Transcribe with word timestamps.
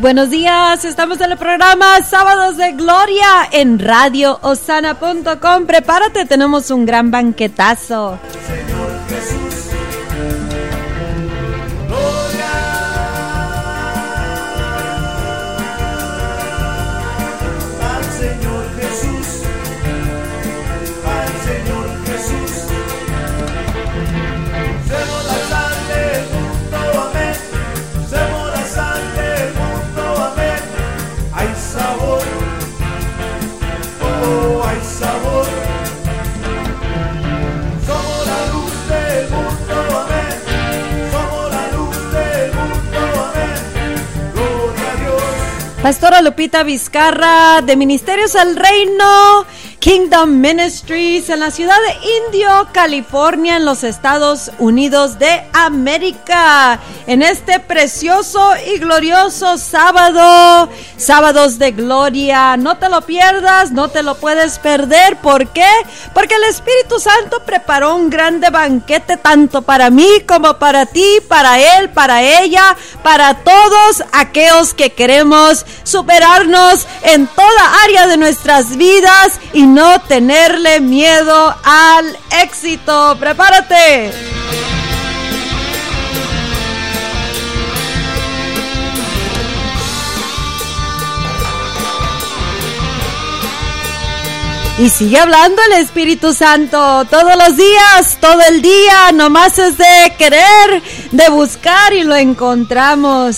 Buenos 0.00 0.30
días, 0.30 0.86
estamos 0.86 1.20
en 1.20 1.32
el 1.32 1.36
programa 1.36 2.00
Sábados 2.00 2.56
de 2.56 2.72
Gloria 2.72 3.50
en 3.52 3.78
radioosana.com. 3.78 5.66
Prepárate, 5.66 6.24
tenemos 6.24 6.70
un 6.70 6.86
gran 6.86 7.10
banquetazo. 7.10 8.18
Pastora 45.82 46.20
Lupita 46.20 46.62
Vizcarra 46.62 47.62
de 47.62 47.74
Ministerios 47.74 48.36
al 48.36 48.54
Reino 48.54 49.46
Kingdom 49.78 50.38
Ministries 50.38 51.30
en 51.30 51.40
la 51.40 51.50
ciudad 51.50 51.74
de 51.74 52.26
Indio, 52.26 52.68
California, 52.70 53.56
en 53.56 53.64
los 53.64 53.82
Estados 53.82 54.52
Unidos 54.58 55.18
de 55.18 55.42
América. 55.54 56.78
En 57.10 57.22
este 57.22 57.58
precioso 57.58 58.52
y 58.72 58.78
glorioso 58.78 59.58
sábado, 59.58 60.68
sábados 60.96 61.58
de 61.58 61.72
gloria. 61.72 62.56
No 62.56 62.78
te 62.78 62.88
lo 62.88 63.00
pierdas, 63.00 63.72
no 63.72 63.88
te 63.88 64.04
lo 64.04 64.14
puedes 64.14 64.60
perder. 64.60 65.16
¿Por 65.16 65.48
qué? 65.48 65.66
Porque 66.14 66.36
el 66.36 66.44
Espíritu 66.44 67.00
Santo 67.00 67.42
preparó 67.44 67.96
un 67.96 68.10
grande 68.10 68.50
banquete 68.50 69.16
tanto 69.16 69.62
para 69.62 69.90
mí 69.90 70.20
como 70.24 70.56
para 70.60 70.86
ti, 70.86 71.18
para 71.26 71.58
él, 71.58 71.90
para 71.90 72.22
ella, 72.22 72.76
para 73.02 73.34
todos 73.34 74.04
aquellos 74.12 74.72
que 74.72 74.92
queremos 74.92 75.66
superarnos 75.82 76.86
en 77.02 77.26
toda 77.26 77.82
área 77.82 78.06
de 78.06 78.18
nuestras 78.18 78.76
vidas 78.76 79.40
y 79.52 79.66
no 79.66 80.00
tenerle 80.02 80.78
miedo 80.78 81.56
al 81.64 82.16
éxito. 82.40 83.16
Prepárate. 83.18 84.39
Y 94.80 94.88
sigue 94.88 95.18
hablando 95.18 95.60
el 95.66 95.72
Espíritu 95.72 96.32
Santo 96.32 97.04
todos 97.04 97.36
los 97.36 97.54
días, 97.54 98.16
todo 98.18 98.40
el 98.48 98.62
día, 98.62 99.12
nomás 99.12 99.58
es 99.58 99.76
de 99.76 100.14
querer, 100.16 100.82
de 101.10 101.28
buscar 101.28 101.92
y 101.92 102.02
lo 102.02 102.16
encontramos. 102.16 103.36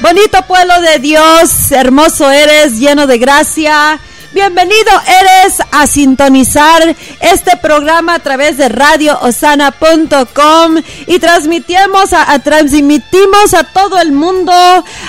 Bonito 0.00 0.42
pueblo 0.46 0.78
de 0.82 0.98
Dios, 0.98 1.72
hermoso 1.72 2.30
eres, 2.30 2.78
lleno 2.78 3.06
de 3.06 3.16
gracia. 3.16 3.98
Bienvenido 4.34 4.90
eres 5.20 5.58
a 5.72 5.86
sintonizar 5.86 6.96
este 7.20 7.54
programa 7.58 8.14
a 8.14 8.18
través 8.18 8.56
de 8.56 8.70
radioosana.com 8.70 10.76
y 11.06 11.18
transmitimos 11.18 12.14
a, 12.14 12.38
transmitimos 12.38 13.52
a 13.52 13.64
todo 13.64 14.00
el 14.00 14.12
mundo 14.12 14.54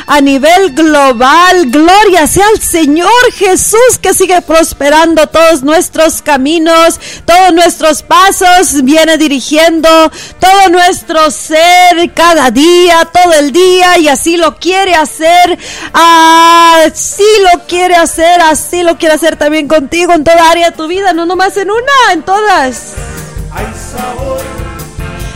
a 0.08 0.20
nivel 0.20 0.74
global. 0.74 1.68
Gloria 1.68 2.28
sea 2.28 2.46
al 2.54 2.60
Señor 2.60 3.10
Jesús 3.34 3.98
que 4.02 4.14
sigue 4.14 4.42
prosperando 4.42 5.26
todos 5.28 5.64
nuestros 5.64 6.22
caminos, 6.22 7.00
todos 7.26 7.54
nuestros 7.54 8.04
pasos, 8.04 8.84
viene 8.84 9.18
dirigiendo 9.18 10.12
todo 10.38 10.70
nuestro 10.70 11.32
ser 11.32 12.14
cada 12.14 12.52
día, 12.52 13.06
todo 13.06 13.32
el 13.32 13.54
día 13.54 13.98
y 14.00 14.10
así 14.10 14.36
lo 14.36 14.58
quiere 14.58 14.96
hacer, 14.96 15.58
así 15.94 17.24
lo 17.54 17.66
quiere 17.68 17.96
hacer, 17.96 18.42
así 18.42 18.84
lo 18.84 18.98
quiere 18.98 19.13
hacer 19.14 19.36
también 19.36 19.68
contigo 19.68 20.14
en 20.14 20.24
toda 20.24 20.52
área 20.52 20.72
de 20.72 20.76
tu 20.76 20.88
vida, 20.88 21.14
no 21.14 21.26
nomás 21.26 21.56
en 21.58 21.70
una, 21.70 22.14
en 22.14 22.24
todas. 22.24 22.94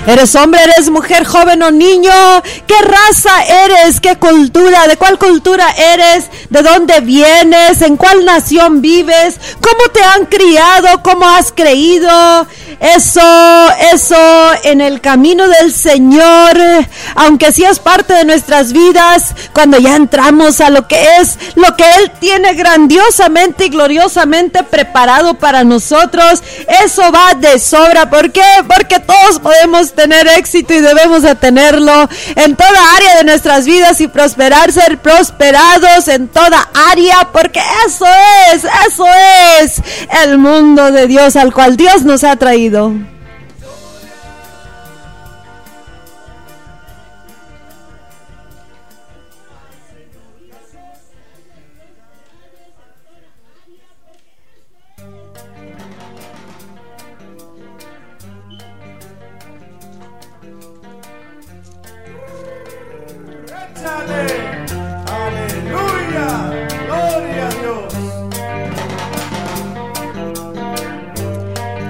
Eres 0.07 0.35
hombre, 0.35 0.61
eres 0.63 0.89
mujer, 0.89 1.25
joven 1.25 1.61
o 1.63 1.69
niño. 1.69 2.13
¿Qué 2.65 2.81
raza 2.81 3.43
eres? 3.65 3.99
¿Qué 3.99 4.15
cultura? 4.15 4.87
¿De 4.87 4.95
cuál 4.95 5.19
cultura 5.19 5.69
eres? 5.71 6.29
¿De 6.49 6.61
dónde 6.61 7.01
vienes? 7.01 7.81
¿En 7.81 7.97
cuál 7.97 8.23
nación 8.23 8.81
vives? 8.81 9.37
¿Cómo 9.59 9.91
te 9.91 10.01
han 10.01 10.25
criado? 10.27 11.03
¿Cómo 11.03 11.27
has 11.27 11.51
creído? 11.51 12.47
Eso, 12.79 13.69
eso 13.91 14.51
en 14.63 14.79
el 14.81 15.01
camino 15.01 15.49
del 15.49 15.73
Señor, 15.73 16.55
aunque 17.15 17.51
sí 17.51 17.65
es 17.65 17.79
parte 17.79 18.13
de 18.13 18.23
nuestras 18.23 18.71
vidas, 18.71 19.33
cuando 19.51 19.79
ya 19.79 19.95
entramos 19.95 20.61
a 20.61 20.69
lo 20.69 20.87
que 20.87 21.03
es, 21.19 21.37
lo 21.55 21.75
que 21.75 21.83
Él 21.97 22.11
tiene 22.21 22.53
grandiosamente 22.53 23.65
y 23.65 23.69
gloriosamente 23.69 24.63
preparado 24.63 25.33
para 25.33 25.65
nosotros, 25.65 26.43
eso 26.83 27.11
va 27.11 27.33
de 27.33 27.59
sobra. 27.59 28.09
¿Por 28.09 28.31
qué? 28.31 28.45
Porque 28.67 28.99
todos 28.99 29.39
podemos 29.39 29.95
tener 29.97 30.27
éxito 30.27 30.75
y 30.75 30.79
debemos 30.79 31.23
de 31.23 31.33
tenerlo 31.33 32.07
en 32.35 32.55
toda 32.55 32.95
área 32.95 33.17
de 33.17 33.23
nuestras 33.23 33.65
vidas 33.65 33.99
y 33.99 34.07
prosperar, 34.07 34.71
ser 34.71 34.99
prosperados 34.99 36.07
en 36.07 36.27
toda 36.27 36.69
área, 36.91 37.29
porque 37.33 37.59
eso 37.87 38.05
es, 38.53 38.63
eso 38.87 39.05
es 39.59 39.81
el 40.23 40.37
mundo 40.37 40.91
de 40.91 41.07
Dios 41.07 41.35
al 41.35 41.51
cual 41.51 41.75
Dios 41.75 42.03
nos 42.03 42.23
ha 42.23 42.35
traído. 42.35 42.93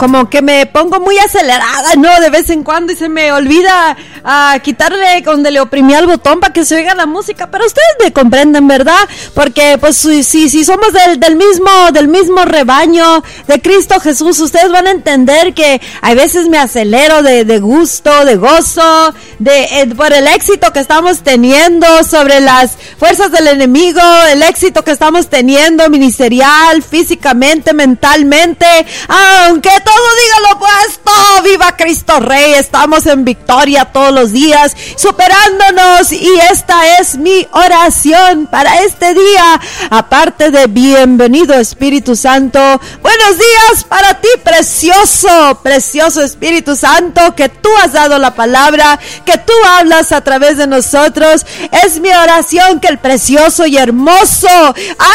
Como 0.08 0.30
que 0.30 0.42
me 0.42 0.66
pongo 0.68 1.02
muy 1.02 1.18
acelerada, 1.18 1.96
¿no? 1.98 2.08
De 2.22 2.30
vez 2.30 2.50
en 2.50 2.64
cuando 2.64 2.94
y 2.94 2.96
se 2.96 3.10
me 3.10 3.34
olvida 3.34 3.98
a 4.24 4.58
quitarle 4.64 5.22
donde 5.22 5.52
le 5.52 5.60
oprimí 5.60 5.96
al 5.96 6.08
botón 6.08 6.40
para 6.40 6.54
que 6.54 6.64
se 6.64 6.76
oiga 6.78 6.96
la 6.96 7.06
música, 7.06 7.52
pero 7.52 7.66
ustedes 7.66 7.90
me 8.02 8.14
comprenden, 8.14 8.66
¿verdad? 8.70 8.96
Porque 9.34 9.78
pues 9.78 9.98
si, 9.98 10.24
si 10.24 10.64
somos 10.64 10.94
del, 10.94 11.20
del, 11.20 11.36
mismo 11.36 11.70
del 11.92 12.08
mismo 12.08 12.46
rebaño 12.46 13.22
de 13.48 13.62
Cristo 13.62 14.00
Jesús, 14.00 14.40
ustedes 14.40 14.72
van 14.72 14.88
a 14.88 14.92
entender 14.92 15.54
que 15.54 15.82
a 16.02 16.14
veces 16.14 16.48
me 16.48 16.58
acelero 16.58 17.22
de, 17.22 17.44
de 17.44 17.60
gusto, 17.60 18.24
de 18.24 18.38
gozo, 18.38 19.14
de 19.40 19.64
eh, 19.82 19.88
por 19.88 20.14
el 20.14 20.26
éxito 20.28 20.72
que 20.72 20.80
estamos 20.80 21.20
teniendo 21.20 21.86
sobre 22.06 22.40
las 22.40 22.78
fuerzas 22.98 23.30
del 23.34 23.48
enemigo, 23.48 24.00
el 24.32 24.42
éxito 24.44 24.86
que 24.86 24.92
estamos 24.92 25.28
teniendo 25.28 25.90
ministerial, 25.90 26.82
físicamente, 26.82 27.74
mentalmente, 27.74 28.66
aunque 29.10 29.72
todo 29.84 29.97
diga 30.22 30.40
lo 30.42 30.56
opuesto, 30.58 31.12
viva 31.44 31.76
Cristo 31.76 32.20
Rey, 32.20 32.54
estamos 32.54 33.06
en 33.06 33.26
victoria 33.26 33.86
todos 33.86 34.12
los 34.12 34.32
días, 34.32 34.76
superándonos 34.96 36.12
y 36.12 36.40
esta 36.52 36.98
es 37.00 37.16
mi 37.16 37.48
oración 37.52 38.48
para 38.48 38.84
este 38.84 39.14
día. 39.14 39.60
Aparte 39.90 40.52
de 40.52 40.68
bienvenido 40.68 41.54
Espíritu 41.56 42.16
Santo, 42.16 42.60
buenos 43.02 43.38
días 43.38 43.84
para 43.88 44.20
ti, 44.22 44.30
precioso, 44.44 45.60
precioso 45.64 46.22
Espíritu 46.22 46.76
Santo, 46.76 47.36
que 47.36 47.50
tú 47.50 47.70
has 47.84 47.94
dado 47.94 48.18
la 48.20 48.36
palabra, 48.36 49.00
que 49.26 49.38
tú 49.38 49.54
hablas 49.78 50.12
a 50.12 50.22
través 50.22 50.58
de 50.58 50.68
nosotros. 50.68 51.46
Es 51.84 52.00
mi 52.00 52.10
oración 52.10 52.80
que 52.80 52.88
el 52.88 53.00
precioso 53.00 53.66
y 53.66 53.78
hermoso, 53.78 54.48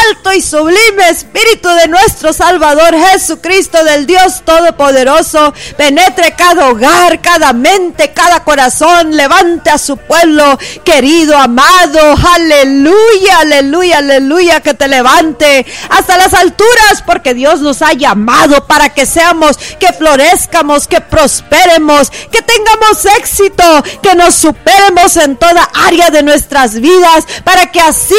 alto 0.09 0.33
y 0.33 0.43
sublime 0.43 1.09
Espíritu 1.09 1.69
de 1.69 1.89
nuestro 1.89 2.33
Salvador 2.33 2.95
Jesucristo, 2.95 3.85
del 3.85 4.07
Dios 4.07 4.43
todo 4.45 4.62
Todopoderoso 4.63 5.53
penetre 5.77 6.37
cada 6.37 6.69
hogar, 6.69 7.21
cada 7.21 7.53
mente, 7.53 8.13
cada 8.13 8.45
corazón, 8.45 9.17
levante 9.17 9.71
a 9.71 9.79
su 9.79 9.97
pueblo 9.97 10.57
querido, 10.85 11.37
amado, 11.37 12.15
aleluya, 12.33 13.41
aleluya, 13.41 13.99
aleluya, 13.99 14.61
que 14.61 14.75
te 14.75 14.87
levante 14.87 15.67
hasta 15.91 16.17
las 16.17 16.33
alturas, 16.33 17.03
porque 17.05 17.35
Dios 17.35 17.61
nos 17.61 17.83
ha 17.83 17.93
llamado 17.93 18.65
para 18.69 18.91
que 18.91 19.05
seamos, 19.05 19.57
que 19.81 19.93
florezcamos, 19.93 20.87
que 20.87 21.01
prosperemos, 21.01 22.11
que 22.31 22.41
tengamos 22.43 23.05
éxito, 23.19 23.65
que 24.01 24.15
nos 24.15 24.37
superemos 24.37 25.17
en 25.17 25.37
toda 25.39 25.69
área 25.75 26.11
de 26.11 26.23
nuestras 26.23 26.81
vidas, 26.81 27.25
para 27.43 27.67
que 27.73 27.81
así 27.81 28.15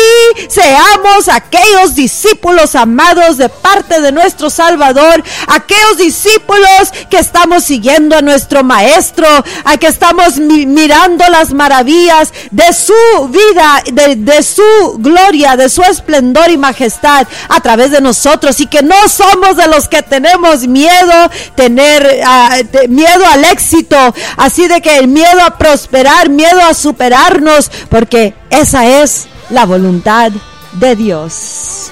seamos 0.49 1.29
aquellos 1.29 1.95
discípulos 1.95 2.75
amados 2.75 3.37
de 3.37 3.47
parte 3.47 4.01
de 4.01 4.11
nuestro 4.11 4.49
Salvador, 4.49 5.23
aquellos 5.47 5.95
discípulos 5.97 6.32
que 7.09 7.17
estamos 7.17 7.63
siguiendo 7.63 8.17
a 8.17 8.21
nuestro 8.21 8.63
Maestro, 8.63 9.27
a 9.63 9.77
que 9.77 9.87
estamos 9.87 10.37
mirando 10.37 11.23
las 11.29 11.53
maravillas 11.53 12.33
de 12.51 12.73
su 12.73 13.29
vida, 13.29 13.83
de, 13.91 14.43
su 14.43 14.97
gloria, 14.97 15.55
de 15.55 15.69
su 15.69 15.81
esplendor 15.81 16.49
y 16.51 16.57
majestad 16.57 17.27
a 17.49 17.59
través 17.61 17.91
de 17.91 18.01
nosotros 18.01 18.59
y 18.59 18.67
que 18.67 18.81
no 18.81 19.07
somos 19.07 19.57
de 19.57 19.67
los 19.67 19.87
que 19.87 20.01
tenemos 20.01 20.67
miedo, 20.67 21.29
tener 21.55 22.21
miedo 22.89 23.25
al 23.31 23.45
éxito, 23.45 23.97
así 24.37 24.67
de 24.67 24.81
que 24.81 24.97
el 24.97 25.07
miedo 25.07 25.41
a 25.45 25.57
prosperar, 25.57 26.29
miedo 26.29 26.61
a 26.61 26.73
superarnos, 26.73 27.71
porque 27.89 28.33
esa 28.49 28.85
es 28.85 29.27
la 29.49 29.65
voluntad 29.65 30.31
de 30.73 30.95
Dios. 30.95 31.91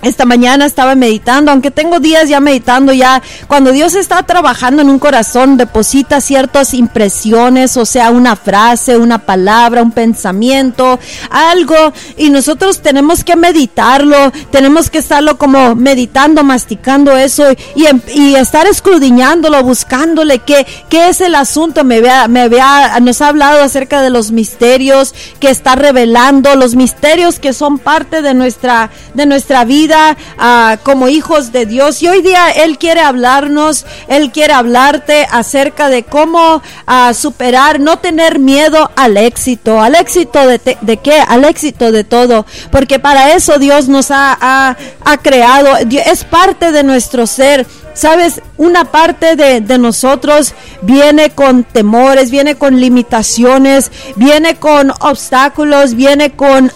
Esta 0.01 0.23
mañana 0.23 0.65
estaba 0.65 0.95
meditando, 0.95 1.51
aunque 1.51 1.71
tengo 1.71 1.99
días 1.99 2.29
ya 2.29 2.39
meditando 2.39 2.93
ya, 2.93 3.21
cuando 3.47 3.73
Dios 3.73 3.95
está 3.95 4.23
trabajando 4.23 4.81
en 4.81 4.89
un 4.89 4.97
corazón, 4.97 5.57
deposita 5.57 6.21
ciertas 6.21 6.73
impresiones, 6.73 7.75
o 7.75 7.85
sea, 7.85 8.09
una 8.09 8.37
frase, 8.37 8.95
una 8.95 9.19
palabra, 9.19 9.83
un 9.83 9.91
pensamiento, 9.91 10.99
algo, 11.29 11.75
y 12.15 12.29
nosotros 12.29 12.81
tenemos 12.81 13.25
que 13.25 13.35
meditarlo, 13.35 14.31
tenemos 14.51 14.89
que 14.89 14.99
estarlo 14.99 15.37
como 15.37 15.75
meditando, 15.75 16.45
masticando 16.45 17.17
eso 17.17 17.51
y, 17.75 17.85
em, 17.85 17.99
y 18.13 18.35
estar 18.35 18.67
escudriñándolo, 18.67 19.61
buscándole 19.63 20.39
qué, 20.39 20.65
qué 20.87 21.09
es 21.09 21.19
el 21.19 21.35
asunto. 21.35 21.83
Me 21.83 21.99
vea, 21.99 22.29
me 22.29 22.47
vea, 22.47 22.99
nos 23.01 23.21
ha 23.21 23.27
hablado 23.27 23.61
acerca 23.61 24.01
de 24.01 24.09
los 24.09 24.31
misterios 24.31 25.13
que 25.41 25.49
está 25.49 25.75
revelando, 25.75 26.55
los 26.55 26.75
misterios 26.75 27.39
que 27.39 27.51
son 27.51 27.79
parte 27.79 28.21
de 28.21 28.33
nuestra, 28.33 28.91
de 29.13 29.25
nuestra 29.25 29.65
vida 29.65 29.88
Ah, 30.37 30.77
como 30.83 31.07
hijos 31.09 31.51
de 31.51 31.65
Dios. 31.65 32.01
Y 32.01 32.07
hoy 32.07 32.21
día 32.21 32.49
Él 32.49 32.77
quiere 32.77 33.01
hablarnos, 33.01 33.85
Él 34.07 34.31
quiere 34.31 34.53
hablarte 34.53 35.27
acerca 35.31 35.89
de 35.89 36.03
cómo 36.03 36.61
ah, 36.85 37.13
superar, 37.13 37.79
no 37.79 37.99
tener 37.99 38.39
miedo 38.39 38.91
al 38.95 39.17
éxito. 39.17 39.81
¿Al 39.81 39.95
éxito 39.95 40.45
de, 40.45 40.77
de, 40.81 40.97
qué? 40.97 41.21
Al 41.27 41.45
éxito 41.45 41.91
de 41.91 42.03
todo. 42.03 42.45
Porque 42.71 42.99
para 42.99 43.33
eso 43.33 43.57
Dios 43.57 43.87
nos 43.87 44.11
ha, 44.11 44.37
ha, 44.39 45.17
creado. 45.17 45.75
Es 46.05 46.23
parte 46.23 46.71
de 46.71 46.83
nuestro 46.83 47.27
ser. 47.27 47.65
Sabes, 47.93 48.41
una 48.57 48.85
parte 48.85 49.35
de, 49.35 49.59
de, 49.59 49.77
nosotros 49.77 50.53
viene 50.81 51.31
con 51.31 51.63
temores, 51.65 52.31
viene 52.31 52.55
con 52.55 52.79
limitaciones, 52.79 53.91
viene 54.15 54.55
con 54.55 54.91
obstáculos, 55.01 55.95
viene 55.95 56.31
con 56.31 56.71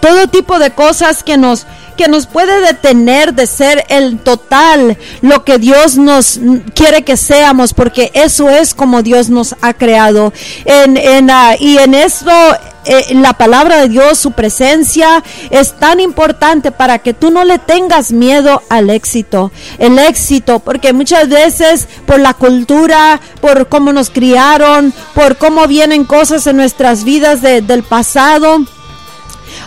todo 0.00 0.28
tipo 0.28 0.58
de 0.58 0.70
cosas 0.70 1.22
que 1.22 1.36
nos 1.36 1.66
que 1.98 2.08
nos 2.08 2.26
puede 2.26 2.60
detener 2.60 3.34
de 3.34 3.46
ser 3.46 3.84
el 3.88 4.20
total, 4.20 4.96
lo 5.20 5.44
que 5.44 5.58
Dios 5.58 5.98
nos 5.98 6.40
quiere 6.74 7.02
que 7.02 7.18
seamos, 7.18 7.74
porque 7.74 8.10
eso 8.14 8.48
es 8.48 8.72
como 8.72 9.02
Dios 9.02 9.28
nos 9.28 9.56
ha 9.60 9.74
creado. 9.74 10.32
En, 10.64 10.96
en, 10.96 11.28
uh, 11.28 11.56
y 11.58 11.76
en 11.76 11.92
esto 11.94 12.30
eh, 12.84 13.14
la 13.16 13.34
palabra 13.34 13.82
de 13.82 13.88
Dios, 13.88 14.18
su 14.18 14.32
presencia 14.32 15.22
es 15.50 15.72
tan 15.78 16.00
importante 16.00 16.70
para 16.70 17.00
que 17.00 17.12
tú 17.12 17.30
no 17.30 17.44
le 17.44 17.58
tengas 17.58 18.12
miedo 18.12 18.62
al 18.70 18.88
éxito. 18.88 19.50
El 19.78 19.98
éxito, 19.98 20.60
porque 20.60 20.92
muchas 20.92 21.28
veces 21.28 21.88
por 22.06 22.20
la 22.20 22.32
cultura, 22.32 23.20
por 23.40 23.68
cómo 23.68 23.92
nos 23.92 24.08
criaron, 24.08 24.94
por 25.14 25.36
cómo 25.36 25.66
vienen 25.66 26.04
cosas 26.04 26.46
en 26.46 26.56
nuestras 26.56 27.04
vidas 27.04 27.42
del 27.42 27.82
pasado, 27.82 28.60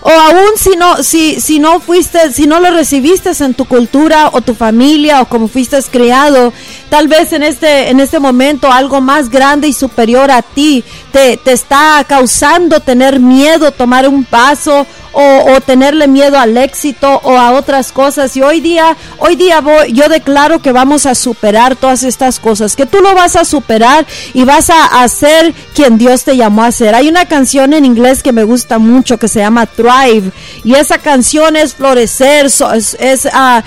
o 0.02 0.10
aún 0.10 0.58
si 0.58 0.72
no, 0.76 1.04
si, 1.04 1.40
si 1.40 1.60
no 1.60 1.80
fuiste, 1.80 2.32
si 2.32 2.48
no 2.48 2.60
lo 2.60 2.72
recibiste 2.72 3.32
en 3.40 3.54
tu 3.54 3.66
cultura 3.66 4.30
o 4.34 4.42
tu 4.42 4.56
familia 4.56 5.22
o 5.22 5.26
como 5.26 5.48
fuiste 5.48 5.78
criado, 5.92 6.52
tal 6.90 7.08
vez 7.08 7.34
en 7.34 7.44
este, 7.44 7.90
en 7.90 8.00
este 8.00 8.20
momento 8.20 8.72
algo 8.72 9.00
más 9.00 9.30
grande 9.30 9.68
y 9.68 9.74
superior 9.74 10.32
a 10.32 10.42
ti 10.42 10.84
te, 11.12 11.38
te 11.38 11.52
está 11.52 12.04
causando 12.08 12.80
tener 12.80 13.20
miedo, 13.20 13.72
tomar 13.72 14.08
un 14.08 14.24
paso 14.24 14.86
o, 15.14 15.62
tenerle 15.62 16.08
miedo 16.08 16.38
al 16.38 16.58
éxito 16.58 17.20
o 17.24 17.38
a 17.38 17.52
otras 17.52 17.92
cosas. 17.92 18.36
Y 18.38 18.42
hoy 18.42 18.62
día, 18.62 18.96
hoy 19.18 19.36
día 19.36 19.62
voy, 19.62 19.92
yo 19.94 20.10
declaro 20.10 20.62
que 20.62 20.72
vamos 20.72 21.06
a 21.06 21.16
superar 21.16 21.76
todas 21.76 22.04
estas 22.04 22.40
cosas, 22.40 22.76
que 22.76 22.86
tú 22.86 23.00
lo 23.00 23.14
vas 23.14 23.36
a 23.36 23.46
superar 23.46 24.06
y 24.34 24.44
vas 24.44 24.70
a 24.70 25.04
hacer 25.04 25.54
quien 25.74 25.98
Dios 25.98 26.24
te 26.24 26.38
llamó 26.38 26.64
a 26.64 26.72
ser. 26.72 26.96
Hay 26.96 27.10
una 27.10 27.26
canción 27.26 27.74
en 27.74 27.86
inglés 27.86 28.24
que 28.24 28.32
me 28.32 28.44
gusta 28.44 28.80
mucho 28.80 29.18
que 29.18 29.28
se 29.28 29.40
llama 29.40 29.66
Thrive 29.66 30.32
y 30.64 30.76
esa 30.76 30.98
canción 30.98 31.56
es 31.56 31.76
florecer, 31.76 32.46
es, 32.46 33.28
a, 33.32 33.64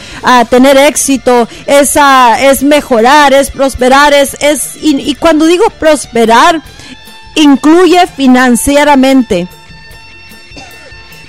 tener 0.49 0.77
éxito, 0.77 1.49
es, 1.67 1.97
es 2.41 2.63
mejorar, 2.63 3.33
es 3.33 3.51
prosperar, 3.51 4.13
es, 4.13 4.37
es 4.41 4.77
y 4.81 5.15
cuando 5.15 5.47
digo 5.47 5.65
prosperar, 5.79 6.63
incluye 7.35 8.07
financieramente 8.07 9.49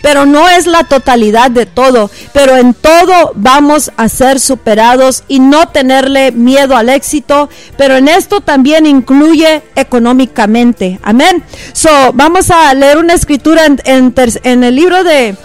pero 0.05 0.27
no 0.27 0.47
es 0.47 0.67
la 0.67 0.83
totalidad 0.83 1.49
de 1.49 1.65
todo, 1.65 2.11
pero 2.31 2.57
en 2.57 2.75
todo 2.75 3.31
vamos 3.33 3.91
a 3.97 4.07
ser 4.07 4.39
superados 4.39 5.23
y 5.27 5.39
no 5.39 5.69
tenerle 5.69 6.31
miedo 6.31 6.77
al 6.77 6.89
éxito, 6.89 7.49
pero 7.75 7.95
en 7.95 8.07
esto 8.07 8.39
también 8.39 8.85
incluye 8.85 9.63
económicamente. 9.75 10.99
Amén. 11.01 11.43
So, 11.73 11.89
vamos 12.13 12.51
a 12.51 12.71
leer 12.75 12.99
una 12.99 13.15
escritura 13.15 13.65
en, 13.65 14.63
el 14.63 14.75
libro 14.75 15.03
de 15.03 15.35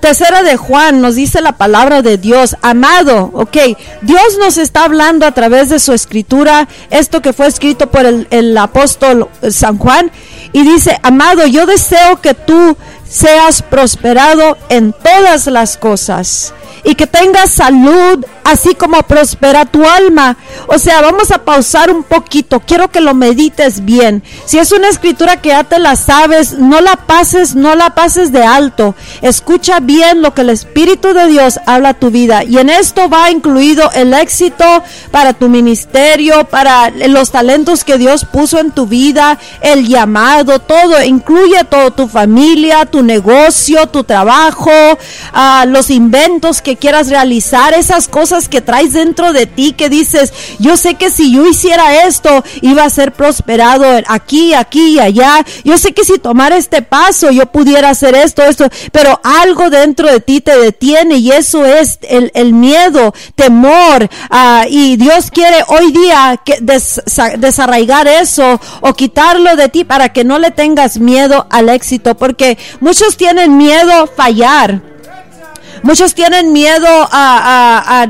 Tercera 0.00 0.42
de 0.42 0.56
Juan 0.56 1.00
nos 1.00 1.14
dice 1.14 1.40
la 1.40 1.52
palabra 1.52 2.02
de 2.02 2.18
Dios, 2.18 2.56
amado, 2.62 3.30
ok, 3.32 3.56
Dios 4.00 4.38
nos 4.40 4.58
está 4.58 4.86
hablando 4.86 5.24
a 5.24 5.30
través 5.30 5.68
de 5.68 5.78
su 5.78 5.92
escritura, 5.92 6.66
esto 6.90 7.22
que 7.22 7.32
fue 7.32 7.46
escrito 7.46 7.88
por 7.92 8.04
el 8.04 8.58
apóstol 8.58 9.28
San 9.48 9.78
Juan, 9.78 10.10
y 10.52 10.62
dice, 10.62 10.98
amado, 11.02 11.46
yo 11.46 11.66
deseo 11.66 12.20
que 12.20 12.34
tú 12.34 12.76
seas 13.12 13.60
prosperado 13.60 14.56
en 14.70 14.94
todas 14.94 15.46
las 15.46 15.76
cosas 15.76 16.54
y 16.84 16.94
que 16.94 17.06
tengas 17.06 17.50
salud, 17.50 18.24
así 18.44 18.74
como 18.74 19.02
prospera 19.04 19.64
tu 19.64 19.84
alma. 19.84 20.36
O 20.66 20.78
sea, 20.78 21.00
vamos 21.00 21.30
a 21.30 21.44
pausar 21.44 21.90
un 21.90 22.02
poquito. 22.02 22.60
Quiero 22.60 22.90
que 22.90 23.00
lo 23.00 23.14
medites 23.14 23.84
bien. 23.84 24.22
Si 24.46 24.58
es 24.58 24.72
una 24.72 24.88
escritura 24.88 25.40
que 25.40 25.50
ya 25.50 25.64
te 25.64 25.78
la 25.78 25.96
sabes, 25.96 26.54
no 26.54 26.80
la 26.80 26.96
pases, 26.96 27.54
no 27.54 27.74
la 27.74 27.94
pases 27.94 28.32
de 28.32 28.44
alto. 28.44 28.94
Escucha 29.20 29.80
bien 29.80 30.22
lo 30.22 30.34
que 30.34 30.42
el 30.42 30.50
Espíritu 30.50 31.14
de 31.14 31.28
Dios 31.28 31.60
habla 31.66 31.90
a 31.90 31.94
tu 31.94 32.10
vida. 32.10 32.44
Y 32.44 32.58
en 32.58 32.70
esto 32.70 33.08
va 33.08 33.30
incluido 33.30 33.90
el 33.92 34.12
éxito 34.14 34.64
para 35.10 35.34
tu 35.34 35.48
ministerio, 35.48 36.44
para 36.44 36.90
los 36.90 37.30
talentos 37.30 37.84
que 37.84 37.98
Dios 37.98 38.24
puso 38.24 38.58
en 38.58 38.72
tu 38.72 38.86
vida, 38.86 39.38
el 39.60 39.86
llamado, 39.86 40.58
todo. 40.58 41.02
Incluye 41.02 41.64
todo, 41.64 41.92
tu 41.92 42.08
familia, 42.08 42.86
tu 42.86 43.02
negocio, 43.02 43.86
tu 43.88 44.04
trabajo, 44.04 44.70
ah, 45.32 45.64
los 45.66 45.90
inventos 45.90 46.60
que 46.60 46.71
quieras 46.76 47.08
realizar, 47.08 47.74
esas 47.74 48.08
cosas 48.08 48.48
que 48.48 48.60
traes 48.60 48.92
dentro 48.92 49.32
de 49.32 49.46
ti 49.46 49.72
que 49.72 49.88
dices, 49.88 50.32
yo 50.58 50.76
sé 50.76 50.94
que 50.94 51.10
si 51.10 51.32
yo 51.32 51.46
hiciera 51.46 52.06
esto, 52.06 52.44
iba 52.60 52.84
a 52.84 52.90
ser 52.90 53.12
prosperado 53.12 53.84
aquí, 54.06 54.54
aquí 54.54 54.94
y 54.94 55.00
allá. 55.00 55.44
Yo 55.64 55.78
sé 55.78 55.92
que 55.92 56.04
si 56.04 56.18
tomara 56.18 56.56
este 56.56 56.82
paso, 56.82 57.30
yo 57.30 57.46
pudiera 57.46 57.90
hacer 57.90 58.14
esto, 58.14 58.42
esto, 58.42 58.68
pero 58.92 59.20
algo 59.22 59.70
dentro 59.70 60.10
de 60.10 60.20
ti 60.20 60.40
te 60.40 60.58
detiene 60.58 61.16
y 61.16 61.30
eso 61.30 61.64
es 61.64 61.98
el, 62.02 62.52
miedo, 62.52 63.14
temor. 63.34 64.08
Ah, 64.30 64.66
y 64.68 64.96
Dios 64.96 65.30
quiere 65.30 65.64
hoy 65.68 65.92
día 65.92 66.40
que 66.44 66.58
desarraigar 67.38 68.06
eso 68.06 68.60
o 68.80 68.94
quitarlo 68.94 69.56
de 69.56 69.68
ti 69.68 69.84
para 69.84 70.12
que 70.12 70.24
no 70.24 70.38
le 70.38 70.50
tengas 70.50 70.98
miedo 70.98 71.46
al 71.50 71.68
éxito, 71.68 72.16
porque 72.16 72.58
muchos 72.80 73.16
tienen 73.16 73.56
miedo 73.56 74.06
fallar. 74.06 74.91
Muchos 75.82 76.14
tienen 76.14 76.52
miedo 76.52 76.88
a, 77.10 78.06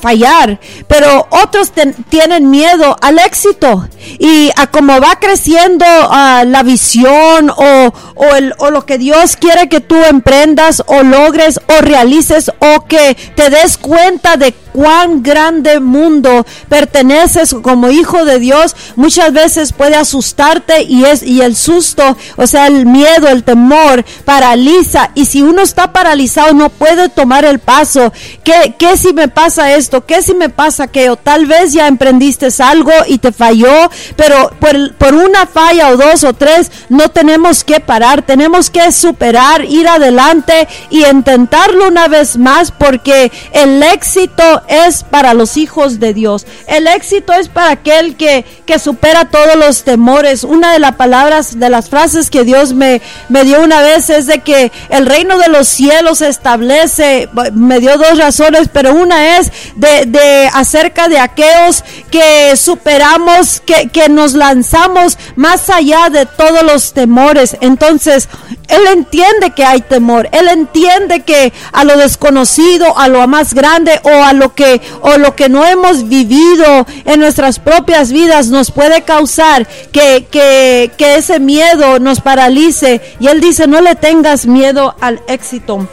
fallar, 0.00 0.60
pero 0.86 1.26
otros 1.30 1.72
tienen 2.08 2.50
miedo 2.50 2.96
al 3.00 3.18
éxito. 3.18 3.88
Y 4.18 4.50
a 4.56 4.66
cómo 4.66 5.00
va 5.00 5.18
creciendo 5.20 5.84
la 5.84 6.62
visión 6.62 7.50
o, 7.50 7.92
o 8.14 8.70
lo 8.70 8.86
que 8.86 8.98
Dios 8.98 9.36
quiere 9.36 9.68
que 9.68 9.80
tú 9.80 9.96
emprendas 9.96 10.82
o 10.86 11.02
logres 11.02 11.60
o 11.68 11.80
realices 11.80 12.50
o 12.58 12.86
que 12.86 13.16
te 13.34 13.50
des 13.50 13.78
cuenta 13.78 14.36
de 14.36 14.54
cuán 14.72 15.22
grande 15.22 15.80
mundo 15.80 16.44
perteneces 16.68 17.54
como 17.62 17.90
hijo 17.90 18.24
de 18.24 18.38
Dios, 18.38 18.76
muchas 18.96 19.32
veces 19.32 19.72
puede 19.72 19.96
asustarte 19.96 20.82
y 20.82 21.04
es 21.04 21.22
y 21.22 21.40
el 21.40 21.56
susto, 21.56 22.16
o 22.36 22.46
sea, 22.46 22.66
el 22.66 22.86
miedo, 22.86 23.28
el 23.28 23.44
temor 23.44 24.04
paraliza 24.24 25.10
y 25.14 25.24
si 25.24 25.42
uno 25.42 25.62
está 25.62 25.92
paralizado 25.92 26.52
no 26.54 26.68
puede 26.68 27.08
tomar 27.08 27.44
el 27.44 27.58
paso. 27.58 28.12
¿Qué, 28.44 28.74
qué 28.78 28.96
si 28.96 29.12
me 29.12 29.28
pasa 29.28 29.74
esto? 29.74 30.04
¿Qué 30.04 30.22
si 30.22 30.34
me 30.34 30.48
pasa 30.48 30.88
que 30.88 31.10
o 31.10 31.16
tal 31.16 31.46
vez 31.46 31.72
ya 31.72 31.86
emprendiste 31.86 32.50
algo 32.58 32.92
y 33.06 33.18
te 33.18 33.32
falló, 33.32 33.90
pero 34.16 34.50
por, 34.58 34.94
por 34.94 35.14
una 35.14 35.46
falla 35.46 35.90
o 35.90 35.96
dos 35.96 36.24
o 36.24 36.32
tres 36.32 36.70
no 36.88 37.08
tenemos 37.10 37.62
que 37.62 37.80
parar, 37.80 38.22
tenemos 38.22 38.70
que 38.70 38.90
superar, 38.90 39.64
ir 39.64 39.86
adelante 39.86 40.66
y 40.90 41.04
intentarlo 41.04 41.86
una 41.86 42.08
vez 42.08 42.36
más 42.36 42.72
porque 42.72 43.30
el 43.52 43.82
éxito 43.82 44.59
es 44.68 45.02
para 45.02 45.34
los 45.34 45.56
hijos 45.56 46.00
de 46.00 46.14
Dios. 46.14 46.46
El 46.66 46.86
éxito 46.86 47.32
es 47.32 47.48
para 47.48 47.70
aquel 47.70 48.16
que, 48.16 48.44
que 48.66 48.78
supera 48.78 49.30
todos 49.30 49.56
los 49.56 49.84
temores. 49.84 50.44
Una 50.44 50.72
de 50.72 50.78
las 50.78 50.96
palabras, 50.96 51.58
de 51.58 51.70
las 51.70 51.88
frases 51.88 52.30
que 52.30 52.44
Dios 52.44 52.72
me, 52.72 53.00
me 53.28 53.44
dio 53.44 53.62
una 53.62 53.80
vez 53.80 54.10
es 54.10 54.26
de 54.26 54.40
que 54.40 54.72
el 54.88 55.06
reino 55.06 55.38
de 55.38 55.48
los 55.48 55.68
cielos 55.68 56.18
se 56.18 56.28
establece, 56.28 57.28
me 57.52 57.80
dio 57.80 57.96
dos 57.98 58.18
razones, 58.18 58.68
pero 58.72 58.94
una 58.94 59.38
es 59.38 59.50
de, 59.76 60.06
de 60.06 60.50
acerca 60.52 61.08
de 61.08 61.18
aquellos 61.18 61.84
que 62.10 62.56
superamos, 62.56 63.60
que, 63.60 63.88
que 63.88 64.08
nos 64.08 64.34
lanzamos 64.34 65.18
más 65.36 65.70
allá 65.70 66.08
de 66.10 66.26
todos 66.26 66.62
los 66.62 66.92
temores. 66.92 67.56
Entonces, 67.60 68.28
Él 68.68 68.82
entiende 68.92 69.50
que 69.54 69.64
hay 69.64 69.80
temor, 69.80 70.28
Él 70.32 70.48
entiende 70.48 71.20
que 71.20 71.52
a 71.72 71.84
lo 71.84 71.96
desconocido, 71.96 72.98
a 72.98 73.08
lo 73.08 73.26
más 73.26 73.54
grande 73.54 74.00
o 74.02 74.22
a 74.22 74.32
lo 74.32 74.49
que 74.54 74.80
o 75.00 75.16
lo 75.16 75.36
que 75.36 75.48
no 75.48 75.64
hemos 75.64 76.08
vivido 76.08 76.86
en 77.04 77.20
nuestras 77.20 77.58
propias 77.58 78.12
vidas 78.12 78.48
nos 78.48 78.70
puede 78.70 79.02
causar 79.02 79.66
que, 79.92 80.26
que, 80.30 80.90
que 80.96 81.16
ese 81.16 81.40
miedo 81.40 81.98
nos 81.98 82.20
paralice. 82.20 83.00
Y 83.20 83.28
Él 83.28 83.40
dice, 83.40 83.66
no 83.66 83.80
le 83.80 83.94
tengas 83.94 84.46
miedo 84.46 84.94
al 85.00 85.20
éxito. 85.28 85.88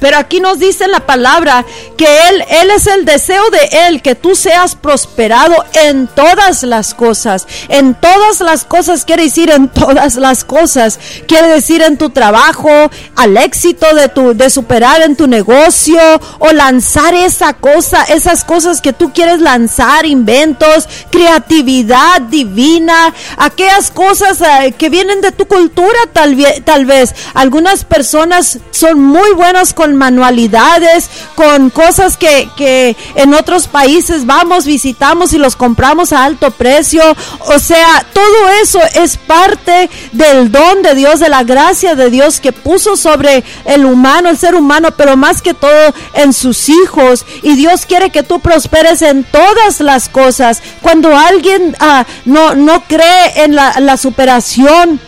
Pero 0.00 0.16
aquí 0.18 0.40
nos 0.40 0.58
dice 0.58 0.86
la 0.86 1.00
palabra 1.00 1.64
que 1.96 2.28
Él, 2.28 2.44
Él 2.50 2.70
es 2.70 2.86
el 2.86 3.04
deseo 3.04 3.50
de 3.50 3.86
Él, 3.86 4.02
que 4.02 4.14
tú 4.14 4.34
seas 4.34 4.74
prosperado 4.74 5.64
en 5.74 6.06
todas 6.06 6.62
las 6.62 6.94
cosas. 6.94 7.46
En 7.68 7.94
todas 7.94 8.40
las 8.40 8.64
cosas 8.64 9.04
quiere 9.04 9.24
decir 9.24 9.50
en 9.50 9.68
todas 9.68 10.16
las 10.16 10.44
cosas. 10.44 10.98
Quiere 11.26 11.48
decir 11.48 11.82
en 11.82 11.96
tu 11.98 12.10
trabajo, 12.10 12.70
al 13.16 13.36
éxito 13.36 13.94
de 13.94 14.08
tu, 14.08 14.34
de 14.34 14.50
superar 14.50 15.02
en 15.02 15.16
tu 15.16 15.26
negocio 15.26 16.00
o 16.38 16.52
lanzar 16.52 17.14
esa 17.14 17.54
cosa, 17.54 18.04
esas 18.04 18.44
cosas 18.44 18.80
que 18.80 18.92
tú 18.92 19.12
quieres 19.12 19.40
lanzar, 19.40 20.06
inventos, 20.06 20.88
creatividad 21.10 22.20
divina, 22.22 23.14
aquellas 23.36 23.90
cosas 23.90 24.40
eh, 24.40 24.74
que 24.76 24.88
vienen 24.88 25.20
de 25.20 25.32
tu 25.32 25.46
cultura 25.46 25.98
tal, 26.12 26.36
tal 26.64 26.86
vez. 26.86 27.14
Algunas 27.34 27.84
personas 27.84 28.58
son 28.70 29.00
muy 29.00 29.32
buenas 29.32 29.74
con 29.78 29.94
manualidades, 29.94 31.08
con 31.36 31.70
cosas 31.70 32.16
que, 32.16 32.50
que 32.56 32.96
en 33.14 33.32
otros 33.32 33.68
países 33.68 34.26
vamos, 34.26 34.66
visitamos 34.66 35.32
y 35.32 35.38
los 35.38 35.54
compramos 35.54 36.12
a 36.12 36.24
alto 36.24 36.50
precio. 36.50 37.00
O 37.46 37.60
sea, 37.60 38.04
todo 38.12 38.48
eso 38.60 38.80
es 38.94 39.16
parte 39.16 39.88
del 40.10 40.50
don 40.50 40.82
de 40.82 40.96
Dios, 40.96 41.20
de 41.20 41.28
la 41.28 41.44
gracia 41.44 41.94
de 41.94 42.10
Dios 42.10 42.40
que 42.40 42.50
puso 42.50 42.96
sobre 42.96 43.44
el 43.66 43.84
humano, 43.84 44.30
el 44.30 44.36
ser 44.36 44.56
humano, 44.56 44.88
pero 44.96 45.16
más 45.16 45.42
que 45.42 45.54
todo 45.54 45.94
en 46.14 46.32
sus 46.32 46.68
hijos. 46.68 47.24
Y 47.42 47.54
Dios 47.54 47.86
quiere 47.86 48.10
que 48.10 48.24
tú 48.24 48.40
prosperes 48.40 49.00
en 49.02 49.22
todas 49.22 49.78
las 49.78 50.08
cosas. 50.08 50.60
Cuando 50.82 51.16
alguien 51.16 51.76
ah, 51.78 52.04
no, 52.24 52.56
no 52.56 52.82
cree 52.88 53.44
en 53.44 53.54
la, 53.54 53.78
la 53.78 53.96
superación, 53.96 55.00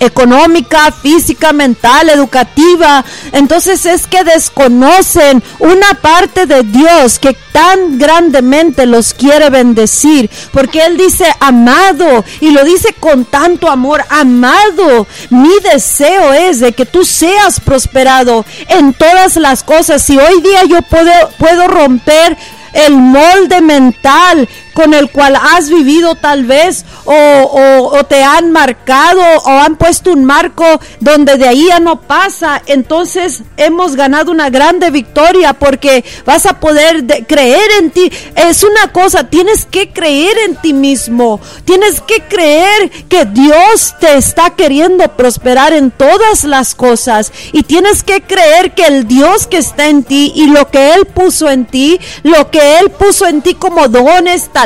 económica, 0.00 0.92
física, 0.92 1.52
mental, 1.52 2.08
educativa. 2.10 3.04
Entonces 3.32 3.86
es 3.86 4.06
que 4.06 4.24
desconocen 4.24 5.42
una 5.58 5.94
parte 6.00 6.46
de 6.46 6.62
Dios 6.62 7.18
que 7.18 7.36
tan 7.52 7.98
grandemente 7.98 8.86
los 8.86 9.14
quiere 9.14 9.48
bendecir, 9.50 10.28
porque 10.52 10.84
Él 10.84 10.96
dice, 10.96 11.24
amado, 11.40 12.24
y 12.40 12.50
lo 12.50 12.64
dice 12.64 12.94
con 12.98 13.24
tanto 13.24 13.70
amor, 13.70 14.04
amado, 14.10 15.06
mi 15.30 15.52
deseo 15.72 16.32
es 16.32 16.60
de 16.60 16.72
que 16.72 16.84
tú 16.86 17.04
seas 17.04 17.60
prosperado 17.60 18.44
en 18.68 18.92
todas 18.92 19.36
las 19.36 19.62
cosas. 19.62 20.02
Si 20.02 20.18
hoy 20.18 20.42
día 20.42 20.64
yo 20.64 20.82
puedo, 20.82 21.12
puedo 21.38 21.66
romper 21.66 22.36
el 22.72 22.94
molde 22.96 23.62
mental 23.62 24.46
con 24.76 24.92
el 24.92 25.10
cual 25.10 25.36
has 25.36 25.70
vivido 25.70 26.16
tal 26.16 26.44
vez 26.44 26.84
o, 27.06 28.04
te 28.10 28.22
han 28.22 28.52
marcado 28.52 29.22
o 29.46 29.48
han 29.48 29.76
puesto 29.76 30.12
un 30.12 30.26
marco 30.26 30.66
donde 31.00 31.38
de 31.38 31.48
ahí 31.48 31.68
ya 31.68 31.80
no 31.80 32.02
pasa, 32.02 32.60
entonces 32.66 33.42
hemos 33.56 33.96
ganado 33.96 34.30
una 34.30 34.50
grande 34.50 34.90
victoria 34.90 35.54
porque 35.54 36.04
vas 36.26 36.44
a 36.44 36.60
poder 36.60 37.06
creer 37.26 37.70
en 37.80 37.90
ti. 37.90 38.12
Es 38.34 38.62
una 38.62 38.92
cosa, 38.92 39.24
tienes 39.24 39.64
que 39.64 39.94
creer 39.94 40.36
en 40.46 40.56
ti 40.56 40.74
mismo, 40.74 41.40
tienes 41.64 42.02
que 42.02 42.20
creer 42.28 42.90
que 43.08 43.24
Dios 43.24 43.94
te 43.98 44.18
está 44.18 44.50
queriendo 44.50 45.08
prosperar 45.16 45.72
en 45.72 45.90
todas 45.90 46.44
las 46.44 46.74
cosas 46.74 47.32
y 47.52 47.62
tienes 47.62 48.02
que 48.02 48.20
creer 48.20 48.74
que 48.74 48.84
el 48.84 49.08
Dios 49.08 49.46
que 49.46 49.56
está 49.56 49.86
en 49.86 50.04
ti 50.04 50.32
y 50.34 50.48
lo 50.48 50.70
que 50.70 50.92
Él 50.92 51.06
puso 51.06 51.48
en 51.48 51.64
ti, 51.64 51.98
lo 52.24 52.50
que 52.50 52.78
Él 52.78 52.90
puso 52.90 53.26
en 53.26 53.40
ti 53.40 53.54
como 53.54 53.88
dones, 53.88 54.50
talentos, 54.52 54.65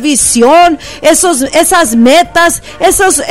visión, 0.00 0.78
esos, 1.02 1.42
esas 1.42 1.96
metas, 1.96 2.62
esos, 2.80 3.22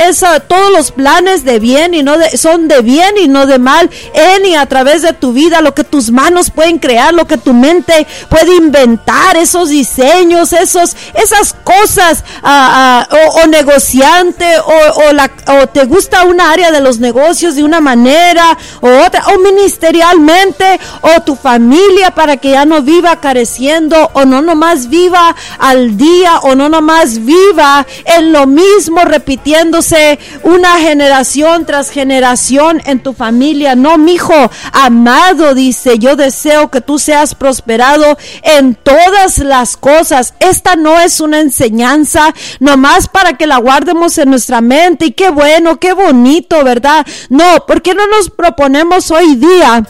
todos 0.48 0.72
los 0.72 0.90
planes 0.90 1.44
de 1.44 1.58
bien 1.58 1.94
y 1.94 2.02
no 2.02 2.18
de, 2.18 2.36
son 2.36 2.68
de 2.68 2.80
bien 2.82 3.16
y 3.16 3.28
no 3.28 3.46
de 3.46 3.58
mal 3.58 3.90
en 4.12 4.46
y 4.46 4.54
a 4.54 4.66
través 4.66 5.02
de 5.02 5.12
tu 5.12 5.32
vida, 5.32 5.60
lo 5.60 5.74
que 5.74 5.84
tus 5.84 6.10
manos 6.10 6.50
pueden 6.50 6.78
crear, 6.78 7.14
lo 7.14 7.26
que 7.26 7.38
tu 7.38 7.52
mente 7.52 8.06
puede 8.28 8.54
inventar, 8.56 9.36
esos 9.36 9.68
diseños, 9.68 10.52
esos, 10.52 10.96
esas 11.14 11.54
cosas, 11.64 12.24
ah, 12.42 13.06
o, 13.42 13.46
negociante, 13.46 14.46
o, 14.58 15.12
la, 15.12 15.30
o 15.60 15.66
te 15.68 15.84
gusta 15.84 16.24
una 16.24 16.52
área 16.52 16.70
de 16.70 16.80
los 16.80 16.98
negocios 16.98 17.54
de 17.54 17.64
una 17.64 17.80
manera, 17.80 18.56
o 18.80 18.88
otra, 19.04 19.22
o 19.34 19.38
ministerialmente, 19.38 20.80
o 21.00 21.22
tu 21.22 21.36
familia 21.36 22.10
para 22.10 22.36
que 22.36 22.50
ya 22.50 22.64
no 22.64 22.82
viva 22.82 23.20
careciendo, 23.20 24.10
o 24.14 24.24
no 24.24 24.42
nomás 24.42 24.88
viva 24.88 25.34
al 25.58 25.93
día 25.96 26.38
o 26.40 26.54
no 26.54 26.68
nomás 26.68 27.24
viva 27.24 27.86
en 28.04 28.32
lo 28.32 28.46
mismo 28.46 29.04
repitiéndose 29.04 30.18
una 30.42 30.78
generación 30.78 31.66
tras 31.66 31.90
generación 31.90 32.82
en 32.86 33.02
tu 33.02 33.12
familia. 33.12 33.74
No, 33.74 33.98
mijo, 33.98 34.34
amado, 34.72 35.54
dice, 35.54 35.98
yo 35.98 36.16
deseo 36.16 36.70
que 36.70 36.80
tú 36.80 36.98
seas 36.98 37.34
prosperado 37.34 38.18
en 38.42 38.74
todas 38.74 39.38
las 39.38 39.76
cosas. 39.76 40.34
Esta 40.40 40.76
no 40.76 40.98
es 41.00 41.20
una 41.20 41.40
enseñanza 41.40 42.34
nomás 42.60 43.08
para 43.08 43.34
que 43.34 43.46
la 43.46 43.58
guardemos 43.58 44.18
en 44.18 44.30
nuestra 44.30 44.60
mente 44.60 45.06
y 45.06 45.12
qué 45.12 45.30
bueno, 45.30 45.78
qué 45.78 45.92
bonito, 45.92 46.62
¿verdad? 46.64 47.06
No, 47.28 47.64
porque 47.66 47.94
no 47.94 48.06
nos 48.06 48.30
proponemos 48.30 49.10
hoy 49.10 49.36
día? 49.36 49.84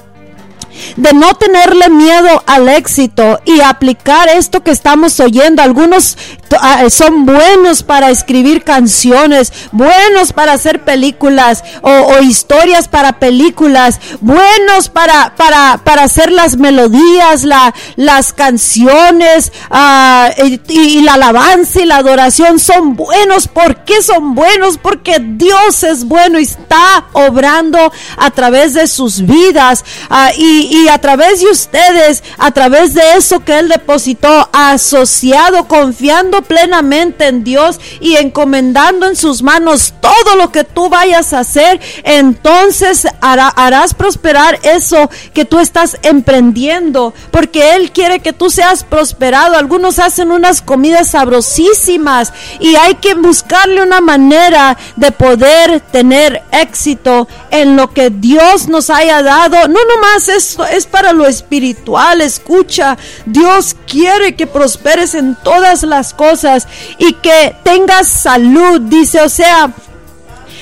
De 0.96 1.12
no 1.12 1.34
tenerle 1.34 1.88
miedo 1.90 2.42
al 2.46 2.68
éxito 2.68 3.40
y 3.44 3.60
aplicar 3.60 4.28
esto 4.28 4.62
que 4.62 4.70
estamos 4.70 5.18
oyendo. 5.20 5.62
Algunos 5.62 6.16
ah, 6.60 6.84
son 6.90 7.26
buenos 7.26 7.82
para 7.82 8.10
escribir 8.10 8.64
canciones, 8.64 9.52
buenos 9.72 10.32
para 10.32 10.52
hacer 10.52 10.84
películas 10.84 11.64
o, 11.82 12.22
historias 12.22 12.88
para 12.88 13.18
películas, 13.18 14.00
buenos 14.20 14.88
para, 14.88 15.34
para, 15.36 15.80
para 15.84 16.04
hacer 16.04 16.30
las 16.30 16.56
melodías, 16.56 17.44
la, 17.44 17.74
las 17.96 18.32
canciones 18.32 19.52
ah, 19.70 20.30
y, 20.68 21.02
la 21.02 21.14
alabanza 21.14 21.80
y 21.80 21.86
la 21.86 21.96
adoración. 21.96 22.58
Son 22.58 22.96
buenos. 22.96 23.48
¿Por 23.48 23.84
qué 23.84 24.02
son 24.02 24.34
buenos? 24.34 24.78
Porque 24.78 25.18
Dios 25.20 25.82
es 25.82 26.04
bueno 26.04 26.38
y 26.38 26.44
está 26.44 27.06
obrando 27.12 27.92
a 28.16 28.30
través 28.30 28.74
de 28.74 28.86
sus 28.86 29.24
vidas. 29.24 29.84
Ah, 30.10 30.30
y, 30.36 30.63
y, 30.64 30.88
a 30.88 30.98
través 30.98 31.40
de 31.40 31.48
ustedes, 31.48 32.22
a 32.38 32.50
través 32.50 32.94
de 32.94 33.16
eso 33.16 33.40
que 33.40 33.58
Él 33.58 33.68
depositó, 33.68 34.48
asociado, 34.52 35.66
confiando 35.68 36.42
plenamente 36.42 37.26
en 37.26 37.44
Dios 37.44 37.80
y 38.00 38.16
encomendando 38.16 39.06
en 39.06 39.16
sus 39.16 39.42
manos 39.42 39.94
todo 40.00 40.36
lo 40.36 40.52
que 40.52 40.64
tú 40.64 40.88
vayas 40.88 41.32
a 41.32 41.40
hacer, 41.40 41.80
entonces 42.04 43.06
harás 43.20 43.94
prosperar 43.94 44.58
eso 44.62 45.10
que 45.32 45.44
tú 45.44 45.58
estás 45.58 45.98
emprendiendo, 46.02 47.14
porque 47.30 47.74
Él 47.74 47.92
quiere 47.92 48.20
que 48.20 48.32
tú 48.32 48.50
seas 48.50 48.84
prosperado. 48.84 49.56
Algunos 49.56 49.98
hacen 49.98 50.30
unas 50.30 50.62
comidas 50.62 51.10
sabrosísimas 51.10 52.32
y 52.60 52.76
hay 52.76 52.96
que 52.96 53.14
buscarle 53.14 53.82
una 53.82 54.00
manera 54.00 54.76
de 54.96 55.10
poder 55.12 55.80
tener 55.80 56.42
éxito 56.52 57.28
en 57.50 57.76
lo 57.76 57.92
que 57.92 58.10
Dios 58.10 58.68
nos 58.68 58.90
haya 58.90 59.22
dado. 59.22 59.68
No 59.68 59.80
nomás 59.84 60.28
es 60.28 60.53
es 60.70 60.86
para 60.86 61.12
lo 61.12 61.26
espiritual. 61.26 62.20
Escucha, 62.20 62.96
Dios 63.26 63.74
quiere 63.86 64.36
que 64.36 64.46
prosperes 64.46 65.14
en 65.14 65.36
todas 65.42 65.82
las 65.82 66.14
cosas 66.14 66.68
y 66.98 67.14
que 67.14 67.56
tengas 67.64 68.08
salud, 68.08 68.80
dice, 68.82 69.20
o 69.22 69.28
sea, 69.28 69.72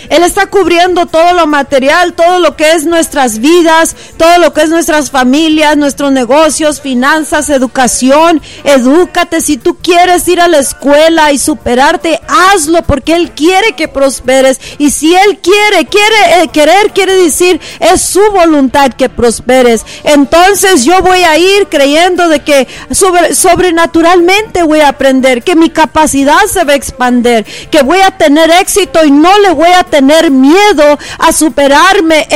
él 0.09 0.23
está 0.23 0.47
cubriendo 0.47 1.07
todo 1.07 1.33
lo 1.35 1.47
material, 1.47 2.15
todo 2.15 2.39
lo 2.39 2.57
que 2.57 2.73
es 2.73 2.85
nuestras 2.85 3.39
vidas, 3.39 3.95
todo 4.17 4.39
lo 4.39 4.53
que 4.53 4.63
es 4.63 4.69
nuestras 4.69 5.11
familias, 5.11 5.77
nuestros 5.77 6.13
negocios, 6.13 6.81
finanzas, 6.81 7.49
educación. 7.51 8.43
Edúcate. 8.65 9.41
Si 9.41 9.57
tú 9.57 9.77
quieres 9.77 10.27
ir 10.29 10.41
a 10.41 10.49
la 10.49 10.59
escuela 10.59 11.33
y 11.33 11.39
superarte, 11.39 12.21
hazlo 12.29 12.83
porque 12.83 13.15
Él 13.15 13.33
quiere 13.33 13.73
que 13.73 13.89
prosperes. 13.89 14.61
Y 14.79 14.91
si 14.91 15.15
Él 15.15 15.39
quiere, 15.39 15.87
quiere, 15.87 16.43
eh, 16.43 16.49
querer 16.53 16.93
quiere 16.93 17.15
decir, 17.15 17.61
es 17.81 18.01
su 18.03 18.21
voluntad 18.33 18.93
que 18.93 19.09
prosperes. 19.09 19.85
Entonces 20.05 20.85
yo 20.85 21.01
voy 21.03 21.23
a 21.25 21.39
ir 21.39 21.69
creyendo 21.69 22.29
de 22.29 22.41
que 22.41 22.67
sobrenaturalmente 22.91 24.63
voy 24.63 24.81
a 24.81 24.89
aprender, 24.89 25.43
que 25.43 25.57
mi 25.57 25.71
capacidad 25.71 26.43
se 26.51 26.65
va 26.65 26.73
a 26.73 26.77
expandir, 26.77 27.45
que 27.71 27.83
voy 27.83 28.01
a 28.01 28.11
tener 28.11 28.51
éxito 28.51 29.05
y 29.05 29.11
no 29.11 29.39
le 29.39 29.51
voy 29.51 29.71
a 29.71 29.85
tener 29.93 30.31
miedo 30.31 30.99
a 31.19 31.33
superarme 31.35 32.27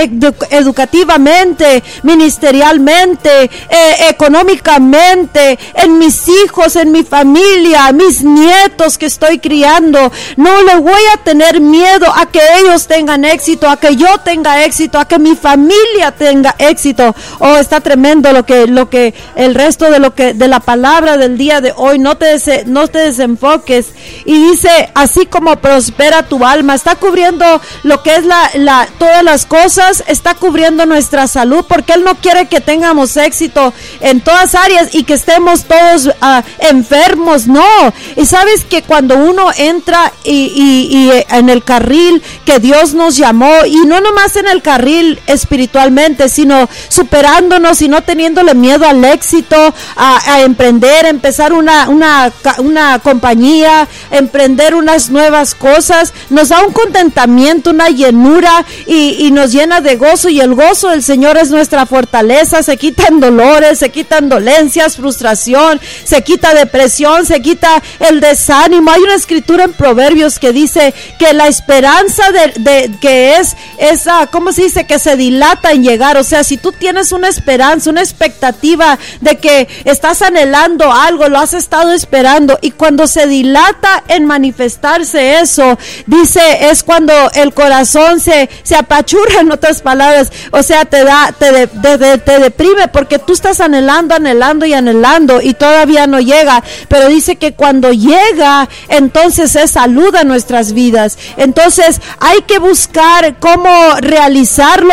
educativamente, 0.50 1.82
ministerialmente, 2.02 3.44
eh, 3.44 3.96
económicamente, 4.10 5.58
en 5.72 5.96
mis 5.96 6.28
hijos, 6.28 6.76
en 6.76 6.92
mi 6.92 7.02
familia, 7.02 7.90
mis 7.92 8.22
nietos 8.22 8.98
que 8.98 9.06
estoy 9.06 9.38
criando. 9.38 10.12
No 10.36 10.62
le 10.64 10.76
voy 10.76 11.00
a 11.14 11.24
tener 11.24 11.62
miedo 11.62 12.06
a 12.14 12.26
que 12.26 12.42
ellos 12.60 12.86
tengan 12.86 13.24
éxito, 13.24 13.70
a 13.70 13.78
que 13.78 13.96
yo 13.96 14.18
tenga 14.18 14.62
éxito, 14.64 14.98
a 14.98 15.08
que 15.08 15.18
mi 15.18 15.34
familia 15.34 16.12
tenga 16.12 16.54
éxito. 16.58 17.14
Oh, 17.38 17.56
está 17.56 17.80
tremendo 17.80 18.34
lo 18.34 18.44
que, 18.44 18.66
lo 18.66 18.90
que, 18.90 19.14
el 19.34 19.54
resto 19.54 19.90
de 19.90 19.98
lo 19.98 20.14
que, 20.14 20.34
de 20.34 20.46
la 20.46 20.60
palabra 20.60 21.16
del 21.16 21.38
día 21.38 21.62
de 21.62 21.72
hoy. 21.74 21.98
No 21.98 22.18
te, 22.18 22.36
no 22.66 22.86
te 22.88 22.98
desenfoques. 22.98 23.86
Y 24.26 24.34
dice, 24.50 24.90
así 24.94 25.24
como 25.24 25.56
prospera 25.56 26.22
tu 26.24 26.44
alma, 26.44 26.74
está 26.74 26.96
cubriendo 26.96 27.45
lo 27.82 28.02
que 28.02 28.14
es 28.16 28.24
la, 28.24 28.88
todas 28.98 29.22
las 29.22 29.46
cosas, 29.46 30.04
está 30.06 30.34
cubriendo 30.34 30.86
nuestra 30.86 31.26
salud, 31.26 31.64
porque 31.68 31.94
Él 31.94 32.04
no 32.04 32.14
quiere 32.16 32.46
que 32.46 32.60
tengamos 32.60 33.16
éxito 33.16 33.72
en 34.00 34.20
todas 34.20 34.54
áreas 34.54 34.94
y 34.94 35.04
que 35.04 35.14
estemos 35.14 35.64
todos 35.64 36.10
ah, 36.20 36.42
enfermos, 36.58 37.46
no. 37.46 37.92
Y 38.16 38.26
sabes 38.26 38.64
que 38.64 38.82
cuando 38.82 39.16
uno 39.16 39.50
entra 39.56 40.12
y, 40.24 40.88
y, 40.90 41.10
eh, 41.10 41.26
en 41.30 41.48
el 41.48 41.62
carril 41.62 42.22
que 42.44 42.58
Dios 42.58 42.94
nos 42.94 43.16
llamó, 43.16 43.52
y 43.66 43.86
no 43.86 44.00
nomás 44.00 44.36
en 44.36 44.48
el 44.48 44.62
carril 44.62 45.20
espiritualmente, 45.26 46.28
sino 46.28 46.68
superándonos 46.88 47.82
y 47.82 47.88
no 47.88 48.02
teniéndole 48.02 48.54
miedo 48.54 48.86
al 48.86 49.04
éxito, 49.04 49.74
a, 49.96 50.34
a 50.34 50.40
emprender, 50.42 51.06
empezar 51.06 51.52
una, 51.52 51.88
una, 51.88 52.32
una 52.58 52.98
compañía, 52.98 53.88
emprender 54.10 54.74
unas 54.74 55.10
nuevas 55.10 55.54
cosas, 55.54 56.12
nos 56.30 56.48
da 56.48 56.62
un 56.62 56.72
contentamiento 56.72 57.35
una 57.70 57.88
llenura 57.88 58.64
y, 58.86 59.30
nos 59.30 59.52
llena 59.52 59.80
de 59.80 59.96
gozo 59.96 60.28
y 60.28 60.40
el 60.40 60.54
gozo 60.54 60.88
del 60.88 61.02
Señor 61.02 61.36
es 61.36 61.50
nuestra 61.50 61.84
fortaleza, 61.84 62.62
se 62.62 62.76
quitan 62.76 63.20
dolores, 63.20 63.78
se 63.78 63.90
quitan 63.90 64.28
dolencias, 64.28 64.96
frustración, 64.96 65.80
se 66.04 66.22
quita 66.22 66.54
depresión, 66.54 67.26
se 67.26 67.42
quita 67.42 67.82
el 68.00 68.20
desánimo. 68.20 68.90
Hay 68.90 69.02
una 69.02 69.14
escritura 69.14 69.64
en 69.64 69.72
Proverbios 69.74 70.38
que 70.38 70.52
dice 70.52 70.94
que 71.18 71.32
la 71.32 71.48
esperanza 71.48 72.24
de, 72.32 72.90
que 73.00 73.36
es 73.36 73.56
esa, 73.78 74.28
¿cómo 74.28 74.52
se 74.52 74.62
dice? 74.62 74.86
Que 74.86 74.98
se 74.98 75.16
dilata 75.16 75.72
en 75.72 75.82
llegar. 75.82 76.16
O 76.16 76.24
sea, 76.24 76.44
si 76.44 76.56
tú 76.56 76.72
tienes 76.72 77.12
una 77.12 77.28
esperanza, 77.28 77.90
una 77.90 78.02
expectativa 78.02 78.98
de 79.20 79.38
que 79.38 79.68
estás 79.84 80.22
anhelando 80.22 80.90
algo, 80.92 81.28
lo 81.28 81.38
has 81.38 81.52
estado 81.52 81.92
esperando 81.92 82.58
y 82.62 82.70
cuando 82.70 83.06
se 83.06 83.26
dilata 83.26 84.04
en 84.08 84.24
manifestarse 84.24 85.40
eso, 85.40 85.78
dice, 86.06 86.70
es 86.70 86.82
cuando 86.82 87.25
el 87.34 87.54
corazón 87.54 88.20
se, 88.20 88.48
se 88.62 88.76
apachurra, 88.76 89.40
en 89.40 89.52
otras 89.52 89.82
palabras, 89.82 90.32
o 90.50 90.62
sea, 90.62 90.84
te 90.84 91.04
da, 91.04 91.32
te, 91.38 91.66
te 91.66 92.38
deprime 92.38 92.88
porque 92.88 93.18
tú 93.18 93.32
estás 93.32 93.60
anhelando, 93.60 94.14
anhelando 94.14 94.66
y 94.66 94.74
anhelando 94.74 95.40
y 95.40 95.54
todavía 95.54 96.06
no 96.06 96.20
llega. 96.20 96.62
Pero 96.88 97.08
dice 97.08 97.36
que 97.36 97.54
cuando 97.54 97.92
llega, 97.92 98.68
entonces 98.88 99.54
es 99.56 99.72
salud 99.72 100.14
a 100.14 100.24
nuestras 100.24 100.72
vidas. 100.72 101.18
Entonces 101.36 102.00
hay 102.20 102.42
que 102.42 102.58
buscar 102.58 103.36
cómo 103.38 103.70
realizarlo, 104.00 104.92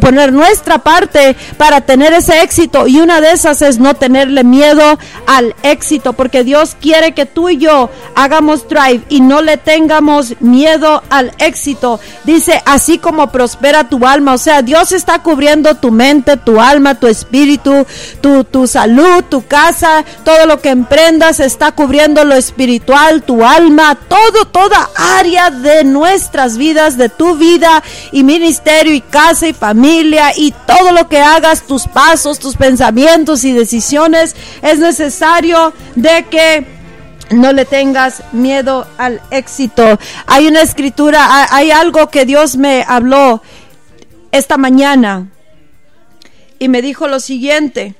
poner 0.00 0.32
nuestra 0.32 0.78
parte 0.78 1.36
para 1.56 1.80
tener 1.80 2.12
ese 2.12 2.42
éxito. 2.42 2.86
Y 2.86 3.00
una 3.00 3.20
de 3.20 3.32
esas 3.32 3.62
es 3.62 3.78
no 3.78 3.94
tenerle 3.94 4.44
miedo 4.44 4.98
al 5.26 5.54
éxito, 5.62 6.12
porque 6.12 6.44
Dios 6.44 6.76
quiere 6.80 7.12
que 7.12 7.26
tú 7.26 7.48
y 7.48 7.58
yo 7.58 7.90
hagamos 8.14 8.68
drive 8.68 9.02
y 9.08 9.20
no 9.20 9.42
le 9.42 9.56
tengamos 9.56 10.40
miedo 10.40 11.02
al 11.10 11.32
éxito. 11.38 11.71
Dice, 12.24 12.62
así 12.66 12.98
como 12.98 13.30
prospera 13.30 13.88
tu 13.88 14.06
alma, 14.06 14.34
o 14.34 14.38
sea, 14.38 14.62
Dios 14.62 14.92
está 14.92 15.20
cubriendo 15.20 15.74
tu 15.74 15.90
mente, 15.90 16.36
tu 16.36 16.60
alma, 16.60 16.94
tu 16.94 17.06
espíritu, 17.06 17.86
tu, 18.20 18.44
tu 18.44 18.66
salud, 18.66 19.24
tu 19.28 19.46
casa, 19.46 20.04
todo 20.24 20.46
lo 20.46 20.60
que 20.60 20.70
emprendas 20.70 21.40
está 21.40 21.72
cubriendo 21.72 22.24
lo 22.24 22.34
espiritual, 22.34 23.22
tu 23.22 23.44
alma, 23.44 23.96
todo, 24.08 24.44
toda 24.46 24.90
área 25.18 25.50
de 25.50 25.84
nuestras 25.84 26.56
vidas, 26.56 26.96
de 26.96 27.08
tu 27.08 27.36
vida 27.36 27.82
y 28.12 28.22
ministerio 28.22 28.94
y 28.94 29.00
casa 29.00 29.48
y 29.48 29.52
familia 29.52 30.32
y 30.36 30.52
todo 30.66 30.92
lo 30.92 31.08
que 31.08 31.20
hagas, 31.20 31.62
tus 31.62 31.86
pasos, 31.86 32.38
tus 32.38 32.56
pensamientos 32.56 33.44
y 33.44 33.52
decisiones, 33.52 34.36
es 34.62 34.78
necesario 34.78 35.72
de 35.94 36.26
que 36.30 36.81
no 37.30 37.52
le 37.52 37.64
tengas 37.64 38.22
miedo 38.32 38.86
al 38.98 39.20
éxito. 39.30 39.98
Hay 40.26 40.46
una 40.46 40.62
escritura, 40.62 41.46
hay 41.50 41.70
algo 41.70 42.08
que 42.08 42.24
Dios 42.24 42.56
me 42.56 42.84
habló 42.86 43.42
esta 44.30 44.56
mañana 44.56 45.28
y 46.58 46.68
me 46.68 46.82
dijo 46.82 47.08
lo 47.08 47.20
siguiente. 47.20 47.94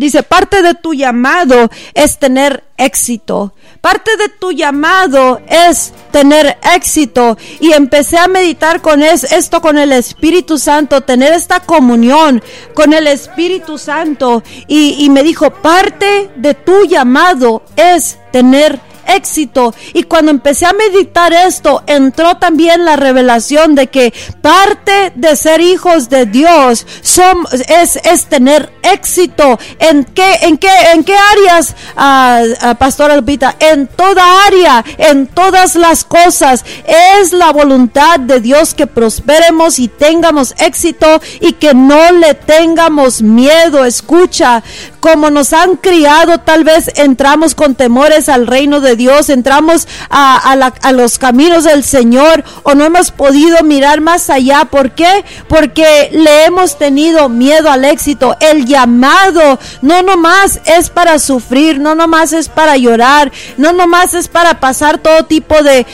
Dice, 0.00 0.22
parte 0.22 0.62
de 0.62 0.72
tu 0.72 0.94
llamado 0.94 1.70
es 1.92 2.18
tener 2.18 2.64
éxito. 2.78 3.52
Parte 3.82 4.16
de 4.16 4.30
tu 4.30 4.50
llamado 4.50 5.42
es 5.46 5.92
tener 6.10 6.56
éxito. 6.74 7.36
Y 7.60 7.74
empecé 7.74 8.16
a 8.16 8.26
meditar 8.26 8.80
con 8.80 9.02
esto 9.02 9.60
con 9.60 9.76
el 9.76 9.92
Espíritu 9.92 10.56
Santo, 10.56 11.02
tener 11.02 11.34
esta 11.34 11.60
comunión 11.60 12.42
con 12.72 12.94
el 12.94 13.08
Espíritu 13.08 13.76
Santo. 13.76 14.42
Y, 14.66 15.04
y 15.04 15.10
me 15.10 15.22
dijo, 15.22 15.50
parte 15.50 16.30
de 16.34 16.54
tu 16.54 16.86
llamado 16.86 17.62
es 17.76 18.18
tener 18.32 18.72
éxito 18.72 18.89
éxito. 19.16 19.74
Y 19.92 20.04
cuando 20.04 20.30
empecé 20.30 20.66
a 20.66 20.72
meditar 20.72 21.32
esto, 21.32 21.82
entró 21.86 22.36
también 22.36 22.84
la 22.84 22.96
revelación 22.96 23.74
de 23.74 23.88
que 23.88 24.12
parte 24.40 25.12
de 25.14 25.36
ser 25.36 25.60
hijos 25.60 26.08
de 26.08 26.26
Dios 26.26 26.86
son, 27.02 27.46
es, 27.68 27.96
es 27.96 28.26
tener 28.26 28.70
éxito. 28.82 29.58
¿En 29.78 30.04
qué, 30.04 30.38
en 30.42 30.58
qué, 30.58 30.70
en 30.94 31.04
qué 31.04 31.16
áreas, 31.16 31.74
uh, 31.96 32.74
Pastor 32.76 33.10
Albita? 33.10 33.56
En 33.58 33.86
toda 33.86 34.46
área, 34.46 34.84
en 34.98 35.26
todas 35.26 35.74
las 35.74 36.04
cosas. 36.04 36.64
Es 36.86 37.32
la 37.32 37.52
voluntad 37.52 38.20
de 38.20 38.40
Dios 38.40 38.74
que 38.74 38.86
prosperemos 38.86 39.78
y 39.78 39.88
tengamos 39.88 40.54
éxito 40.58 41.20
y 41.40 41.52
que 41.54 41.74
no 41.74 42.12
le 42.12 42.34
tengamos 42.34 43.22
miedo. 43.22 43.84
Escucha, 43.84 44.62
como 45.00 45.30
nos 45.30 45.52
han 45.52 45.76
criado, 45.76 46.38
tal 46.38 46.64
vez 46.64 46.90
entramos 46.96 47.54
con 47.54 47.74
temores 47.74 48.28
al 48.28 48.46
reino 48.46 48.80
de 48.80 48.96
Dios, 49.00 49.30
entramos 49.30 49.88
a, 50.10 50.92
los 50.92 51.18
caminos 51.18 51.64
del 51.64 51.84
Señor 51.84 52.44
o 52.64 52.74
no 52.74 52.84
hemos 52.84 53.10
podido 53.12 53.62
mirar 53.64 54.02
más 54.02 54.28
allá. 54.28 54.66
¿Por 54.66 54.90
qué? 54.90 55.24
Porque 55.48 56.10
le 56.12 56.44
hemos 56.44 56.76
tenido 56.76 57.30
miedo 57.30 57.70
al 57.70 57.86
éxito. 57.86 58.36
El 58.40 58.66
llamado 58.66 59.58
no 59.80 60.02
nomás 60.02 60.60
es 60.66 60.90
para 60.90 61.18
sufrir, 61.18 61.80
no 61.80 61.94
nomás 61.94 62.34
es 62.34 62.50
para 62.50 62.76
llorar, 62.76 63.32
no 63.56 63.72
nomás 63.72 64.12
es 64.12 64.28
para 64.28 64.60
pasar 64.60 64.98
todo 64.98 65.24
tipo 65.24 65.54
de, 65.62 65.86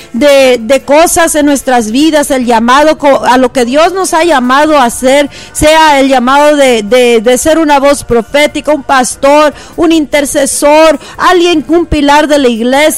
cosas 0.84 1.36
en 1.36 1.46
nuestras 1.46 1.92
vidas. 1.92 2.32
El 2.32 2.44
llamado 2.44 2.98
a 3.24 3.38
lo 3.38 3.52
que 3.52 3.64
Dios 3.64 3.92
nos 3.92 4.14
ha 4.14 4.24
llamado 4.24 4.76
a 4.76 4.84
hacer, 4.84 5.30
sea 5.52 6.00
el 6.00 6.08
llamado 6.08 6.56
de, 6.56 6.82
de 7.22 7.38
ser 7.38 7.58
una 7.58 7.78
voz 7.78 8.02
profética, 8.02 8.72
un 8.72 8.82
pastor, 8.82 9.54
un 9.76 9.92
intercesor, 9.92 10.98
alguien, 11.18 11.64
un 11.68 11.86
pilar 11.86 12.26
de 12.26 12.38
la 12.38 12.48
iglesia 12.48 12.95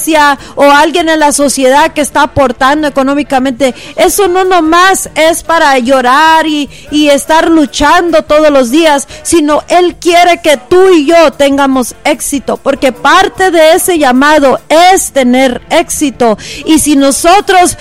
o 0.54 0.62
alguien 0.64 1.08
en 1.08 1.20
la 1.20 1.32
sociedad 1.32 1.92
que 1.92 2.00
está 2.00 2.22
aportando 2.22 2.86
económicamente. 2.86 3.74
Eso 3.96 4.28
no 4.28 4.44
nomás 4.44 5.10
es 5.14 5.42
para 5.42 5.78
llorar 5.78 6.46
y, 6.46 6.68
y 6.90 7.08
estar 7.08 7.48
luchando 7.48 8.22
todos 8.22 8.50
los 8.50 8.70
días, 8.70 9.08
sino 9.22 9.62
Él 9.68 9.96
quiere 9.96 10.40
que 10.40 10.56
tú 10.56 10.90
y 10.90 11.06
yo 11.06 11.32
tengamos 11.32 11.94
éxito, 12.04 12.56
porque 12.56 12.92
parte 12.92 13.50
de 13.50 13.72
ese 13.72 13.98
llamado 13.98 14.60
es 14.68 15.12
tener 15.12 15.62
éxito. 15.70 16.38
Y 16.64 16.78
si 16.78 16.96
nosotros 16.96 17.76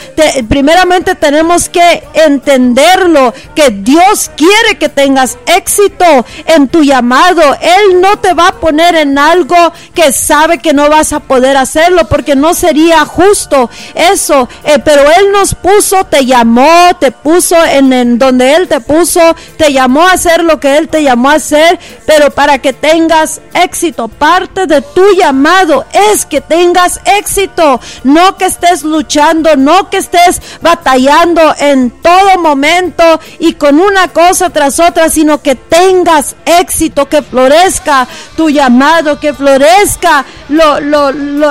primeramente 0.47 1.15
tenemos 1.15 1.69
que 1.69 2.03
entenderlo, 2.13 3.33
que 3.55 3.69
Dios 3.69 4.31
quiere 4.35 4.77
que 4.79 4.89
tengas 4.89 5.37
éxito 5.45 6.25
en 6.45 6.67
tu 6.67 6.83
llamado, 6.83 7.41
Él 7.61 8.01
no 8.01 8.17
te 8.19 8.33
va 8.33 8.49
a 8.49 8.59
poner 8.59 8.95
en 8.95 9.17
algo 9.17 9.55
que 9.93 10.11
sabe 10.11 10.59
que 10.59 10.73
no 10.73 10.89
vas 10.89 11.13
a 11.13 11.19
poder 11.19 11.57
hacerlo 11.57 11.96
porque 12.05 12.35
no 12.35 12.53
sería 12.53 13.05
justo 13.05 13.69
eso. 13.95 14.47
Eh, 14.63 14.79
pero 14.83 15.01
Él 15.03 15.31
nos 15.31 15.55
puso, 15.55 16.03
te 16.05 16.25
llamó, 16.25 16.95
te 16.99 17.11
puso 17.11 17.55
en, 17.65 18.17
donde 18.17 18.55
Él 18.55 18.67
te 18.67 18.81
puso, 18.81 19.35
te 19.57 19.71
llamó 19.71 20.07
a 20.07 20.13
hacer 20.13 20.43
lo 20.43 20.59
que 20.59 20.77
Él 20.77 20.89
te 20.89 21.03
llamó 21.03 21.29
a 21.29 21.35
hacer, 21.35 21.79
pero 22.05 22.31
para 22.31 22.59
que 22.59 22.73
tengas 22.73 23.41
éxito, 23.53 24.07
parte 24.07 24.67
de 24.67 24.81
tu 24.81 25.13
llamado 25.13 25.85
es 25.91 26.25
que 26.25 26.41
tengas 26.41 26.99
éxito, 27.05 27.79
no 28.03 28.37
que 28.37 28.45
estés 28.45 28.83
luchando, 28.83 29.55
no 29.55 29.89
que 29.89 29.97
estés 29.97 30.41
batallando 30.61 31.55
en 31.59 31.91
todo 31.91 32.39
momento 32.39 33.19
y 33.39 33.53
con 33.53 33.79
una 33.79 34.09
cosa 34.09 34.49
tras 34.49 34.79
otra, 34.79 35.09
sino 35.09 35.41
que 35.41 35.55
tengas 35.55 36.35
éxito, 36.45 37.07
que 37.07 37.21
florezca 37.21 38.07
tu 38.35 38.49
llamado, 38.49 39.19
que 39.19 39.33
florezca 39.33 40.25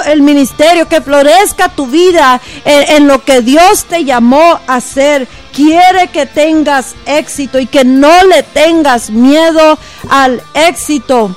el 0.06 0.22
ministerio, 0.22 0.36
que 0.88 1.01
florezca 1.01 1.68
tu 1.68 1.87
vida 1.87 2.40
en, 2.64 2.96
en 2.96 3.09
lo 3.09 3.25
que 3.25 3.40
Dios 3.40 3.85
te 3.85 4.05
llamó 4.05 4.61
a 4.66 4.77
hacer. 4.77 5.27
Quiere 5.55 6.09
que 6.09 6.27
tengas 6.27 6.94
éxito 7.07 7.59
y 7.59 7.66
que 7.66 7.85
no 7.85 8.25
le 8.25 8.42
tengas 8.42 9.11
miedo 9.11 9.79
al 10.11 10.42
éxito. 10.55 11.35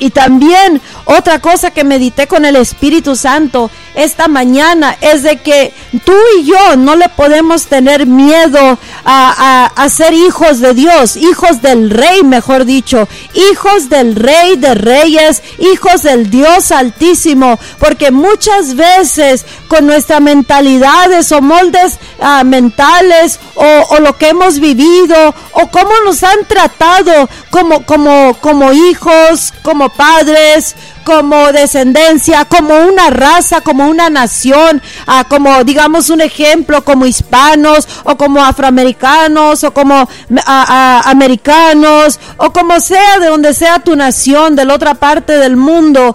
Y 0.00 0.10
también 0.10 0.80
otra 1.04 1.40
cosa 1.40 1.70
que 1.70 1.84
medité 1.84 2.26
con 2.26 2.44
el 2.44 2.56
Espíritu 2.56 3.14
Santo 3.14 3.70
esta 3.94 4.28
mañana 4.28 4.96
es 5.00 5.22
de 5.22 5.36
que 5.38 5.74
tú 6.04 6.14
y 6.38 6.44
yo 6.44 6.76
no 6.76 6.96
le 6.96 7.08
podemos 7.10 7.66
tener 7.66 8.06
miedo 8.06 8.78
a, 9.04 9.86
ser 9.90 10.14
hijos 10.14 10.60
de 10.60 10.72
Dios, 10.72 11.16
hijos 11.16 11.60
del 11.60 11.90
Rey, 11.90 12.22
mejor 12.22 12.64
dicho, 12.64 13.08
hijos 13.34 13.90
del 13.90 14.14
Rey 14.14 14.56
de 14.56 14.74
Reyes, 14.74 15.42
hijos 15.58 16.02
del 16.02 16.30
Dios 16.30 16.70
Altísimo, 16.70 17.58
porque 17.78 18.10
muchas 18.10 18.76
veces 18.76 19.44
con 19.68 19.86
nuestras 19.86 20.20
mentalidades 20.20 21.32
o 21.32 21.42
moldes 21.42 21.98
ah, 22.20 22.44
mentales 22.44 23.40
o, 23.54 23.64
o, 23.90 24.00
lo 24.00 24.16
que 24.16 24.28
hemos 24.28 24.60
vivido 24.60 25.34
o 25.52 25.66
cómo 25.70 25.90
nos 26.04 26.22
han 26.22 26.44
tratado 26.46 27.28
como, 27.50 27.84
como, 27.84 28.34
como 28.40 28.72
hijos, 28.72 29.52
como 29.62 29.89
padres, 29.96 30.76
como 31.04 31.52
descendencia, 31.52 32.44
como 32.44 32.76
una 32.76 33.10
raza, 33.10 33.60
como 33.60 33.88
una 33.88 34.10
nación, 34.10 34.82
ah, 35.06 35.24
como 35.28 35.64
digamos 35.64 36.10
un 36.10 36.20
ejemplo, 36.20 36.84
como 36.84 37.06
hispanos 37.06 37.88
o 38.04 38.16
como 38.16 38.42
afroamericanos 38.42 39.64
o 39.64 39.72
como 39.72 39.94
ah, 39.94 40.06
ah, 40.46 41.02
americanos 41.06 42.20
o 42.36 42.52
como 42.52 42.80
sea 42.80 43.18
de 43.18 43.26
donde 43.26 43.54
sea 43.54 43.80
tu 43.80 43.96
nación, 43.96 44.56
de 44.56 44.64
la 44.64 44.74
otra 44.74 44.94
parte 44.94 45.38
del 45.38 45.56
mundo, 45.56 46.14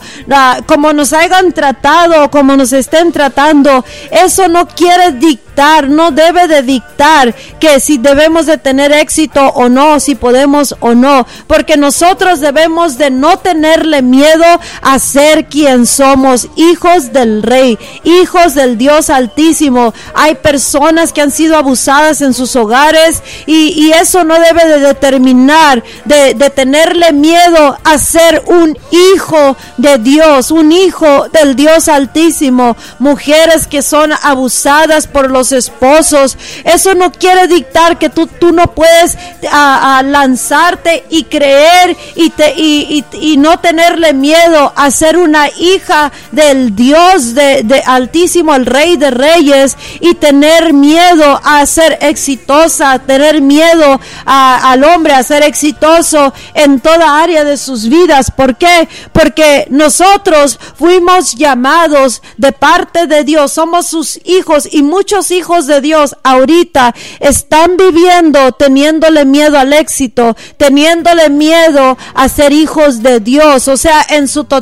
como 0.66 0.94
nos 0.94 1.14
hayan 1.14 1.52
tratado, 1.52 2.30
como 2.32 2.56
nos 2.56 2.74
estén 2.74 3.12
tratando, 3.12 3.84
eso 4.12 4.48
no 4.48 4.68
quiere 4.68 5.12
dictar, 5.14 5.90
no 5.90 6.12
debe 6.12 6.48
de 6.48 6.62
dictar 6.62 7.34
que 7.60 7.80
si 7.80 7.98
debemos 7.98 8.46
de 8.46 8.58
tener 8.58 8.92
éxito 8.92 9.42
o 9.50 9.70
no, 9.70 10.00
si 10.00 10.16
podemos 10.16 10.76
o 10.80 10.94
no, 10.94 11.26
porque 11.48 11.78
nosotros 11.78 12.40
debemos 12.40 12.98
de 12.98 13.10
no 13.12 13.38
tenerle 13.40 14.02
miedo 14.02 14.46
a 14.82 15.00
ser 15.00 15.46
quien 15.46 15.86
somos, 15.86 16.48
hijos 16.56 17.14
del 17.14 17.44
Rey, 17.44 17.78
hijos 18.04 18.54
del 18.56 18.78
Dios 18.78 19.10
Altísimo. 19.10 19.94
Hay 20.14 20.36
personas 20.36 21.14
que 21.14 21.22
han 21.22 21.32
sido 21.32 21.58
abusadas 21.58 22.22
en 22.22 22.34
sus 22.34 22.56
hogares 22.56 23.22
y, 23.46 23.92
eso 23.96 24.24
no 24.24 24.38
debe 24.40 24.68
de 24.68 24.80
determinar, 24.80 25.84
de, 26.04 26.34
tenerle 26.50 27.14
miedo 27.14 27.78
a 27.84 27.98
ser 27.98 28.44
un 28.46 28.78
hijo 28.92 29.56
de 29.78 29.98
Dios, 30.00 30.52
un 30.52 30.72
hijo 30.72 31.28
del 31.30 31.56
Dios 31.56 31.88
Altísimo. 31.88 32.76
Mujeres 33.00 33.68
que 33.68 33.82
son 33.82 34.12
abusadas 34.22 35.08
por 35.08 35.32
los 35.32 35.52
esposos. 35.52 36.38
Eso 36.64 36.94
no 36.96 37.12
quiere 37.12 37.48
dictar 37.48 37.98
que 37.98 38.10
tú, 38.10 38.28
tú 38.28 38.52
no 38.52 38.68
puedes 38.68 39.18
a, 39.52 40.02
lanzarte 40.04 41.06
y 41.10 41.24
creer 41.24 41.96
y, 42.16 42.30
te, 42.32 42.54
y, 42.56 43.04
y, 43.14 43.38
no 43.38 43.60
tenerle 43.60 44.14
miedo 44.14 44.65
a 44.76 44.92
ser 44.92 45.18
una 45.18 45.50
hija 45.50 46.12
del 46.32 46.76
Dios 46.76 47.34
de, 47.34 47.84
Altísimo, 47.86 48.56
el 48.56 48.66
Rey 48.66 48.98
de 48.98 49.12
Reyes, 49.12 49.78
y 50.00 50.16
tener 50.16 50.74
miedo 50.74 51.40
a 51.44 51.66
ser 51.66 51.98
exitosa, 52.02 53.00
tener 53.00 53.42
miedo 53.42 54.00
al 54.26 54.84
hombre 54.84 55.14
a 55.14 55.24
ser 55.24 55.44
exitoso 55.44 56.34
en 56.54 56.80
toda 56.80 57.22
área 57.22 57.44
de 57.44 57.58
sus 57.58 57.90
vidas. 57.90 58.32
¿Por 58.32 58.58
qué? 58.58 58.88
Porque 59.12 59.68
nosotros 59.70 60.60
fuimos 60.76 61.36
llamados 61.36 62.22
de 62.38 62.52
parte 62.52 63.08
de 63.08 63.24
Dios, 63.24 63.54
somos 63.54 63.88
sus 63.88 64.20
hijos 64.26 64.68
y 64.72 64.84
muchos 64.84 65.32
hijos 65.32 65.68
de 65.68 65.82
Dios 65.82 66.16
ahorita 66.24 66.94
están 67.20 67.78
viviendo 67.78 68.52
teniéndole 68.54 69.26
miedo 69.26 69.58
al 69.58 69.74
éxito, 69.74 70.36
teniéndole 70.58 71.30
miedo 71.30 71.98
a 72.14 72.30
ser 72.30 72.54
hijos 72.54 73.02
de 73.02 73.20
Dios, 73.20 73.68
o 73.68 73.78
sea, 73.78 74.06
en 74.10 74.28
su 74.28 74.44
totalidad, 74.44 74.55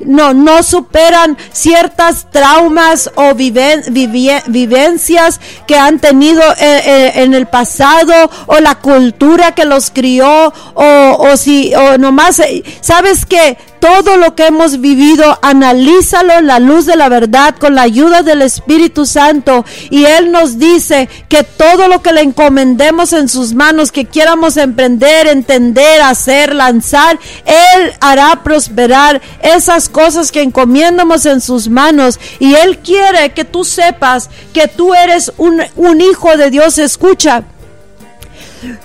no, 0.00 0.34
no 0.34 0.62
superan 0.62 1.36
ciertas 1.52 2.26
traumas 2.30 3.10
o 3.14 3.34
vivencias 3.34 5.40
que 5.66 5.76
han 5.76 5.98
tenido 5.98 6.42
eh, 6.58 6.82
eh, 6.84 7.12
en 7.16 7.34
el 7.34 7.46
pasado 7.46 8.30
o 8.46 8.60
la 8.60 8.76
cultura 8.76 9.52
que 9.52 9.64
los 9.64 9.90
crió 9.90 10.52
o, 10.74 11.16
o 11.18 11.36
si, 11.36 11.74
o 11.74 11.98
nomás, 11.98 12.38
eh, 12.40 12.62
sabes 12.80 13.26
que 13.26 13.56
todo 13.82 14.16
lo 14.16 14.36
que 14.36 14.46
hemos 14.46 14.80
vivido, 14.80 15.40
analízalo 15.42 16.34
en 16.34 16.46
la 16.46 16.60
luz 16.60 16.86
de 16.86 16.94
la 16.94 17.08
verdad 17.08 17.56
con 17.58 17.74
la 17.74 17.82
ayuda 17.82 18.22
del 18.22 18.42
Espíritu 18.42 19.06
Santo. 19.06 19.64
Y 19.90 20.04
Él 20.04 20.30
nos 20.30 20.56
dice 20.56 21.08
que 21.28 21.42
todo 21.42 21.88
lo 21.88 22.00
que 22.00 22.12
le 22.12 22.20
encomendemos 22.20 23.12
en 23.12 23.28
sus 23.28 23.54
manos, 23.54 23.90
que 23.90 24.04
quieramos 24.04 24.56
emprender, 24.56 25.26
entender, 25.26 26.00
hacer, 26.00 26.54
lanzar, 26.54 27.18
Él 27.44 27.92
hará 27.98 28.44
prosperar 28.44 29.20
esas 29.42 29.88
cosas 29.88 30.30
que 30.30 30.42
encomiendamos 30.42 31.26
en 31.26 31.40
sus 31.40 31.68
manos. 31.68 32.20
Y 32.38 32.54
Él 32.54 32.78
quiere 32.78 33.32
que 33.32 33.44
tú 33.44 33.64
sepas 33.64 34.30
que 34.52 34.68
tú 34.68 34.94
eres 34.94 35.32
un, 35.38 35.60
un 35.74 36.00
hijo 36.00 36.36
de 36.36 36.50
Dios. 36.50 36.78
Escucha 36.78 37.42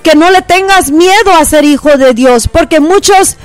que 0.01 0.15
no 0.15 0.31
le 0.31 0.41
tengas 0.41 0.89
miedo 0.89 1.31
a 1.39 1.45
ser 1.45 1.65
hijo 1.65 1.97
de 1.97 2.13
Dios, 2.13 2.47
porque 2.47 2.79
muchos 2.79 3.37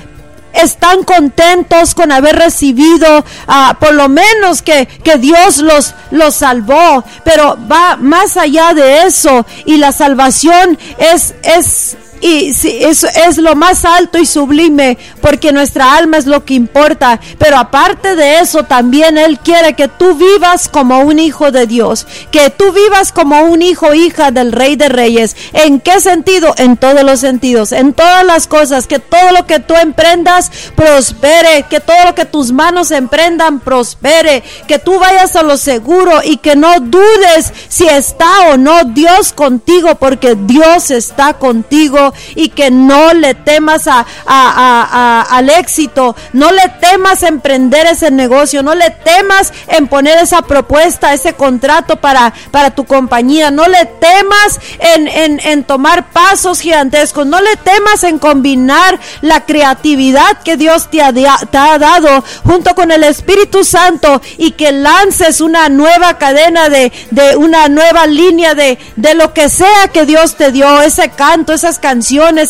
están 0.53 1.03
contentos 1.03 1.95
con 1.95 2.11
haber 2.11 2.35
recibido 2.35 3.19
uh, 3.19 3.75
por 3.79 3.93
lo 3.93 4.09
menos 4.09 4.61
que, 4.61 4.85
que 4.85 5.17
Dios 5.17 5.57
los, 5.57 5.93
los 6.11 6.35
salvó, 6.35 7.03
pero 7.23 7.57
va 7.71 7.97
más 7.97 8.37
allá 8.37 8.73
de 8.73 9.03
eso 9.03 9.45
y 9.65 9.77
la 9.77 9.91
salvación 9.91 10.77
es, 10.97 11.35
es 11.43 11.97
y 12.23 12.53
sí, 12.53 12.77
eso 12.79 13.07
es 13.27 13.37
lo 13.37 13.53
más 13.53 13.83
alto 13.83 14.17
y 14.17 14.25
sublime 14.25 14.97
porque 15.21 15.51
nuestra 15.51 15.97
alma 15.97 16.15
es 16.15 16.25
lo 16.25 16.45
que 16.45 16.53
importa. 16.53 17.19
Pero 17.37 17.57
aparte 17.57 18.15
de 18.15 18.39
eso, 18.39 18.63
también 18.63 19.17
Él 19.17 19.39
quiere 19.39 19.73
que 19.73 19.89
tú 19.89 20.15
vivas 20.15 20.69
como 20.69 21.01
un 21.01 21.19
hijo 21.19 21.51
de 21.51 21.67
Dios, 21.67 22.07
que 22.31 22.49
tú 22.49 22.71
vivas 22.71 23.11
como 23.11 23.41
un 23.41 23.61
hijo, 23.61 23.93
hija 23.93 24.31
del 24.31 24.53
Rey 24.53 24.77
de 24.77 24.87
Reyes. 24.87 25.35
¿En 25.51 25.81
qué 25.81 25.99
sentido? 25.99 26.53
En 26.57 26.77
todos 26.77 27.03
los 27.03 27.19
sentidos, 27.19 27.73
en 27.73 27.91
todas 27.93 28.25
las 28.25 28.47
cosas, 28.47 28.87
que 28.87 28.99
todo 28.99 29.33
lo 29.33 29.45
que 29.45 29.59
tú 29.59 29.75
emprendas 29.75 30.49
prospere, 30.77 31.65
que 31.69 31.81
todo 31.81 32.05
lo 32.05 32.15
que 32.15 32.23
tus 32.23 32.53
manos 32.53 32.91
emprendan 32.91 33.59
prospere, 33.59 34.43
que 34.65 34.79
tú 34.79 34.97
vayas 34.97 35.35
a 35.35 35.43
lo 35.43 35.57
seguro 35.57 36.21
y 36.23 36.37
que 36.37 36.55
no 36.55 36.79
dudes 36.79 37.51
si 37.67 37.85
está 37.85 38.51
o 38.51 38.57
no 38.57 38.85
Dios 38.85 39.33
contigo, 39.33 39.95
porque 39.95 40.35
Dios 40.35 40.89
está 40.89 41.33
contigo 41.33 42.12
y 42.35 42.49
que 42.49 42.71
no 42.71 43.13
le 43.13 43.33
temas 43.33 43.87
a, 43.87 45.25
al 45.29 45.49
éxito, 45.49 46.15
no 46.33 46.51
le 46.51 46.69
temas 46.79 47.23
emprender 47.23 47.87
ese 47.87 48.11
negocio, 48.11 48.63
no 48.63 48.75
le 48.75 48.89
temas 48.89 49.53
en 49.67 49.87
poner 49.87 50.17
esa 50.19 50.41
propuesta, 50.41 51.13
ese 51.13 51.33
contrato 51.33 51.97
para, 51.97 52.33
para 52.51 52.71
tu 52.71 52.85
compañía, 52.85 53.51
no 53.51 53.67
le 53.67 53.85
temas 53.85 54.59
en, 54.79 55.39
en 55.39 55.63
tomar 55.63 56.09
pasos 56.11 56.59
gigantescos, 56.59 57.25
no 57.25 57.41
le 57.41 57.55
temas 57.57 58.03
en 58.03 58.19
combinar 58.19 58.99
la 59.21 59.45
creatividad 59.45 60.41
que 60.43 60.57
Dios 60.57 60.89
te 60.89 61.01
ha, 61.01 61.11
dado 61.11 62.23
junto 62.43 62.75
con 62.75 62.91
el 62.91 63.03
Espíritu 63.03 63.63
Santo 63.63 64.21
y 64.37 64.51
que 64.51 64.71
lances 64.71 65.41
una 65.41 65.69
nueva 65.69 66.17
cadena 66.17 66.69
de, 66.69 66.91
de 67.11 67.35
una 67.35 67.67
nueva 67.67 68.05
línea 68.07 68.53
de, 68.53 68.77
de 68.95 69.13
lo 69.15 69.33
que 69.33 69.49
sea 69.49 69.87
que 69.91 70.05
Dios 70.05 70.35
te 70.35 70.51
dio, 70.51 70.81
ese 70.81 71.09
canto, 71.09 71.53
esas 71.53 71.79
canciones 71.79 71.92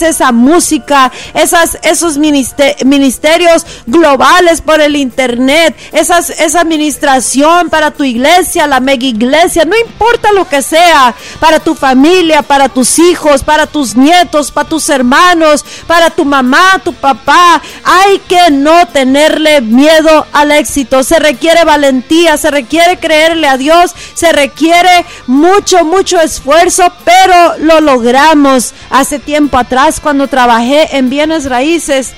esa 0.02 0.32
música, 0.32 1.12
esas, 1.34 1.78
esos 1.84 2.18
ministerios 2.18 3.66
globales 3.86 4.62
por 4.62 4.82
el 4.82 4.96
internet, 4.96 5.76
esas, 5.92 6.30
esa 6.30 6.62
administración 6.62 7.70
para 7.70 7.92
tu 7.92 8.04
iglesia, 8.04 8.68
la 8.68 8.80
mega 8.80 9.06
iglesia, 9.06 9.66
no 9.66 9.78
importa 9.78 10.32
lo 10.32 10.48
que 10.48 10.62
sea, 10.62 11.14
para 11.40 11.60
tu 11.60 11.76
familia, 11.76 12.42
para 12.42 12.70
tus 12.70 13.00
hijos, 13.00 13.44
para 13.44 13.68
tus 13.68 13.96
nietos, 13.96 14.52
para 14.52 14.70
tus 14.70 14.90
hermanos, 14.90 15.66
para 15.88 16.10
tu 16.10 16.26
mamá, 16.26 16.82
tu 16.84 16.94
papá, 16.94 17.62
hay 17.84 18.20
que 18.20 18.52
no 18.52 18.88
tenerle 18.88 19.62
miedo 19.62 20.26
al 20.32 20.52
éxito. 20.52 21.04
Se 21.04 21.20
requiere 21.20 21.64
valentía, 21.64 22.38
se 22.38 22.52
requiere 22.52 22.98
creerle 22.98 23.48
a 23.48 23.58
Dios, 23.58 23.94
se 24.14 24.32
requiere 24.32 25.06
mucho, 25.28 25.84
mucho 25.84 26.20
esfuerzo, 26.20 26.92
pero 27.04 27.58
lo 27.60 27.82
logramos 27.82 28.74
hace 28.90 29.20
tiempo 29.20 29.33
atrás 29.60 30.00
cuando 30.00 30.28
trabajé 30.28 30.98
en 30.98 31.10
bienes 31.10 31.46
raíces, 31.46 32.14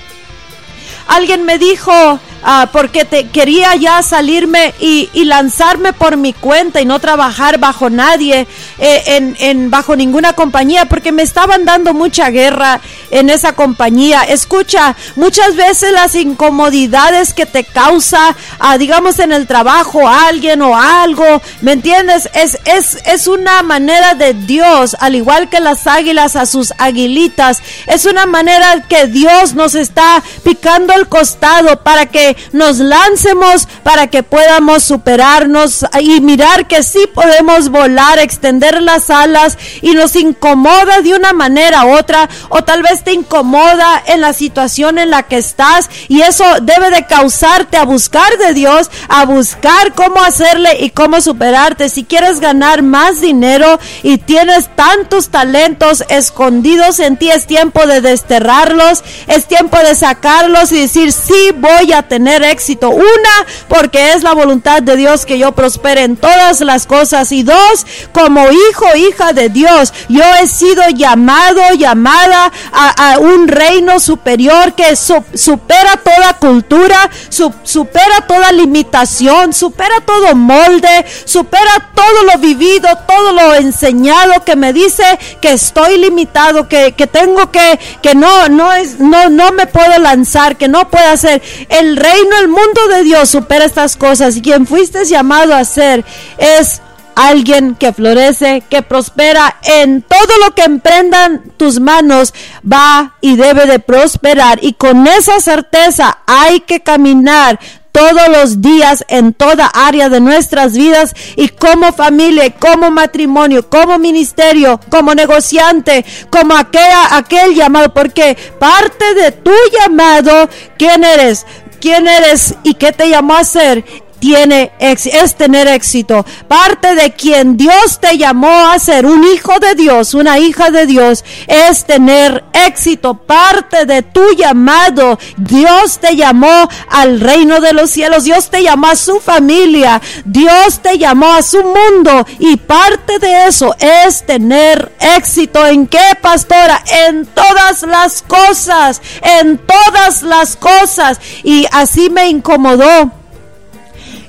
alguien 1.07 1.45
me 1.45 1.57
dijo, 1.57 2.19
Ah, 2.47 2.69
porque 2.71 3.05
te 3.05 3.29
quería 3.29 3.75
ya 3.75 4.03
salirme 4.03 4.75
y, 4.79 5.09
lanzarme 5.25 5.93
por 5.93 6.15
mi 6.15 6.31
cuenta 6.31 6.79
y 6.79 6.85
no 6.85 6.99
trabajar 6.99 7.57
bajo 7.57 7.89
nadie, 7.89 8.45
eh, 8.77 9.33
en, 9.39 9.71
bajo 9.71 9.95
ninguna 9.95 10.33
compañía, 10.33 10.85
porque 10.85 11.11
me 11.11 11.23
estaban 11.23 11.65
dando 11.65 11.95
mucha 11.95 12.29
guerra 12.29 12.81
en 13.09 13.31
esa 13.31 13.53
compañía. 13.53 14.21
Escucha, 14.25 14.95
muchas 15.15 15.55
veces 15.55 15.91
las 15.91 16.13
incomodidades 16.13 17.33
que 17.33 17.47
te 17.47 17.63
causa, 17.63 18.35
ah, 18.59 18.77
digamos, 18.77 19.17
en 19.17 19.31
el 19.31 19.47
trabajo 19.47 20.07
alguien 20.07 20.61
o 20.61 20.77
algo, 20.77 21.41
¿me 21.61 21.71
entiendes? 21.71 22.29
Es, 22.35 22.59
es, 22.65 22.99
es 23.07 23.25
una 23.25 23.63
manera 23.63 24.13
de 24.13 24.35
Dios, 24.35 24.95
al 24.99 25.15
igual 25.15 25.49
que 25.49 25.59
las 25.59 25.87
águilas 25.87 26.35
a 26.35 26.45
sus 26.45 26.73
aguilitas, 26.77 27.63
es 27.87 28.05
una 28.05 28.27
manera 28.27 28.85
que 28.87 29.07
Dios 29.07 29.55
nos 29.55 29.73
está 29.73 30.21
picando 30.43 30.93
el 30.93 31.07
costado 31.07 31.81
para 31.81 32.05
que 32.05 32.34
nos 32.51 32.77
lancemos 32.77 33.67
para 33.83 34.07
que 34.07 34.23
podamos 34.23 34.83
superarnos 34.83 35.85
y 35.99 36.21
mirar 36.21 36.67
que 36.67 36.83
sí 36.83 37.07
podemos 37.13 37.69
volar, 37.69 38.19
extender 38.19 38.81
las 38.81 39.09
alas 39.09 39.57
y 39.81 39.93
nos 39.93 40.15
incomoda 40.15 41.01
de 41.01 41.13
una 41.13 41.33
manera 41.33 41.85
u 41.85 41.95
otra 41.95 42.29
o 42.49 42.63
tal 42.63 42.81
vez 42.81 43.03
te 43.03 43.13
incomoda 43.13 44.01
en 44.07 44.21
la 44.21 44.33
situación 44.33 44.97
en 44.97 45.09
la 45.09 45.23
que 45.23 45.37
estás 45.37 45.89
y 46.07 46.21
eso 46.21 46.45
debe 46.61 46.89
de 46.89 47.05
causarte 47.05 47.77
a 47.77 47.85
buscar 47.85 48.37
de 48.37 48.53
Dios, 48.53 48.89
a 49.07 49.25
buscar 49.25 49.93
cómo 49.93 50.21
hacerle 50.21 50.77
y 50.79 50.89
cómo 50.89 51.21
superarte. 51.21 51.89
Si 51.89 52.03
quieres 52.03 52.39
ganar 52.39 52.81
más 52.81 53.21
dinero 53.21 53.79
y 54.03 54.17
tienes 54.17 54.69
tantos 54.75 55.29
talentos 55.29 56.03
escondidos 56.09 56.99
en 56.99 57.17
ti, 57.17 57.29
es 57.29 57.47
tiempo 57.47 57.85
de 57.85 58.01
desterrarlos, 58.01 59.03
es 59.27 59.45
tiempo 59.45 59.77
de 59.77 59.95
sacarlos 59.95 60.71
y 60.71 60.79
decir, 60.79 61.11
sí 61.11 61.51
voy 61.55 61.93
a 61.93 62.03
tener 62.03 62.24
éxito. 62.27 62.89
Una, 62.89 63.45
porque 63.67 64.13
es 64.13 64.23
la 64.23 64.33
voluntad 64.33 64.81
de 64.81 64.95
Dios 64.95 65.25
que 65.25 65.37
yo 65.37 65.51
prospere 65.53 66.03
en 66.03 66.17
todas 66.17 66.61
las 66.61 66.85
cosas. 66.85 67.31
Y 67.31 67.43
dos, 67.43 67.85
como 68.11 68.47
hijo, 68.51 68.85
hija 68.95 69.33
de 69.33 69.49
Dios, 69.49 69.93
yo 70.09 70.23
he 70.41 70.47
sido 70.47 70.83
llamado, 70.89 71.61
llamada 71.77 72.51
a, 72.71 73.17
un 73.19 73.47
reino 73.47 73.99
superior 73.99 74.73
que 74.73 74.95
supera 74.95 75.97
toda 76.03 76.37
cultura, 76.39 77.09
supera 77.29 78.21
toda 78.27 78.51
limitación, 78.51 79.53
supera 79.53 80.01
todo 80.05 80.35
molde, 80.35 81.05
supera 81.25 81.91
todo 81.93 82.23
lo 82.23 82.39
vivido, 82.39 82.87
todo 83.07 83.33
lo 83.33 83.53
enseñado 83.55 84.43
que 84.43 84.55
me 84.55 84.73
dice 84.73 85.03
que 85.41 85.53
estoy 85.53 85.97
limitado, 85.97 86.67
que, 86.67 86.93
que 86.93 87.07
tengo 87.07 87.51
que, 87.51 87.79
que 88.01 88.15
no, 88.15 88.49
no 88.49 88.73
es, 88.73 88.99
no, 88.99 89.29
no 89.29 89.51
me 89.51 89.67
puedo 89.67 89.97
lanzar, 89.99 90.57
que 90.57 90.67
no 90.67 90.89
puedo 90.89 91.07
hacer. 91.09 91.41
El 91.69 91.97
reino, 92.05 92.37
el 92.39 92.47
mundo 92.47 92.87
de 92.89 93.03
Dios 93.03 93.29
supera 93.29 93.65
estas 93.65 93.95
cosas 93.95 94.35
y 94.37 94.41
quien 94.41 94.67
fuiste 94.67 95.05
llamado 95.05 95.55
a 95.55 95.63
ser 95.65 96.03
es 96.37 96.81
alguien 97.15 97.75
que 97.75 97.93
florece, 97.93 98.63
que 98.69 98.81
prospera 98.81 99.57
en 99.63 100.01
todo 100.01 100.37
lo 100.45 100.53
que 100.53 100.63
emprendan 100.63 101.51
tus 101.57 101.79
manos, 101.79 102.33
va 102.61 103.15
y 103.21 103.35
debe 103.37 103.65
de 103.65 103.79
prosperar. 103.79 104.59
Y 104.61 104.73
con 104.73 105.07
esa 105.07 105.39
certeza 105.39 106.19
hay 106.27 106.59
que 106.59 106.81
caminar 106.81 107.59
todos 107.95 108.27
los 108.27 108.61
días 108.61 109.05
en 109.07 109.33
toda 109.33 109.67
área 109.67 110.09
de 110.09 110.19
nuestras 110.19 110.73
vidas 110.73 111.15
y 111.37 111.47
como 111.47 111.93
familia, 111.93 112.53
como 112.53 112.91
matrimonio, 112.91 113.69
como 113.69 113.97
ministerio, 113.97 114.81
como 114.89 115.15
negociante, 115.15 116.03
como 116.29 116.57
aquel, 116.57 116.91
aquel 117.11 117.55
llamado, 117.55 117.93
porque 117.93 118.37
parte 118.59 119.13
de 119.13 119.31
tu 119.31 119.53
llamado, 119.79 120.49
¿quién 120.77 121.05
eres? 121.05 121.45
Quién 121.85 122.07
eres 122.07 122.55
y 122.63 122.73
qué 122.73 122.91
te 122.93 123.07
llamó 123.07 123.35
a 123.35 123.43
ser 123.43 123.85
tiene 124.25 124.71
es 124.79 125.35
tener 125.35 125.67
éxito. 125.67 126.25
Parte 126.47 126.95
de 126.95 127.13
quien 127.13 127.57
Dios 127.57 127.99
te 128.01 128.17
llamó 128.17 128.49
a 128.71 128.79
ser 128.79 129.05
un 129.05 129.23
hijo 129.23 129.59
de 129.59 129.75
Dios, 129.75 130.15
una 130.15 130.39
hija 130.39 130.71
de 130.71 130.87
Dios, 130.87 131.23
es 131.45 131.85
tener 131.85 132.43
éxito. 132.51 133.13
Parte 133.13 133.85
de 133.85 134.01
tu 134.01 134.23
llamado, 134.35 135.19
Dios 135.37 135.99
te 135.99 136.15
llamó 136.15 136.67
al 136.89 137.19
reino 137.19 137.59
de 137.59 137.73
los 137.73 137.91
cielos, 137.91 138.23
Dios 138.23 138.49
te 138.49 138.63
llamó 138.63 138.87
a 138.87 138.95
su 138.95 139.19
familia, 139.19 140.01
Dios 140.25 140.79
te 140.81 140.97
llamó 140.97 141.31
a 141.31 141.43
su 141.43 141.61
mundo 141.61 142.25
y 142.39 142.57
parte 142.57 143.19
de 143.19 143.45
eso 143.45 143.75
es 143.77 144.25
tener 144.25 144.91
éxito. 145.17 145.67
¿En 145.67 145.85
qué, 145.85 146.17
pastora? 146.19 146.83
En 147.07 147.27
todas 147.27 147.83
las 147.83 148.23
cosas, 148.23 149.03
en 149.21 149.59
todas 149.59 150.23
las 150.23 150.55
cosas. 150.55 151.19
Y 151.43 151.67
así 151.71 152.09
me 152.09 152.27
incomodó 152.27 153.11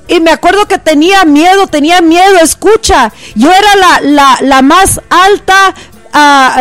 y 0.07 0.19
me 0.19 0.31
acuerdo 0.31 0.67
que 0.67 0.77
tenía 0.77 1.25
miedo, 1.25 1.67
tenía 1.67 2.01
miedo, 2.01 2.37
escucha, 2.41 3.11
yo 3.35 3.51
era 3.51 3.75
la, 3.75 4.01
la, 4.01 4.37
la 4.41 4.61
más 4.61 5.01
alta 5.09 5.73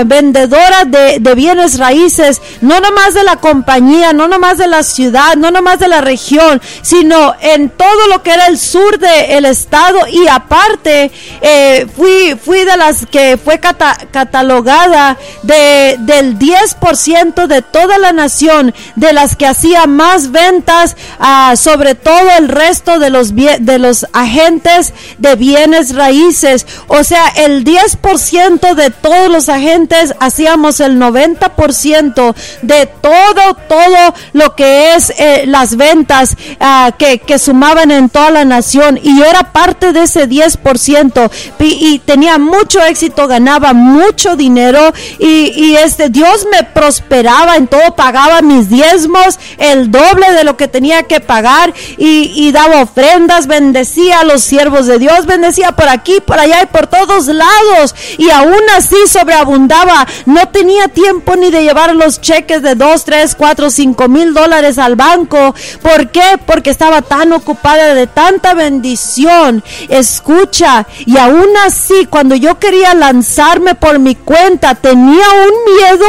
vendedora 0.07 0.85
de, 0.85 1.35
bienes 1.35 1.79
raíces, 1.79 2.40
no 2.61 2.81
nomás 2.81 3.14
de 3.14 3.23
la 3.23 3.37
compañía, 3.37 4.12
no 4.12 4.29
nomás 4.29 4.59
de 4.59 4.66
la 4.66 4.83
ciudad, 4.83 5.37
no 5.37 5.51
nomás 5.51 5.79
de 5.79 5.88
la 5.88 6.01
región, 6.01 6.61
sino 6.83 7.35
en 7.40 7.71
todo 7.71 8.09
lo 8.09 8.23
que 8.23 8.33
era 8.33 8.47
el 8.47 8.59
sur 8.59 8.99
del 8.99 9.45
estado 9.45 10.07
y 10.09 10.27
aparte 10.29 11.11
eh, 11.40 11.87
fui, 11.95 12.37
fui 12.42 12.64
de 12.64 12.77
las 12.77 13.07
que 13.07 13.38
fue 13.42 13.61
catalogada 13.61 15.16
de, 15.42 15.97
del 16.01 16.38
10% 16.38 17.47
de 17.47 17.62
toda 17.62 17.99
la 17.99 18.12
nación, 18.12 18.75
de 18.95 19.12
las 19.12 19.37
que 19.37 19.47
hacía 19.47 19.87
más 19.87 20.31
ventas 20.33 20.97
ah, 21.19 21.55
sobre 21.57 21.95
todo 21.95 22.31
el 22.38 22.49
resto 22.49 22.99
de 22.99 23.11
los, 23.11 23.35
de 23.35 23.79
los 23.79 24.07
agentes 24.12 24.92
de 25.19 25.35
bienes 25.37 25.95
raíces. 25.95 26.66
O 26.88 27.05
sea, 27.05 27.29
el 27.29 27.64
10% 27.64 28.75
de 28.75 28.90
todos 28.90 29.31
los 29.31 29.46
agentes 29.49 30.15
hacíamos 30.21 30.81
el 30.81 30.99
90% 30.99 32.35
de 32.63 32.87
todo, 32.87 33.55
todo 33.69 34.15
lo 34.33 34.55
que 34.55 34.95
es 34.95 35.13
eh, 35.19 35.45
las 35.47 35.77
ventas 35.77 36.37
ah, 36.61 36.93
que, 36.99 37.19
que, 37.19 37.39
sumaban 37.39 37.91
en 37.91 38.09
toda 38.09 38.31
la 38.31 38.45
nación. 38.45 38.99
Y 39.03 39.19
yo 39.19 39.25
era 39.25 39.53
parte 39.53 39.93
de 39.93 40.03
ese 40.03 40.29
10% 40.29 41.31
y, 41.59 41.99
tenía 42.01 42.39
mucho 42.39 42.83
éxito, 42.83 43.27
ganaba 43.27 43.73
mucho 43.73 44.37
dinero 44.37 44.93
y, 45.19 45.53
y, 45.55 45.77
este 45.77 46.09
Dios 46.09 46.47
me 46.51 46.63
prosperaba 46.65 47.57
en 47.57 47.67
todo, 47.67 47.95
pagaba 47.95 48.43
mis 48.43 48.69
diezmos, 48.69 49.39
el 49.59 49.91
doble 49.91 50.33
de 50.33 50.45
lo 50.45 50.57
que 50.57 50.69
tenía 50.69 51.05
que 51.05 51.21
pagar 51.21 51.73
y, 51.97 52.33
y 52.35 52.53
daba 52.53 52.83
ofrendas, 52.83 53.47
bendecía 53.47 54.21
a 54.21 54.25
los 54.25 54.43
siervos 54.43 54.87
de 54.87 54.99
Dios, 54.99 55.27
bendecía 55.27 55.73
por 55.73 55.89
aquí, 55.89 56.21
por 56.21 56.39
allá 56.39 56.63
y 56.63 56.67
por 56.67 56.87
todos 56.87 57.27
lados. 57.27 57.95
Y 58.19 58.31
aún 58.31 58.63
así 58.77 58.97
sobre 59.09 59.26
abundaba. 59.35 60.07
No 60.27 60.49
tenía 60.49 60.89
tiempo 60.89 61.37
ni 61.37 61.51
de 61.51 61.62
llevar 61.62 61.95
los 61.95 62.21
cheques 62.21 62.62
de 62.62 62.75
2, 62.75 63.05
3, 63.05 63.35
4, 63.35 63.71
5 63.71 64.09
mil 64.09 64.35
dólares 64.35 64.79
al 64.79 64.97
banco. 64.97 65.55
¿Por 65.83 66.11
qué? 66.11 66.39
Porque 66.45 66.71
estaba 66.71 67.03
tan 67.03 67.33
ocupada 67.33 67.95
de 67.95 68.07
tanta 68.07 68.55
bendición. 68.55 69.62
Escucha, 69.89 70.87
y 71.05 71.17
aún 71.19 71.49
así, 71.65 72.07
cuando 72.09 72.35
yo 72.35 72.59
quería 72.59 72.95
lanzarme 72.95 73.75
por 73.75 73.99
mi 73.99 74.15
cuenta, 74.15 74.75
tenía 74.75 75.25
un 75.31 75.75
miedo, 75.75 76.07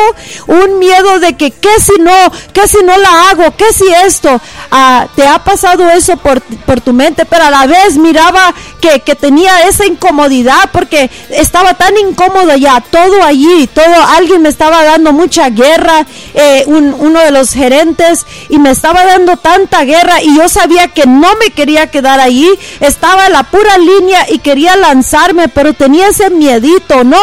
un 0.47 0.80
miedo 0.80 1.19
de 1.19 1.36
que, 1.36 1.51
¿qué 1.51 1.80
si 1.80 2.01
no? 2.01 2.13
¿Qué 2.53 2.67
si 2.67 2.77
no 2.84 2.97
la 2.97 3.30
hago? 3.30 3.56
¿Qué 3.58 3.71
si 3.73 3.86
esto? 4.06 4.39
Ah, 4.71 5.08
¿Te 5.15 5.27
ha 5.27 5.43
pasado 5.43 5.89
eso 5.89 6.17
por, 6.17 6.41
por 6.41 6.82
tu 6.82 6.93
mente? 6.93 7.25
Pero 7.25 7.45
a 7.45 7.51
la 7.51 7.65
vez 7.67 7.97
miraba 7.97 8.53
que, 8.82 8.99
que 9.01 9.15
tenía 9.15 9.67
esa 9.67 9.86
incomodidad 9.86 10.69
porque 10.71 11.10
estaba 11.30 11.73
tan 11.73 11.97
incómodo 11.97 12.56
ya 12.56 12.82
allí, 13.23 13.67
todo, 13.67 13.85
alguien 14.15 14.41
me 14.41 14.49
estaba 14.49 14.83
dando 14.83 15.13
mucha 15.13 15.49
guerra, 15.49 16.05
eh, 16.33 16.63
uno 16.67 17.19
de 17.19 17.31
los 17.31 17.51
gerentes, 17.51 18.25
y 18.49 18.59
me 18.59 18.71
estaba 18.71 19.05
dando 19.05 19.37
tanta 19.37 19.83
guerra 19.83 20.21
y 20.21 20.35
yo 20.37 20.47
sabía 20.49 20.87
que 20.87 21.05
no 21.05 21.35
me 21.35 21.51
quería 21.51 21.87
quedar 21.87 22.19
allí, 22.19 22.49
estaba 22.79 23.29
la 23.29 23.43
pura 23.43 23.77
línea 23.77 24.25
y 24.29 24.39
quería 24.39 24.75
lanzarme, 24.75 25.47
pero 25.47 25.73
tenía 25.73 26.07
ese 26.07 26.29
miedito, 26.29 27.03
¿no? 27.03 27.19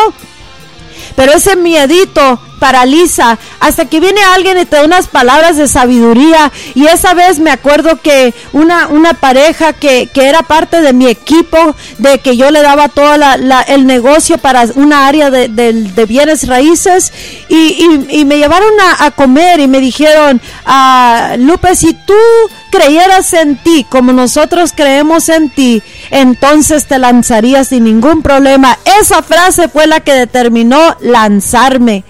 Pero 1.17 1.33
ese 1.33 1.57
miedito 1.57 2.41
paraliza 2.59 3.39
hasta 3.61 3.87
que 3.87 4.01
viene 4.01 4.21
alguien 4.23 4.59
y 4.59 4.65
te 4.65 4.77
da 4.77 4.85
unas 4.85 5.09
palabras 5.09 5.57
de 5.57 5.69
sabiduría. 5.69 6.51
Y 6.75 6.87
esa 6.87 7.15
vez 7.15 7.39
me 7.39 7.51
acuerdo 7.51 8.01
que 8.01 8.35
una, 8.53 8.89
una 8.89 9.15
pareja 9.15 9.73
que, 9.73 10.09
que 10.13 10.27
era 10.27 10.43
parte 10.43 10.81
de 10.81 10.93
mi 10.93 11.07
equipo, 11.07 11.75
de 11.99 12.19
que 12.19 12.37
yo 12.37 12.51
le 12.51 12.63
daba 12.63 12.89
todo 12.89 13.17
la, 13.17 13.63
el 13.69 13.87
negocio 13.87 14.39
para 14.39 14.65
una 14.75 15.07
área 15.07 15.31
de, 15.31 15.49
de, 15.49 16.05
bienes 16.07 16.47
raíces, 16.47 17.13
y, 17.49 18.07
y, 18.11 18.25
me 18.25 18.39
llevaron 18.39 18.73
a, 18.81 19.07
a, 19.07 19.11
comer 19.11 19.61
y 19.61 19.69
me 19.69 19.81
dijeron, 19.81 20.41
ah, 20.67 21.37
Lupe, 21.39 21.75
si 21.77 21.95
tú 21.95 22.15
creyeras 22.71 23.33
en 23.35 23.57
ti 23.57 23.87
como 23.89 24.13
nosotros 24.13 24.73
creemos 24.75 25.29
en 25.29 25.49
ti, 25.51 25.83
entonces 26.11 26.87
te 26.87 26.99
lanzarías 26.99 27.69
sin 27.69 27.85
ningún 27.85 28.23
problema. 28.23 28.77
Esa 29.01 29.23
frase 29.23 29.69
fue 29.69 29.87
la 29.87 30.01
que 30.01 30.13
determinó 30.13 30.97
lanzarme. 31.01 32.05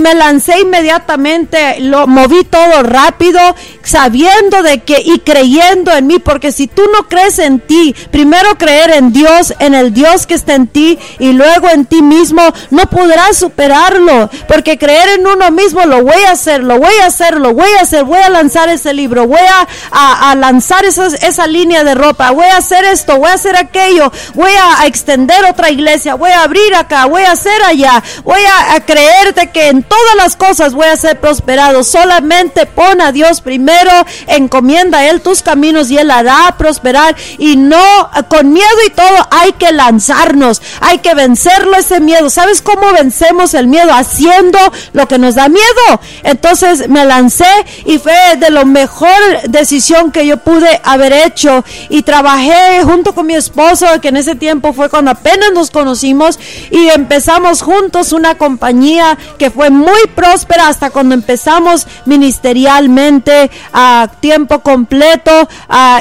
Me 0.00 0.14
lancé 0.14 0.60
inmediatamente, 0.60 1.80
lo 1.80 2.06
moví 2.06 2.44
todo 2.44 2.82
rápido, 2.82 3.40
sabiendo 3.82 4.62
de 4.62 4.82
que 4.82 5.00
y 5.04 5.20
creyendo 5.20 5.92
en 5.92 6.06
mí, 6.06 6.18
porque 6.18 6.52
si 6.52 6.66
tú 6.66 6.82
no 6.92 7.08
crees 7.08 7.38
en 7.38 7.60
ti, 7.60 7.94
primero 8.10 8.56
creer 8.56 8.90
en 8.90 9.12
Dios, 9.12 9.54
en 9.58 9.74
el 9.74 9.92
Dios 9.92 10.26
que 10.26 10.34
está 10.34 10.54
en 10.54 10.66
ti 10.66 10.98
y 11.18 11.32
luego 11.32 11.68
en 11.68 11.84
ti 11.84 12.02
mismo, 12.02 12.42
no 12.70 12.86
podrás 12.86 13.36
superarlo, 13.36 14.30
porque 14.48 14.78
creer 14.78 15.10
en 15.10 15.26
uno 15.26 15.50
mismo 15.50 15.84
lo 15.84 16.02
voy 16.02 16.22
a 16.24 16.32
hacer, 16.32 16.62
lo 16.62 16.78
voy 16.78 16.94
a 17.02 17.06
hacer, 17.06 17.38
lo 17.38 17.52
voy 17.54 17.70
a 17.78 17.82
hacer, 17.82 18.04
voy 18.04 18.20
a 18.20 18.30
lanzar 18.30 18.68
ese 18.68 18.92
libro, 18.94 19.26
voy 19.26 19.38
a, 19.38 20.34
lanzar 20.34 20.84
esa 20.84 21.46
línea 21.46 21.84
de 21.84 21.94
ropa, 21.94 22.30
voy 22.30 22.46
a 22.46 22.58
hacer 22.58 22.84
esto, 22.84 23.18
voy 23.18 23.28
a 23.30 23.34
hacer 23.34 23.56
aquello, 23.56 24.10
voy 24.34 24.52
a, 24.52 24.86
extender 24.86 25.44
otra 25.44 25.70
iglesia, 25.70 26.14
voy 26.14 26.30
a 26.30 26.42
abrir 26.42 26.74
acá, 26.74 27.06
voy 27.06 27.22
a 27.22 27.32
hacer 27.32 27.62
allá, 27.62 28.02
voy 28.22 28.40
a, 28.44 28.74
a 28.74 28.80
creerte 28.80 29.50
que 29.50 29.68
en 29.74 29.82
todas 29.82 30.14
las 30.16 30.36
cosas 30.36 30.72
voy 30.72 30.86
a 30.86 30.96
ser 30.96 31.18
prosperado. 31.18 31.82
Solamente 31.82 32.64
pon 32.64 33.00
a 33.00 33.10
Dios 33.10 33.40
primero, 33.40 33.90
encomienda 34.28 34.98
a 34.98 35.06
Él 35.10 35.20
tus 35.20 35.42
caminos 35.42 35.90
y 35.90 35.98
Él 35.98 36.12
hará 36.12 36.54
prosperar. 36.56 37.16
Y 37.38 37.56
no, 37.56 37.84
con 38.28 38.52
miedo 38.52 38.66
y 38.86 38.90
todo, 38.90 39.28
hay 39.32 39.52
que 39.54 39.72
lanzarnos, 39.72 40.62
hay 40.80 40.98
que 40.98 41.14
vencerlo 41.14 41.76
ese 41.76 41.98
miedo. 41.98 42.30
¿Sabes 42.30 42.62
cómo 42.62 42.92
vencemos 42.92 43.52
el 43.54 43.66
miedo? 43.66 43.92
Haciendo 43.92 44.58
lo 44.92 45.08
que 45.08 45.18
nos 45.18 45.34
da 45.34 45.48
miedo. 45.48 46.00
Entonces 46.22 46.88
me 46.88 47.04
lancé 47.04 47.50
y 47.84 47.98
fue 47.98 48.36
de 48.38 48.50
lo 48.50 48.64
mejor 48.66 49.08
decisión 49.48 50.12
que 50.12 50.24
yo 50.24 50.36
pude 50.36 50.80
haber 50.84 51.12
hecho. 51.12 51.64
Y 51.88 52.02
trabajé 52.02 52.84
junto 52.84 53.12
con 53.12 53.26
mi 53.26 53.34
esposo, 53.34 53.86
que 54.00 54.08
en 54.08 54.18
ese 54.18 54.36
tiempo 54.36 54.72
fue 54.72 54.88
cuando 54.88 55.10
apenas 55.10 55.50
nos 55.52 55.72
conocimos 55.72 56.38
y 56.70 56.90
empezamos 56.90 57.60
juntos 57.60 58.12
una 58.12 58.36
compañía 58.36 59.18
que 59.36 59.50
fue 59.50 59.63
muy 59.70 60.06
próspera 60.14 60.68
hasta 60.68 60.90
cuando 60.90 61.14
empezamos 61.14 61.86
ministerialmente 62.04 63.50
a 63.72 64.08
tiempo 64.20 64.60
completo 64.60 65.48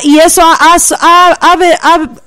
y 0.03 0.19
eso 0.19 0.41
ha, 0.43 0.77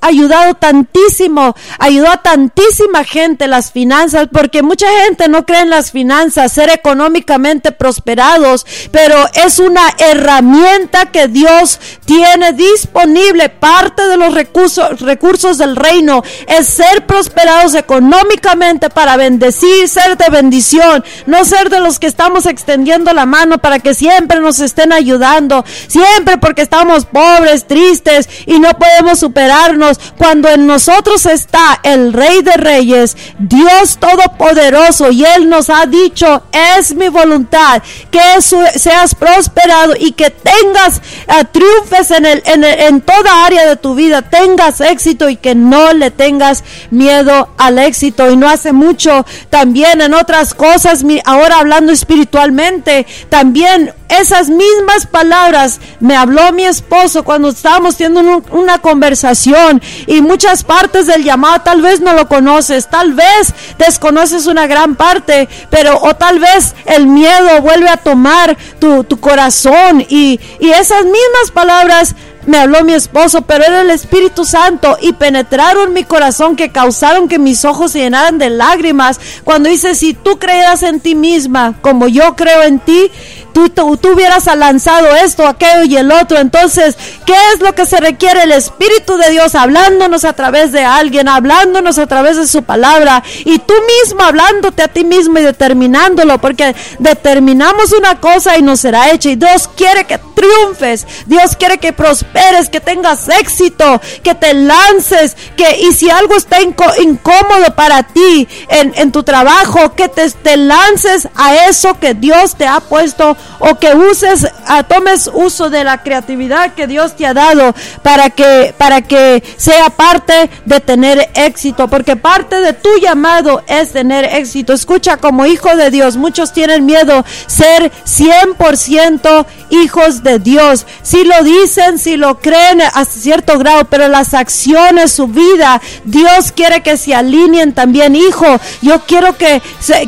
ayudado 0.01 0.55
tantísimo, 0.55 1.55
ayudó 1.79 2.11
a 2.11 2.23
tantísima 2.23 3.05
gente 3.05 3.47
las 3.47 3.73
finanzas, 3.73 4.29
porque 4.33 4.63
mucha 4.63 4.87
gente 5.05 5.29
no 5.29 5.45
cree 5.45 5.61
en 5.61 5.71
las 5.71 5.91
finanzas, 5.91 6.53
ser 6.53 6.71
económicamente 6.71 7.73
prosperados, 7.73 8.67
pero 8.91 9.17
es 9.35 9.59
una 9.59 9.83
herramienta 9.99 11.07
que 11.07 11.29
Dios 11.29 11.81
tiene 12.05 12.53
disponible. 12.53 13.49
Parte 13.49 14.07
de 14.09 14.17
los 14.17 14.35
recursos, 14.35 15.01
recursos 15.01 15.59
del 15.59 15.77
reino 15.77 16.23
es 16.47 16.67
ser 16.67 17.07
prosperados 17.07 17.75
económicamente 17.75 18.91
para 18.91 19.17
bendecir, 19.17 19.89
ser 19.89 20.17
de 20.17 20.29
bendición 20.31 21.05
no 21.27 21.45
ser 21.45 21.71
de 21.71 21.81
los 21.81 21.99
que 21.99 22.07
estamos 22.07 22.47
extendiendo 22.47 23.13
la 23.13 23.27
mano 23.27 23.59
para 23.59 23.79
que 23.79 23.95
siempre 23.95 24.41
nos 24.41 24.61
estén 24.61 24.93
ayudando, 24.93 25.65
siempre 25.87 26.39
porque 26.39 26.63
estamos 26.63 27.05
pobres, 27.05 27.67
tristes 27.67 28.29
y 28.47 28.59
no 28.59 28.71
podemos 28.79 29.19
superarnos, 29.19 29.99
cuando 30.17 30.49
en 30.49 30.67
nosotros 30.67 31.27
está 31.27 31.81
el 31.83 32.13
Rey 32.13 32.43
de 32.43 32.53
Reyes, 32.53 33.17
Dios 33.39 33.99
Todopoderoso, 33.99 35.11
y 35.11 35.25
Él 35.25 35.49
nos 35.49 35.71
ha 35.71 35.87
dicho, 35.87 36.43
es 36.79 36.95
mi 36.95 37.09
voluntad 37.09 37.83
que 38.11 38.41
seas 38.41 39.15
prosperado 39.15 39.95
y 39.99 40.13
que 40.13 40.31
tengas 40.31 41.01
uh, 41.29 41.45
triunfes 41.51 42.11
en, 42.11 42.27
el, 42.27 42.43
en, 42.47 42.65
en 42.65 43.01
toda 43.01 43.45
área 43.45 43.67
de 43.67 43.77
tu 43.77 43.95
vida, 43.95 44.23
tengas 44.23 44.81
éxito 44.81 45.29
y 45.29 45.37
que 45.37 45.55
no 45.55 45.93
le 45.93 46.11
tengas 46.11 46.65
miedo 46.91 47.49
al 47.59 47.79
éxito. 47.79 48.31
Y 48.31 48.37
no 48.37 48.49
hace 48.49 48.73
mucho 48.73 49.25
también 49.51 50.01
en 50.01 50.15
otras 50.15 50.55
cosas, 50.55 51.05
ahora 51.25 51.59
hablando 51.59 51.93
espiritualmente, 51.93 53.07
también 53.29 53.93
esas 54.09 54.49
mismas 54.49 55.07
palabras 55.07 55.81
me 56.01 56.17
habló 56.17 56.53
mi 56.53 56.65
esposo 56.65 57.25
cuando 57.25 57.49
estábamos 57.49 57.97
teniendo 57.97 58.43
una 58.53 58.79
conversación 58.79 59.83
y 60.07 60.21
muchas 60.21 60.63
partes 60.63 61.07
del 61.07 61.25
llamado 61.25 61.63
tal 61.63 61.83
vez 61.83 62.01
no 62.01 62.13
lo 62.13 62.29
conoces, 62.29 62.89
tal 62.89 63.15
vez 63.15 63.53
desconoces 63.79 64.47
una 64.47 64.67
gran 64.67 64.95
parte, 64.95 65.49
pero 65.71 65.99
o 66.01 66.15
tal 66.15 66.39
vez 66.39 66.75
el 66.85 67.07
miedo 67.07 67.61
vuelve 67.63 67.89
a 67.89 67.97
tomar 67.97 68.57
tu, 68.79 69.05
tu 69.05 69.19
corazón 69.19 70.05
y, 70.09 70.39
y 70.61 70.71
esas 70.71 71.05
mismas 71.05 71.51
palabras 71.53 72.15
me 72.47 72.59
habló 72.59 72.85
mi 72.85 72.93
esposo, 72.93 73.43
pero 73.43 73.65
era 73.65 73.83
el 73.83 73.91
Espíritu 73.91 74.45
Santo 74.45 74.97
y 75.01 75.13
penetraron 75.13 75.93
mi 75.93 76.05
corazón 76.05 76.57
que 76.57 76.71
causaron 76.71 77.29
que 77.29 77.39
mis 77.39 77.65
ojos 77.65 77.93
se 77.93 78.01
llenaran 78.01 78.39
de 78.39 78.51
lágrimas. 78.51 79.21
Cuando 79.45 79.69
dice, 79.69 79.95
si 79.95 80.15
tú 80.15 80.39
creeras 80.39 80.83
en 80.83 81.01
ti 81.01 81.15
misma 81.15 81.75
como 81.83 82.09
yo 82.09 82.37
creo 82.37 82.63
en 82.63 82.79
ti, 82.79 83.11
tú, 83.57 83.97
tú, 83.97 84.13
hubieras 84.13 84.45
lanzado 84.55 85.17
esto, 85.17 85.47
aquello 85.47 85.85
y 85.85 85.97
el 85.97 86.13
otro. 86.13 86.39
Entonces, 86.39 86.97
¿qué 87.25 87.35
es 87.55 87.61
lo 87.61 87.75
que 87.75 87.87
se 87.87 87.99
requiere? 87.99 88.43
El 88.43 88.53
Espíritu 88.53 89.17
de 89.17 89.31
Dios 89.31 89.55
hablándonos 89.55 90.27
a 90.27 90.35
través 90.35 90.73
de 90.73 90.85
alguien, 90.85 91.27
hablándonos 91.27 91.99
a 91.99 92.07
través 92.07 92.37
de 92.37 92.47
su 92.47 92.65
palabra 92.65 93.23
y 93.45 93.59
tú 93.59 93.73
mismo 94.03 94.23
hablándote 94.23 94.83
a 94.83 94.89
ti 94.89 95.05
mismo 95.05 95.39
y 95.39 95.43
determinándolo, 95.43 96.39
porque 96.39 96.75
determinamos 96.99 97.93
una 97.93 98.21
cosa 98.21 98.59
y 98.59 98.63
nos 98.63 98.81
será 98.81 99.11
hecha 99.11 99.31
y 99.31 99.37
Dios 99.37 99.71
quiere 99.75 100.05
que 100.05 100.19
triunfes, 100.19 101.07
Dios 101.25 101.57
quiere 101.57 101.79
que 101.79 101.95
prosperes, 101.95 102.69
que 102.69 102.81
tengas 102.81 103.27
éxito, 103.29 104.01
que 104.23 104.35
te 104.35 104.53
lances, 104.53 105.35
que 105.57 105.79
y 105.81 105.93
si 105.93 106.11
algo 106.11 106.37
está 106.37 106.59
incómodo 106.61 107.75
para 107.75 108.03
ti 108.03 108.47
en, 108.69 109.11
tu 109.13 109.23
trabajo, 109.23 109.95
que 109.95 110.09
te 110.09 110.57
lances 110.59 111.29
a 111.35 111.55
eso 111.69 111.99
que 111.99 112.13
Dios 112.13 112.55
te 112.57 112.67
ha 112.67 112.81
puesto 112.81 113.37
o 113.59 113.75
que 113.77 113.95
uses, 113.95 114.47
a, 114.67 114.83
tomes 114.83 115.31
uso 115.33 115.71
de 115.71 115.85
la 115.85 116.03
creatividad 116.03 116.75
que 116.75 116.87
Dios 116.87 117.17
te 117.17 117.27
ha 117.27 117.35
dado 117.35 117.75
para 118.03 118.31
que, 118.31 118.75
para 118.77 119.03
que 119.03 119.43
sea 119.57 119.91
parte 119.91 120.51
de 120.65 120.81
tener 120.81 121.31
éxito, 121.35 121.89
porque 121.89 122.17
parte 122.17 122.61
de 122.61 122.73
tu 122.73 122.91
llamado 123.01 123.63
es 123.67 123.93
tener 123.93 124.25
éxito. 124.25 124.73
Escucha, 124.73 125.17
como 125.17 125.47
hijo 125.47 125.75
de 125.77 125.91
Dios, 125.91 126.17
muchos 126.17 126.53
tienen 126.53 126.85
miedo 126.85 127.25
ser 127.47 127.91
100% 128.05 129.47
hijos 129.71 130.23
de 130.23 130.39
Dios. 130.39 130.87
Si 131.03 131.25
lo 131.25 131.43
dicen, 131.43 131.99
si 131.99 132.17
lo 132.17 132.39
creen 132.39 132.83
a 132.83 133.05
cierto 133.05 133.59
grado, 133.59 133.85
pero 133.85 134.09
las 134.09 134.35
acciones, 134.35 135.13
su 135.13 135.29
vida, 135.29 135.81
Dios 136.05 136.53
quiere 136.53 136.83
que 136.83 136.97
se 136.97 137.15
alineen 137.15 137.73
también, 137.73 138.17
hijo. 138.17 138.47
Yo 138.83 139.01
quiero 139.07 139.37
que, 139.37 139.63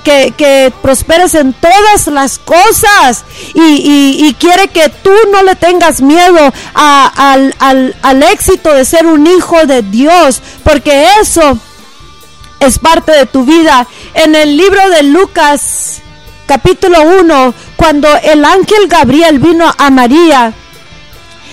que, 0.05 0.35
que 0.37 0.73
prosperes 0.83 1.35
en 1.35 1.53
todas 1.55 2.07
las 2.09 2.39
cosas 2.39 3.25
y, 3.55 4.35
quiere 4.39 4.69
que 4.69 4.89
tú 4.89 5.13
no 5.33 5.43
le 5.43 5.57
tengas 5.57 6.01
miedo 6.01 6.53
al, 6.75 7.55
al 7.59 8.23
éxito 8.23 8.73
de 8.73 8.85
ser 8.85 9.07
un 9.07 9.27
hijo 9.27 9.67
de 9.67 9.83
Dios, 9.83 10.41
porque 10.63 11.07
eso 11.21 11.59
es 12.61 12.79
parte 12.79 13.13
de 13.13 13.27
tu 13.27 13.45
vida. 13.45 13.87
En 14.15 14.35
el 14.35 14.57
libro 14.57 14.89
de 14.91 15.03
Lucas, 15.05 16.01
capítulo 16.47 17.01
1, 17.21 17.55
cuando 17.77 18.09
el 18.23 18.45
ángel 18.45 18.89
Gabriel 18.89 19.39
vino 19.39 19.73
a 19.77 19.91
María, 19.91 20.53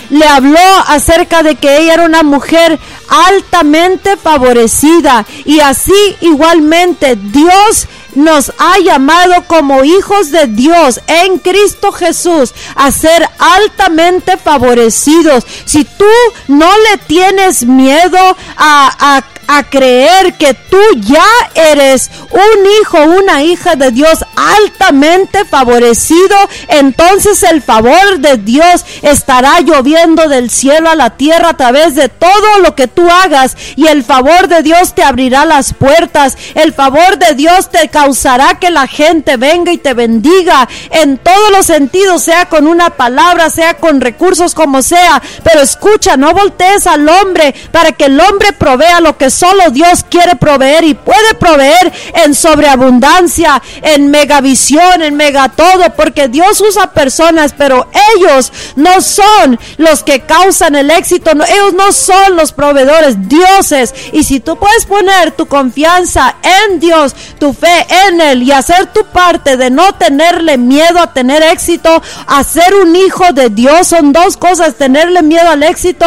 le 0.09 0.27
habló 0.27 0.59
acerca 0.87 1.43
de 1.43 1.55
que 1.55 1.77
ella 1.77 1.95
era 1.95 2.05
una 2.05 2.23
mujer 2.23 2.79
altamente 3.07 4.17
favorecida 4.17 5.25
y 5.45 5.59
así 5.59 6.15
igualmente 6.21 7.15
Dios 7.15 7.87
nos 8.15 8.51
ha 8.57 8.79
llamado 8.79 9.45
como 9.47 9.83
hijos 9.83 10.31
de 10.31 10.47
Dios 10.47 11.01
en 11.07 11.39
Cristo 11.39 11.91
Jesús 11.91 12.53
a 12.75 12.91
ser 12.91 13.27
altamente 13.37 14.37
favorecidos. 14.37 15.45
Si 15.65 15.83
tú 15.83 16.05
no 16.47 16.69
le 16.89 16.97
tienes 16.97 17.65
miedo 17.65 18.17
a, 18.57 19.15
a 19.17 19.21
a 19.47 19.63
creer 19.63 20.33
que 20.33 20.53
tú 20.53 20.79
ya 21.01 21.25
eres 21.53 22.09
un 22.31 22.65
hijo, 22.81 23.03
una 23.03 23.43
hija 23.43 23.75
de 23.75 23.91
Dios 23.91 24.25
altamente 24.35 25.45
favorecido, 25.45 26.35
entonces 26.67 27.43
el 27.43 27.61
favor 27.61 28.19
de 28.19 28.37
Dios 28.37 28.85
estará 29.01 29.61
lloviendo 29.61 30.27
del 30.27 30.49
cielo 30.49 30.89
a 30.89 30.95
la 30.95 31.11
tierra 31.11 31.49
a 31.49 31.57
través 31.57 31.95
de 31.95 32.09
todo 32.09 32.59
lo 32.61 32.75
que 32.75 32.87
tú 32.87 33.09
hagas 33.09 33.55
y 33.75 33.87
el 33.87 34.03
favor 34.03 34.47
de 34.47 34.63
Dios 34.63 34.93
te 34.93 35.03
abrirá 35.03 35.45
las 35.45 35.73
puertas, 35.73 36.37
el 36.55 36.73
favor 36.73 37.17
de 37.17 37.33
Dios 37.35 37.69
te 37.69 37.89
causará 37.89 38.59
que 38.59 38.71
la 38.71 38.87
gente 38.87 39.37
venga 39.37 39.71
y 39.71 39.77
te 39.77 39.93
bendiga 39.93 40.67
en 40.91 41.17
todos 41.17 41.51
los 41.51 41.65
sentidos, 41.65 42.23
sea 42.23 42.47
con 42.47 42.67
una 42.67 42.91
palabra, 42.91 43.49
sea 43.49 43.75
con 43.75 44.01
recursos 44.01 44.53
como 44.53 44.81
sea, 44.81 45.21
pero 45.43 45.61
escucha, 45.61 46.17
no 46.17 46.33
voltees 46.33 46.87
al 46.87 47.07
hombre 47.07 47.53
para 47.71 47.91
que 47.91 48.05
el 48.05 48.19
hombre 48.19 48.53
provea 48.53 49.01
lo 49.01 49.17
que 49.17 49.29
solo 49.35 49.69
Dios 49.69 50.05
quiere 50.09 50.35
proveer 50.35 50.83
y 50.83 50.93
puede 50.93 51.33
proveer 51.35 51.91
en 52.23 52.33
sobreabundancia, 52.33 53.61
en 53.81 54.09
megavisión, 54.09 55.01
en 55.01 55.15
mega 55.15 55.49
todo, 55.49 55.93
porque 55.95 56.27
Dios 56.27 56.61
usa 56.61 56.91
personas, 56.91 57.53
pero 57.57 57.87
ellos 58.15 58.51
no 58.75 59.01
son 59.01 59.59
los 59.77 60.03
que 60.03 60.21
causan 60.21 60.75
el 60.75 60.89
éxito, 60.91 61.31
ellos 61.31 61.73
no 61.73 61.91
son 61.91 62.35
los 62.35 62.51
proveedores, 62.51 63.27
dioses. 63.27 63.93
Y 64.11 64.23
si 64.23 64.39
tú 64.39 64.57
puedes 64.57 64.85
poner 64.85 65.31
tu 65.31 65.45
confianza 65.47 66.35
en 66.41 66.79
Dios, 66.79 67.15
tu 67.39 67.53
fe 67.53 67.85
en 68.07 68.21
Él 68.21 68.43
y 68.43 68.51
hacer 68.51 68.87
tu 68.93 69.05
parte 69.05 69.57
de 69.57 69.69
no 69.69 69.93
tenerle 69.95 70.57
miedo 70.57 70.99
a 70.99 71.13
tener 71.13 71.43
éxito, 71.43 72.01
a 72.27 72.43
ser 72.43 72.73
un 72.75 72.95
hijo 72.95 73.33
de 73.33 73.49
Dios, 73.49 73.87
son 73.87 74.13
dos 74.13 74.37
cosas, 74.37 74.75
tenerle 74.75 75.21
miedo 75.21 75.49
al 75.49 75.63
éxito 75.63 76.05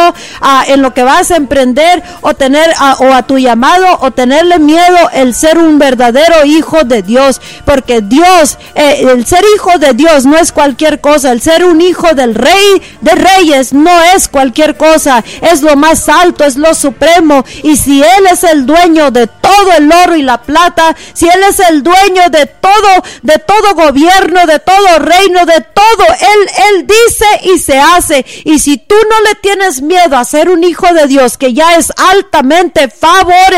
en 0.67 0.83
lo 0.83 0.95
que 0.95 1.03
vas 1.03 1.31
a 1.31 1.37
emprender 1.37 2.03
o 2.21 2.35
tener 2.35 2.73
o 2.99 3.13
a 3.19 3.27
tu 3.27 3.39
llamado 3.39 3.99
o 4.01 4.11
tenerle 4.11 4.59
miedo 4.59 4.97
el 5.13 5.35
ser 5.35 5.59
un 5.59 5.79
verdadero 5.79 6.45
hijo 6.45 6.85
de 6.85 7.03
Dios, 7.03 7.41
porque 7.65 8.01
Dios, 8.01 8.59
eh, 8.75 9.07
el 9.13 9.27
ser 9.27 9.45
hijo 9.55 9.79
de 9.79 9.93
Dios 9.93 10.25
no 10.25 10.39
es 10.39 10.53
cualquier 10.53 11.01
cosa, 11.01 11.33
el 11.33 11.43
ser 11.43 11.65
un 11.65 11.81
hijo 11.81 12.15
del 12.15 12.35
rey 12.35 12.83
de 13.01 13.13
reyes 13.13 13.73
no 13.73 14.03
es 14.15 14.29
cualquier 14.29 14.77
cosa, 14.77 15.25
es 15.43 15.63
lo 15.63 15.77
más 15.77 16.09
alto, 16.09 16.45
es 16.45 16.57
lo 16.57 16.75
supremo, 16.75 17.45
y 17.63 17.77
si 17.77 18.03
Él 18.03 18.27
es 18.31 18.45
el 18.45 18.67
dueño 18.67 19.11
de 19.11 19.27
todo 19.27 19.73
el 19.77 19.91
oro 19.93 20.17
y 20.17 20.23
la 20.23 20.41
plata, 20.43 20.97
si 21.13 21.27
Él 21.27 21.43
es 21.49 21.61
el 21.61 21.83
dueño 21.83 22.31
de 22.31 22.47
todo, 22.47 23.05
de 23.23 23.39
todo 23.39 23.75
gobierno, 23.75 24.47
de 24.47 24.59
todo 24.61 24.99
reino, 24.99 25.45
de 25.45 25.61
todo, 25.61 26.07
Él, 26.21 26.51
Él 26.71 26.87
dice 26.87 27.27
y 27.55 27.59
se 27.59 27.79
hace, 27.79 28.25
y 28.45 28.59
si 28.59 28.79
tú 28.79 28.95
no 29.11 29.21
le 29.29 29.35
tienes 29.37 29.83
miedo 29.83 30.17
a 30.17 30.25
ser 30.25 30.49
un 30.49 30.63
hijo 30.65 30.87
de 30.95 31.07
Dios 31.07 31.37
que 31.37 31.53
ya 31.53 31.77
es 31.77 31.93
altamente 31.97 32.89
favor, 33.09 33.49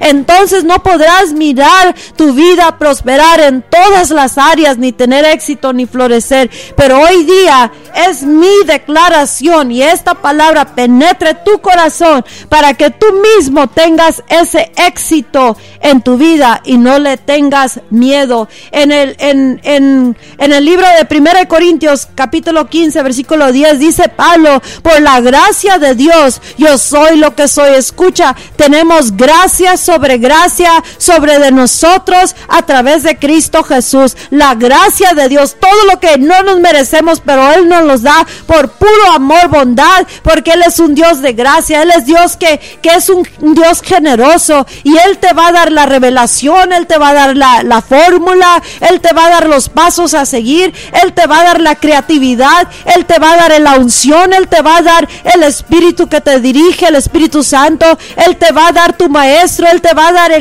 entonces 0.00 0.64
no 0.64 0.82
podrás 0.82 1.32
mirar 1.32 1.94
tu 2.16 2.32
vida 2.32 2.78
prosperar 2.78 3.40
en 3.40 3.62
todas 3.62 4.10
las 4.10 4.38
áreas, 4.38 4.78
ni 4.78 4.92
tener 4.92 5.24
éxito, 5.24 5.72
ni 5.72 5.86
florecer. 5.86 6.50
Pero 6.76 7.00
hoy 7.00 7.24
día 7.24 7.72
es 8.08 8.22
mi 8.22 8.64
declaración 8.66 9.72
y 9.72 9.82
esta 9.82 10.14
palabra 10.14 10.74
penetre 10.74 11.34
tu 11.44 11.60
corazón 11.60 12.24
para 12.48 12.74
que 12.74 12.90
tú 12.90 13.06
mismo 13.36 13.68
tengas 13.68 14.22
ese 14.28 14.72
éxito 14.76 15.56
en 15.80 16.02
tu 16.02 16.16
vida 16.16 16.60
y 16.64 16.76
no 16.76 16.98
le 16.98 17.16
tengas 17.16 17.80
miedo. 17.90 18.48
En 18.70 18.92
el, 18.92 19.16
en, 19.18 19.60
en, 19.64 20.16
en 20.38 20.52
el 20.52 20.64
libro 20.64 20.86
de 20.86 21.18
1 21.18 21.48
Corintios 21.48 22.08
capítulo 22.14 22.68
15 22.68 23.02
versículo 23.02 23.52
10 23.52 23.78
dice 23.78 24.08
Pablo, 24.08 24.62
por 24.82 25.00
la 25.00 25.20
gracia 25.20 25.78
de 25.78 25.94
Dios 25.94 26.40
yo 26.58 26.78
soy 26.78 27.16
lo 27.16 27.34
que 27.34 27.48
soy. 27.48 27.74
Escucha, 27.74 28.34
tenemos 28.56 29.16
gracia 29.16 29.76
sobre 29.76 30.18
gracia 30.18 30.70
sobre 30.98 31.38
de 31.38 31.50
nosotros 31.50 32.34
a 32.48 32.62
través 32.62 33.02
de 33.02 33.18
Cristo 33.18 33.62
Jesús. 33.62 34.16
La 34.30 34.54
gracia 34.54 35.14
de 35.14 35.28
Dios, 35.28 35.56
todo 35.58 35.84
lo 35.90 36.00
que 36.00 36.18
no 36.18 36.42
nos 36.42 36.60
merecemos, 36.60 37.20
pero 37.24 37.50
Él 37.52 37.68
nos 37.68 37.84
los 37.84 38.02
da 38.02 38.26
por 38.46 38.70
puro 38.70 39.12
amor, 39.14 39.48
bondad, 39.48 40.06
porque 40.22 40.52
Él 40.52 40.62
es 40.66 40.78
un 40.78 40.94
Dios 40.94 41.22
de 41.22 41.32
gracia, 41.32 41.82
Él 41.82 41.90
es 41.96 42.06
Dios 42.06 42.36
que, 42.36 42.58
que 42.82 42.90
es 42.90 43.08
un, 43.08 43.26
Dios 43.54 43.82
generoso 43.82 44.66
y 44.82 44.96
Él 44.96 45.18
te 45.18 45.32
va 45.32 45.48
a 45.48 45.52
dar 45.52 45.72
la 45.72 45.86
revelación, 45.86 46.72
Él 46.72 46.86
te 46.86 46.98
va 46.98 47.10
a 47.10 47.14
dar 47.14 47.36
la, 47.36 47.62
la 47.62 47.82
fórmula, 47.82 48.62
Él 48.80 49.00
te 49.00 49.12
va 49.14 49.26
a 49.26 49.30
dar 49.30 49.48
los 49.48 49.68
pasos 49.68 50.14
a 50.14 50.26
seguir, 50.26 50.72
Él 51.02 51.12
te 51.12 51.26
va 51.26 51.40
a 51.40 51.44
dar 51.44 51.60
la 51.60 51.76
creatividad, 51.76 52.68
Él 52.94 53.06
te 53.06 53.18
va 53.18 53.32
a 53.32 53.36
dar 53.36 53.60
la 53.60 53.74
unción, 53.74 54.32
Él 54.32 54.48
te 54.48 54.62
va 54.62 54.78
a 54.78 54.82
dar 54.82 55.08
el 55.24 55.42
Espíritu 55.42 56.08
que 56.08 56.20
te 56.20 56.40
dirige, 56.40 56.86
el 56.86 56.96
Espíritu 56.96 57.42
Santo, 57.42 57.98
Él 58.16 58.36
te 58.40 58.52
va 58.52 58.68
a 58.68 58.72
dar 58.72 58.96
tu 58.96 59.08
maestro, 59.08 59.68
Él 59.70 59.80
te 59.80 59.92
va 59.94 60.08
a 60.08 60.12
dar 60.12 60.32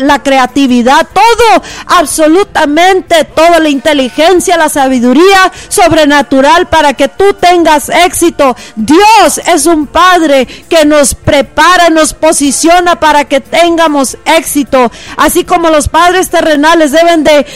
la 0.00 0.22
creatividad, 0.22 1.06
todo, 1.12 1.62
absolutamente 1.86 3.24
toda 3.24 3.60
la 3.60 3.68
inteligencia, 3.68 4.58
la 4.58 4.68
sabiduría 4.68 5.52
sobrenatural 5.68 6.66
para 6.66 6.94
que 6.94 7.08
tú 7.08 7.32
tengas 7.34 7.88
éxito. 7.88 8.56
Dios 8.74 9.38
es 9.46 9.66
un 9.66 9.86
Padre 9.86 10.46
que 10.68 10.84
nos 10.84 11.14
prepara, 11.14 11.88
nos 11.90 12.12
posiciona 12.12 12.98
para 12.98 13.24
que 13.24 13.40
tengamos 13.40 14.18
éxito, 14.24 14.90
así 15.16 15.44
como 15.44 15.70
los 15.70 15.88
padres 15.88 16.30
terrenales 16.30 16.90
deben 16.90 17.22
de, 17.22 17.46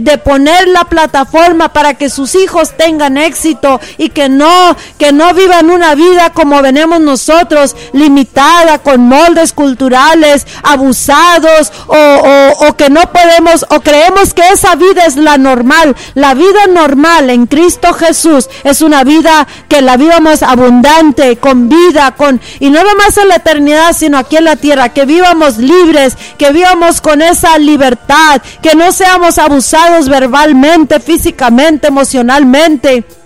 de 0.00 0.18
poner 0.18 0.68
la 0.68 0.84
plataforma 0.84 1.72
para 1.72 1.94
que 1.94 2.10
sus 2.10 2.34
hijos 2.34 2.76
tengan 2.76 3.16
éxito 3.16 3.80
y 3.96 4.10
que 4.10 4.28
no, 4.28 4.76
que 4.98 5.12
no 5.12 5.32
vivan 5.32 5.70
una 5.70 5.94
vida 5.94 6.30
como 6.34 6.60
venimos 6.60 7.00
nosotros, 7.00 7.74
limitada 7.92 8.80
con 8.80 9.00
moldes 9.00 9.37
culturales, 9.52 10.46
abusados 10.62 11.72
o, 11.86 12.66
o, 12.66 12.76
que 12.76 12.90
no 12.90 13.00
podemos 13.12 13.64
o 13.70 13.80
creemos 13.80 14.34
que 14.34 14.48
esa 14.48 14.74
vida 14.74 15.04
es 15.06 15.16
la 15.16 15.38
normal. 15.38 15.96
La 16.14 16.34
vida 16.34 16.66
normal 16.68 17.30
en 17.30 17.46
Cristo 17.46 17.92
Jesús 17.92 18.48
es 18.64 18.82
una 18.82 19.04
vida 19.04 19.46
que 19.68 19.80
la 19.80 19.96
vivamos 19.96 20.42
abundante, 20.42 21.36
con 21.36 21.68
vida, 21.68 22.14
con 22.16 22.40
y 22.60 22.70
no 22.70 22.82
nomás 22.82 23.16
en 23.18 23.28
la 23.28 23.36
eternidad, 23.36 23.94
sino 23.96 24.18
aquí 24.18 24.36
en 24.36 24.44
la 24.44 24.56
tierra, 24.56 24.90
que 24.90 25.04
vivamos 25.04 25.58
libres, 25.58 26.16
que 26.36 26.52
vivamos 26.52 27.00
con 27.00 27.22
esa 27.22 27.58
libertad, 27.58 28.42
que 28.62 28.74
no 28.74 28.92
seamos 28.92 29.38
abusados 29.38 30.08
verbalmente, 30.08 31.00
físicamente, 31.00 31.88
emocionalmente 31.88 33.17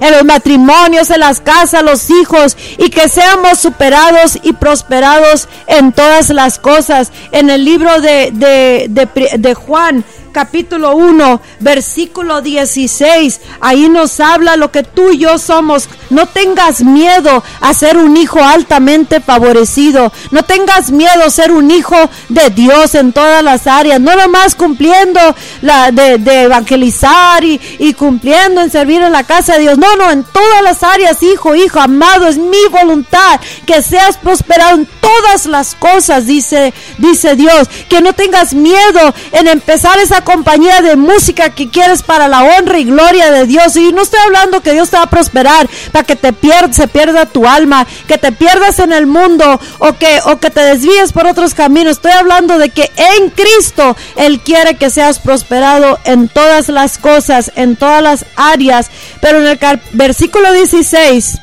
en 0.00 0.12
los 0.12 0.24
matrimonios, 0.24 1.10
en 1.10 1.20
las 1.20 1.40
casas, 1.40 1.82
los 1.82 2.10
hijos, 2.10 2.56
y 2.78 2.90
que 2.90 3.08
seamos 3.08 3.58
superados 3.58 4.38
y 4.42 4.52
prosperados 4.52 5.48
en 5.66 5.92
todas 5.92 6.30
las 6.30 6.58
cosas. 6.58 7.12
En 7.32 7.50
el 7.50 7.64
libro 7.64 8.00
de, 8.00 8.30
de, 8.32 8.88
de, 9.38 9.54
Juan, 9.54 10.04
capítulo 10.32 10.96
1, 10.96 11.40
versículo 11.60 12.42
16. 12.42 13.40
Ahí 13.60 13.88
nos 13.88 14.18
habla 14.18 14.56
lo 14.56 14.72
que 14.72 14.82
tú 14.82 15.12
y 15.12 15.18
yo 15.18 15.38
somos. 15.38 15.88
No 16.10 16.26
tengas 16.26 16.82
miedo 16.82 17.42
a 17.60 17.74
ser 17.74 17.96
un 17.96 18.16
hijo 18.16 18.42
altamente 18.42 19.20
favorecido. 19.20 20.12
No 20.30 20.42
tengas 20.42 20.90
miedo 20.90 21.22
a 21.24 21.30
ser 21.30 21.52
un 21.52 21.70
hijo 21.70 21.96
de 22.28 22.50
Dios 22.50 22.94
en 22.94 23.12
todas 23.12 23.44
las 23.44 23.66
áreas. 23.66 24.00
No 24.00 24.16
nomás 24.16 24.54
cumpliendo 24.54 25.20
la 25.60 25.90
de, 25.92 26.42
evangelizar 26.42 27.44
y, 27.44 27.60
y, 27.78 27.94
cumpliendo 27.94 28.60
en 28.60 28.70
servir 28.70 29.02
en 29.02 29.12
la 29.12 29.24
casa 29.24 29.54
de 29.54 29.60
Dios. 29.60 29.78
No, 29.78 29.96
no, 29.96 30.10
en 30.10 30.24
todas 30.24 30.62
las 30.62 30.82
áreas, 30.82 31.22
hijo, 31.22 31.54
hijo, 31.54 31.80
amado, 31.80 32.26
es 32.26 32.38
mi 32.38 32.64
voluntad 32.70 33.40
que 33.66 33.82
seas 33.82 34.16
prosperado 34.16 34.76
en 34.76 34.88
todas 35.00 35.46
las 35.46 35.74
cosas, 35.74 36.26
dice, 36.26 36.72
dice 36.98 37.36
Dios. 37.36 37.68
Que 37.88 38.00
no 38.00 38.12
tengas 38.14 38.54
miedo 38.54 39.14
en 39.32 39.48
empezar 39.48 39.98
esa 39.98 40.21
compañía 40.24 40.80
de 40.80 40.96
música 40.96 41.50
que 41.50 41.70
quieres 41.70 42.02
para 42.02 42.28
la 42.28 42.42
honra 42.42 42.78
y 42.78 42.84
gloria 42.84 43.30
de 43.30 43.46
Dios. 43.46 43.76
Y 43.76 43.92
no 43.92 44.02
estoy 44.02 44.20
hablando 44.24 44.60
que 44.60 44.72
Dios 44.72 44.90
te 44.90 44.96
va 44.96 45.04
a 45.04 45.10
prosperar 45.10 45.68
para 45.92 46.04
que 46.04 46.16
te 46.16 46.32
pierda, 46.32 46.72
se 46.72 46.88
pierda 46.88 47.26
tu 47.26 47.46
alma, 47.46 47.86
que 48.06 48.18
te 48.18 48.32
pierdas 48.32 48.78
en 48.78 48.92
el 48.92 49.06
mundo 49.06 49.60
o 49.78 49.92
que, 49.94 50.20
o 50.26 50.38
que 50.38 50.50
te 50.50 50.60
desvíes 50.60 51.12
por 51.12 51.26
otros 51.26 51.54
caminos. 51.54 51.92
Estoy 51.92 52.12
hablando 52.12 52.58
de 52.58 52.70
que 52.70 52.90
en 52.96 53.30
Cristo 53.30 53.96
Él 54.16 54.40
quiere 54.40 54.76
que 54.76 54.90
seas 54.90 55.18
prosperado 55.18 55.98
en 56.04 56.28
todas 56.28 56.68
las 56.68 56.98
cosas, 56.98 57.52
en 57.56 57.76
todas 57.76 58.02
las 58.02 58.26
áreas. 58.36 58.90
Pero 59.20 59.38
en 59.40 59.46
el 59.46 59.58
versículo 59.92 60.52
16 60.52 61.38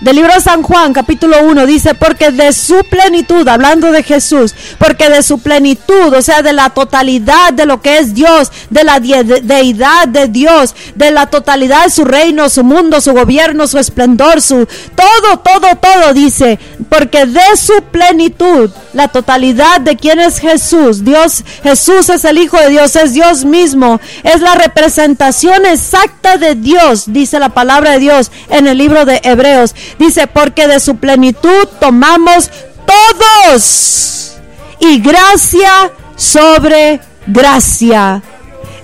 del 0.00 0.16
libro 0.16 0.32
de 0.34 0.40
San 0.40 0.62
Juan, 0.62 0.92
capítulo 0.92 1.42
1, 1.42 1.66
dice, 1.66 1.94
porque 1.94 2.30
de 2.30 2.52
su 2.52 2.84
plenitud, 2.90 3.46
hablando 3.48 3.90
de 3.92 4.02
Jesús, 4.02 4.54
porque 4.78 5.08
de 5.08 5.22
su 5.22 5.38
plenitud, 5.38 6.12
o 6.12 6.22
sea, 6.22 6.42
de 6.42 6.52
la 6.52 6.70
totalidad 6.70 7.52
de 7.52 7.66
lo 7.66 7.80
que 7.80 7.98
es 7.98 8.14
Dios, 8.14 8.52
de 8.70 8.84
la 8.84 9.00
deidad 9.00 10.08
de 10.08 10.28
Dios, 10.28 10.74
de 10.94 11.10
la 11.10 11.26
totalidad 11.26 11.84
de 11.84 11.90
su 11.90 12.04
reino, 12.04 12.48
su 12.48 12.62
mundo, 12.62 13.00
su 13.00 13.12
gobierno, 13.12 13.66
su 13.66 13.78
esplendor, 13.78 14.42
su 14.42 14.66
todo, 14.94 15.38
todo, 15.38 15.76
todo, 15.80 16.12
dice, 16.12 16.58
porque 16.88 17.26
de 17.26 17.56
su 17.56 17.82
plenitud, 17.90 18.70
la 18.92 19.08
totalidad 19.08 19.80
de 19.80 19.96
quién 19.96 20.20
es 20.20 20.38
Jesús, 20.38 21.04
Dios, 21.04 21.44
Jesús 21.62 22.08
es 22.08 22.24
el 22.24 22.38
Hijo 22.38 22.58
de 22.58 22.70
Dios, 22.70 22.96
es 22.96 23.12
Dios 23.12 23.44
mismo, 23.44 24.00
es 24.22 24.40
la 24.40 24.54
representación 24.54 25.66
exacta 25.66 26.36
de 26.36 26.54
Dios, 26.54 27.04
dice 27.06 27.38
la 27.38 27.50
palabra 27.50 27.92
de 27.92 27.98
Dios 27.98 28.30
en 28.48 28.66
el 28.66 28.78
libro 28.78 29.04
de 29.04 29.20
Hebreos. 29.22 29.74
Dice, 29.98 30.26
porque 30.26 30.68
de 30.68 30.80
su 30.80 30.96
plenitud 30.96 31.68
tomamos 31.80 32.50
todos 32.86 34.36
y 34.80 35.00
gracia 35.00 35.92
sobre 36.16 37.00
gracia 37.26 38.22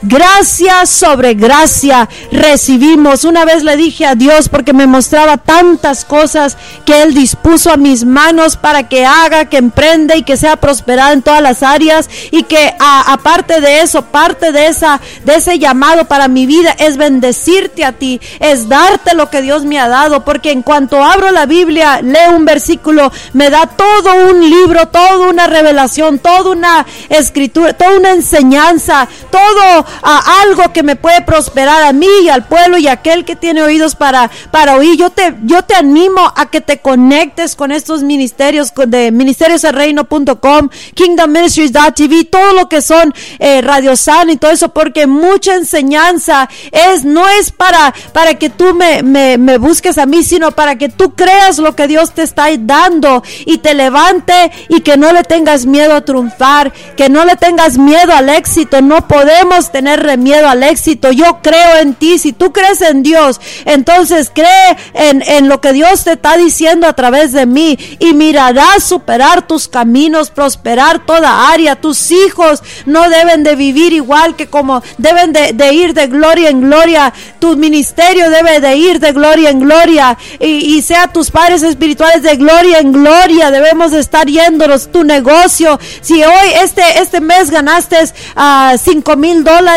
gracia 0.02 0.86
sobre 0.86 1.34
gracia 1.34 2.08
recibimos. 2.30 3.24
Una 3.24 3.44
vez 3.44 3.62
le 3.62 3.76
dije 3.76 4.06
a 4.06 4.14
Dios 4.14 4.48
porque 4.48 4.72
me 4.72 4.86
mostraba 4.86 5.36
tantas 5.36 6.04
cosas 6.04 6.56
que 6.84 7.02
Él 7.02 7.14
dispuso 7.14 7.72
a 7.72 7.76
mis 7.76 8.04
manos 8.04 8.56
para 8.56 8.88
que 8.88 9.06
haga, 9.06 9.46
que 9.46 9.58
emprenda 9.58 10.16
y 10.16 10.22
que 10.22 10.36
sea 10.36 10.56
prosperada 10.56 11.12
en 11.12 11.22
todas 11.22 11.42
las 11.42 11.62
áreas 11.62 12.08
y 12.30 12.42
que 12.44 12.74
aparte 12.78 13.60
de 13.60 13.80
eso, 13.80 14.02
parte 14.02 14.52
de 14.52 14.66
esa 14.66 15.00
de 15.24 15.36
ese 15.36 15.58
llamado 15.58 16.06
para 16.06 16.28
mi 16.28 16.46
vida 16.46 16.74
es 16.78 16.96
bendecirte 16.96 17.84
a 17.84 17.92
ti, 17.92 18.20
es 18.40 18.68
darte 18.68 19.14
lo 19.14 19.30
que 19.30 19.42
Dios 19.42 19.64
me 19.64 19.78
ha 19.78 19.88
dado, 19.88 20.24
porque 20.24 20.50
en 20.50 20.62
cuanto 20.62 21.02
abro 21.02 21.30
la 21.30 21.46
Biblia, 21.46 22.00
leo 22.02 22.36
un 22.36 22.44
versículo, 22.44 23.12
me 23.32 23.50
da 23.50 23.66
todo 23.66 24.30
un 24.30 24.48
libro, 24.48 24.88
toda 24.88 25.28
una 25.28 25.46
revelación, 25.46 26.18
toda 26.18 26.50
una 26.50 26.86
escritura, 27.08 27.72
toda 27.72 27.96
una 27.96 28.10
enseñanza, 28.10 29.08
todo 29.30 29.86
a 30.02 30.42
algo 30.42 30.72
que 30.72 30.82
me 30.82 30.96
puede 30.96 31.22
prosperar 31.22 31.82
a 31.82 31.92
mí 31.92 32.08
y 32.24 32.28
al 32.28 32.44
pueblo 32.44 32.78
y 32.78 32.88
a 32.88 32.92
aquel 32.92 33.24
que 33.24 33.36
tiene 33.36 33.62
oídos 33.62 33.94
para, 33.94 34.30
para 34.50 34.76
oír. 34.76 34.96
Yo 34.96 35.10
te, 35.10 35.34
yo 35.42 35.62
te 35.62 35.74
animo 35.74 36.32
a 36.34 36.50
que 36.50 36.60
te 36.60 36.78
conectes 36.78 37.56
con 37.56 37.72
estos 37.72 38.02
ministerios 38.02 38.72
de 38.74 39.10
ministeriosreino.com, 39.10 40.68
kingdomministries.tv, 40.94 42.24
todo 42.24 42.52
lo 42.54 42.68
que 42.68 42.82
son 42.82 43.14
eh, 43.38 43.60
Radio 43.62 43.96
San 43.96 44.30
y 44.30 44.36
todo 44.36 44.50
eso, 44.50 44.70
porque 44.70 45.06
mucha 45.06 45.54
enseñanza 45.54 46.48
es, 46.70 47.04
no 47.04 47.28
es 47.28 47.52
para, 47.52 47.94
para 48.12 48.34
que 48.34 48.50
tú 48.50 48.74
me, 48.74 49.02
me, 49.02 49.38
me 49.38 49.58
busques 49.58 49.98
a 49.98 50.06
mí, 50.06 50.22
sino 50.22 50.52
para 50.52 50.76
que 50.76 50.88
tú 50.88 51.14
creas 51.14 51.58
lo 51.58 51.74
que 51.74 51.86
Dios 51.86 52.12
te 52.12 52.22
está 52.22 52.46
dando 52.58 53.22
y 53.46 53.58
te 53.58 53.74
levante 53.74 54.52
y 54.68 54.80
que 54.80 54.96
no 54.96 55.12
le 55.12 55.24
tengas 55.24 55.66
miedo 55.66 55.94
a 55.94 56.00
triunfar, 56.02 56.72
que 56.96 57.08
no 57.08 57.24
le 57.24 57.36
tengas 57.36 57.78
miedo 57.78 58.12
al 58.12 58.28
éxito. 58.28 58.82
No 58.82 59.06
podemos 59.06 59.70
tener 59.70 59.81
tener 59.82 60.16
miedo 60.18 60.48
al 60.48 60.62
éxito. 60.62 61.10
Yo 61.10 61.40
creo 61.42 61.78
en 61.80 61.94
ti. 61.94 62.18
Si 62.18 62.32
tú 62.32 62.52
crees 62.52 62.80
en 62.82 63.02
Dios, 63.02 63.40
entonces 63.64 64.30
cree 64.32 64.76
en, 64.94 65.22
en 65.22 65.48
lo 65.48 65.60
que 65.60 65.72
Dios 65.72 66.04
te 66.04 66.12
está 66.12 66.36
diciendo 66.36 66.86
a 66.86 66.92
través 66.92 67.32
de 67.32 67.46
mí 67.46 67.76
y 67.98 68.14
mirarás 68.14 68.84
superar 68.84 69.46
tus 69.46 69.66
caminos, 69.66 70.30
prosperar 70.30 71.04
toda 71.04 71.50
área. 71.50 71.76
Tus 71.76 72.12
hijos 72.12 72.62
no 72.86 73.08
deben 73.08 73.42
de 73.42 73.56
vivir 73.56 73.92
igual 73.92 74.36
que 74.36 74.46
como 74.46 74.82
deben 74.98 75.32
de, 75.32 75.72
ir 75.72 75.94
de 75.94 76.06
gloria 76.06 76.50
en 76.50 76.60
gloria. 76.60 77.12
Tu 77.40 77.56
ministerio 77.56 78.30
debe 78.30 78.60
de 78.60 78.76
ir 78.76 79.00
de 79.00 79.12
gloria 79.12 79.50
en 79.50 79.60
gloria 79.60 80.16
y, 80.38 80.80
sea 80.82 81.08
tus 81.08 81.30
padres 81.30 81.62
espirituales 81.62 82.22
de 82.22 82.36
gloria 82.36 82.78
en 82.78 82.92
gloria. 82.92 83.50
Debemos 83.50 83.90
de 83.90 84.00
estar 84.00 84.26
yéndonos 84.26 84.92
tu 84.92 85.02
negocio. 85.02 85.78
Si 86.00 86.22
hoy 86.22 86.48
este, 86.62 86.82
este 87.00 87.20
mes 87.20 87.50
ganaste 87.50 87.96
a 88.36 88.72
uh, 88.74 88.78
cinco 88.78 89.16
mil 89.16 89.44
dólares, 89.44 89.71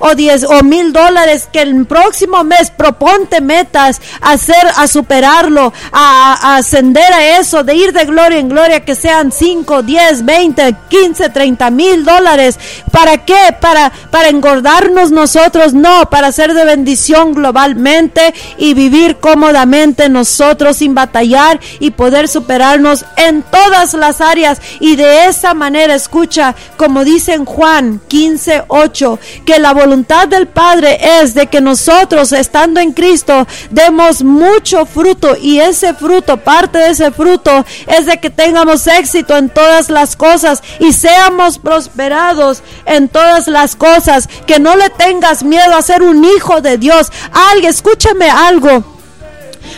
o 0.00 0.14
diez 0.14 0.44
o 0.44 0.62
mil 0.62 0.92
dólares 0.92 1.48
que 1.52 1.60
el 1.62 1.86
próximo 1.86 2.42
mes 2.44 2.70
proponte 2.70 3.40
metas 3.40 4.00
a 4.20 4.32
hacer, 4.32 4.66
a 4.76 4.86
superarlo, 4.86 5.72
a, 5.92 6.56
ascender 6.56 7.12
a 7.12 7.38
eso, 7.38 7.62
de 7.62 7.74
ir 7.74 7.92
de 7.92 8.04
gloria 8.04 8.38
en 8.38 8.48
gloria, 8.48 8.84
que 8.84 8.94
sean 8.94 9.30
5, 9.30 9.82
10, 9.82 10.24
20, 10.24 10.76
15, 10.88 11.28
30 11.30 11.70
mil 11.70 12.04
dólares. 12.04 12.58
¿Para 12.90 13.24
qué? 13.24 13.54
Para, 13.60 13.92
para 14.10 14.28
engordarnos 14.28 15.10
nosotros, 15.10 15.74
no, 15.74 16.08
para 16.10 16.32
ser 16.32 16.54
de 16.54 16.64
bendición 16.64 17.32
globalmente 17.32 18.34
y 18.58 18.74
vivir 18.74 19.16
cómodamente 19.16 20.08
nosotros 20.08 20.78
sin 20.78 20.94
batallar 20.94 21.60
y 21.78 21.90
poder 21.90 22.28
superarnos 22.28 23.04
en 23.16 23.42
todas 23.42 23.94
las 23.94 24.20
áreas. 24.20 24.60
Y 24.80 24.96
de 24.96 25.26
esa 25.26 25.54
manera, 25.54 25.94
escucha, 25.94 26.54
como 26.76 27.04
dice 27.04 27.34
en 27.34 27.44
Juan 27.44 28.00
15, 28.08 28.64
8, 28.68 29.18
que 29.44 29.58
la 29.58 29.72
voluntad 29.72 30.28
del 30.28 30.48
Padre 30.48 30.98
es 31.20 31.34
de 31.34 31.46
que 31.46 31.60
nosotros, 31.60 32.32
estando 32.32 32.80
en 32.80 32.92
Cristo, 32.92 33.46
demos 33.70 34.22
mucho 34.22 34.86
fruto 34.86 35.36
y 35.40 35.60
ese 35.60 35.94
fruto, 35.94 36.36
parte 36.36 36.78
de 36.78 36.90
ese 36.90 37.10
fruto, 37.10 37.64
es 37.86 38.06
de 38.06 38.18
que 38.18 38.30
tengamos 38.30 38.86
éxito 38.86 39.36
en 39.36 39.48
todas 39.48 39.90
las 39.90 40.16
cosas 40.16 40.62
y 40.80 40.92
seamos 40.92 41.58
prosperados 41.58 42.62
en 42.84 43.08
todas 43.08 43.48
las 43.48 43.76
cosas, 43.76 44.28
que 44.46 44.58
no 44.58 44.76
le 44.76 44.90
tengas 44.90 45.42
miedo 45.42 45.74
a 45.74 45.82
ser 45.82 46.02
un 46.02 46.24
hijo 46.24 46.60
de 46.60 46.78
Dios. 46.78 47.10
Alguien, 47.32 47.70
escúchame 47.70 48.28
algo. 48.30 48.95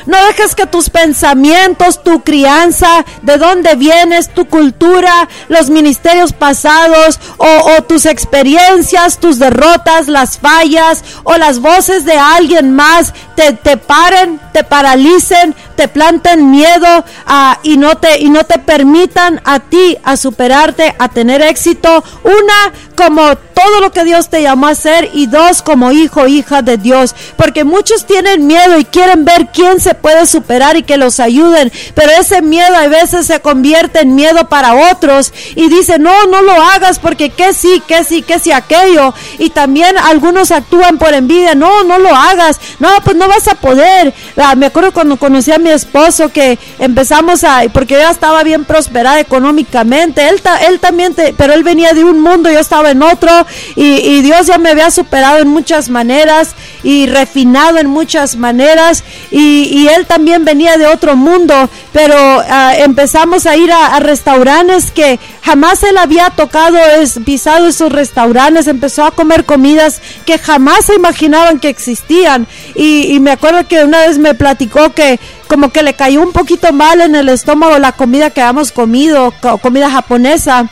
No 0.07 0.17
dejes 0.27 0.55
que 0.55 0.67
tus 0.67 0.91
pensamientos, 0.91 2.03
tu 2.03 2.23
crianza, 2.23 3.05
de 3.23 3.37
dónde 3.37 3.75
vienes, 3.75 4.33
tu 4.33 4.47
cultura, 4.47 5.29
los 5.49 5.71
ministerios 5.71 6.33
pasados 6.33 7.21
o, 7.37 7.83
tus 7.83 8.07
experiencias, 8.07 9.19
tus 9.19 9.39
derrotas, 9.39 10.09
las 10.09 10.39
fallas 10.39 11.05
o 11.25 11.37
las 11.37 11.61
voces 11.61 12.05
de 12.05 12.19
alguien 12.19 12.75
más 12.75 13.15
te, 13.35 13.53
te 13.53 13.77
paren, 13.77 14.41
te 14.53 14.65
paralicen, 14.65 15.55
te 15.79 15.87
planten 15.87 16.51
miedo 16.51 17.05
ah, 17.25 17.61
y, 17.63 17.77
no 17.77 17.97
te, 17.99 18.19
y 18.19 18.31
no 18.31 18.43
te 18.43 18.59
permitan 18.59 19.41
a 19.45 19.61
ti 19.61 19.97
a 20.03 20.17
superarte, 20.17 20.97
a 20.99 21.09
tener 21.09 21.41
éxito. 21.41 22.03
Una, 22.25 22.73
como 22.97 23.37
todo 23.37 23.81
lo 23.81 23.93
que 23.93 24.03
Dios 24.03 24.29
te 24.29 24.43
llamó 24.43 24.67
a 24.67 24.71
hacer 24.71 25.09
y 25.15 25.27
dos, 25.27 25.63
como 25.63 25.93
hijo, 25.93 26.27
hija 26.27 26.63
de 26.63 26.79
Dios. 26.79 27.15
Porque 27.37 27.63
muchos 27.63 28.07
tienen 28.07 28.49
miedo 28.49 28.77
y 28.77 28.87
quieren 28.87 29.25
ver 29.25 29.51
quién 29.53 29.81
se 29.81 29.95
puede 29.95 30.27
superar 30.27 30.77
y 30.77 30.83
que 30.83 30.97
los 30.97 31.21
ayuden, 31.21 31.71
pero 31.95 32.11
ese 32.11 32.43
miedo 32.43 32.75
a 32.75 32.89
veces 32.89 33.27
se 33.27 33.41
convierte 33.41 34.01
en 34.01 34.17
miedo 34.17 34.49
para 34.49 34.93
otros 34.93 35.33
y 35.55 35.69
dicen, 35.69 36.03
no, 36.03 36.27
no 36.27 36.43
lo 36.43 36.61
hagas 36.61 36.99
porque 36.99 37.31
que 37.31 37.55
sí, 37.55 37.81
que 37.87 38.03
sí, 38.03 38.23
que 38.23 38.41
sí 38.41 38.51
aquello. 38.51 39.15
Y 39.39 39.51
también 39.51 39.97
algunos 39.97 40.51
actúan 40.51 40.99
por 40.99 41.15
envidia, 41.15 41.55
no, 41.55 41.85
no 41.85 41.99
lo 41.99 42.13
hagas, 42.13 42.59
no, 42.81 42.89
pues 43.05 43.17
no 43.17 43.29
vas 43.29 43.47
a 43.47 43.55
poder. 43.55 44.13
Ah, 44.37 44.57
me 44.57 44.67
acuerdo 44.67 44.93
cuando 44.93 45.17
conocí 45.17 45.53
a 45.53 45.59
mi 45.59 45.68
esposo 45.69 46.31
que 46.31 46.59
empezamos 46.79 47.45
a, 47.45 47.63
porque 47.73 47.95
yo 47.95 48.09
estaba 48.09 48.43
bien 48.43 48.65
prosperada 48.65 49.21
económicamente, 49.21 50.29
él, 50.29 50.41
él 50.69 50.81
también, 50.81 51.15
pero 51.37 51.53
él 51.53 51.63
venía 51.63 51.93
de 51.93 52.05
un 52.05 52.21
mundo, 52.21 52.51
yo 52.51 52.59
estaba 52.59 52.91
en 52.91 53.03
otro 53.03 53.31
y, 53.77 54.19
Dios 54.23 54.47
ya 54.47 54.59
me 54.59 54.71
había 54.71 54.91
superado 54.91 55.39
en 55.39 55.49
muchas 55.49 55.89
maneras 55.89 56.55
y 56.83 57.07
refinado 57.07 57.79
en 57.79 57.87
muchas 57.87 58.37
maneras 58.37 59.05
y, 59.31 59.89
él 59.89 60.07
también 60.07 60.45
venía 60.45 60.77
de 60.77 60.87
otro 60.87 61.17
mundo, 61.17 61.71
pero 61.93 62.17
ah, 62.17 62.75
empezamos 62.77 63.47
a 63.47 63.57
ir 63.57 63.73
a, 63.73 63.99
restaurantes 64.01 64.91
que 64.91 65.19
jamás 65.43 65.83
él 65.83 65.97
había 65.97 66.31
tocado, 66.31 66.79
es, 66.79 67.19
pisado 67.25 67.67
esos 67.67 67.91
restaurantes, 67.93 68.67
empezó 68.67 69.05
a 69.05 69.13
comer 69.13 69.45
comidas 69.45 70.01
que 70.27 70.39
jamás 70.39 70.87
se 70.87 70.95
imaginaban 70.95 71.59
que 71.59 71.69
existían. 71.69 72.47
Y 72.75 73.19
me 73.21 73.33
acuerdo 73.33 73.67
que 73.67 73.83
una 73.83 74.07
vez 74.07 74.19
me 74.19 74.35
platicó 74.35 74.93
que 74.93 75.19
como 75.49 75.71
que 75.71 75.83
le 75.83 75.95
cayó 75.95 76.23
un 76.23 76.33
poquito 76.33 76.73
mal 76.73 77.01
en 77.01 77.15
el 77.15 77.29
estómago 77.29 77.79
la 77.79 77.93
comida 77.93 78.31
que 78.31 78.41
habíamos 78.41 78.71
comido, 78.71 79.33
comida 79.63 79.91
japonesa 79.91 80.69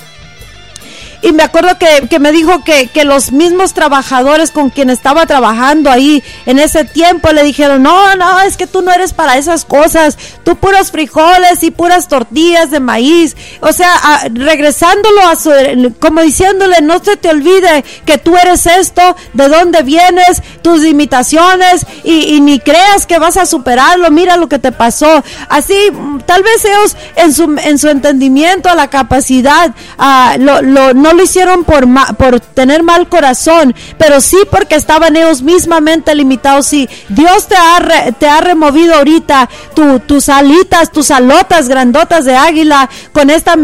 y 1.26 1.32
me 1.32 1.42
acuerdo 1.42 1.76
que, 1.76 2.06
que 2.08 2.20
me 2.20 2.30
dijo 2.30 2.62
que, 2.62 2.86
que, 2.86 3.04
los 3.04 3.32
mismos 3.32 3.74
trabajadores 3.74 4.52
con 4.52 4.70
quien 4.70 4.90
estaba 4.90 5.26
trabajando 5.26 5.90
ahí 5.90 6.22
en 6.46 6.60
ese 6.60 6.84
tiempo 6.84 7.32
le 7.32 7.42
dijeron, 7.42 7.82
no, 7.82 8.14
no, 8.14 8.40
es 8.42 8.56
que 8.56 8.68
tú 8.68 8.80
no 8.80 8.92
eres 8.92 9.12
para 9.12 9.36
esas 9.36 9.64
cosas, 9.64 10.16
tú 10.44 10.54
puros 10.54 10.92
frijoles 10.92 11.64
y 11.64 11.72
puras 11.72 12.06
tortillas 12.06 12.70
de 12.70 12.78
maíz. 12.78 13.36
O 13.60 13.72
sea, 13.72 13.90
regresándolo 14.32 15.20
a 15.22 15.34
su, 15.34 15.50
como 15.98 16.20
diciéndole, 16.20 16.80
no 16.82 17.02
se 17.02 17.16
te 17.16 17.30
olvide 17.30 17.84
que 18.04 18.18
tú 18.18 18.36
eres 18.36 18.66
esto, 18.66 19.16
de 19.32 19.48
dónde 19.48 19.82
vienes, 19.82 20.44
tus 20.62 20.82
limitaciones 20.82 21.86
y, 22.04 22.40
ni 22.40 22.60
creas 22.60 23.04
que 23.04 23.18
vas 23.18 23.36
a 23.36 23.46
superarlo, 23.46 24.12
mira 24.12 24.36
lo 24.36 24.48
que 24.48 24.60
te 24.60 24.70
pasó. 24.70 25.24
Así, 25.48 25.74
tal 26.24 26.44
vez 26.44 26.64
ellos 26.64 26.96
en 27.16 27.34
su, 27.34 27.56
en 27.64 27.78
su 27.78 27.88
entendimiento, 27.88 28.72
la 28.76 28.88
capacidad, 28.90 29.74
uh, 29.98 30.40
lo, 30.40 30.62
lo 30.62 31.15
lo 31.16 31.22
hicieron 31.22 31.64
por, 31.64 31.86
por 32.16 32.40
tener 32.40 32.82
mal 32.82 33.08
corazón, 33.08 33.74
pero 33.98 34.20
sí 34.20 34.38
porque 34.50 34.74
estaban 34.74 35.16
ellos 35.16 35.42
mismamente 35.42 36.14
limitados. 36.14 36.66
Si 36.66 36.88
Dios 37.08 37.46
te 37.48 37.56
ha, 37.56 38.12
te 38.12 38.28
ha 38.28 38.40
removido 38.40 38.94
ahorita 38.94 39.48
tus 40.06 40.28
alitas, 40.28 40.92
tus 40.92 41.10
alotas 41.10 41.68
grandotas 41.68 42.24
de 42.24 42.36
águila 42.36 42.88
con 43.12 43.30
esta 43.30 43.56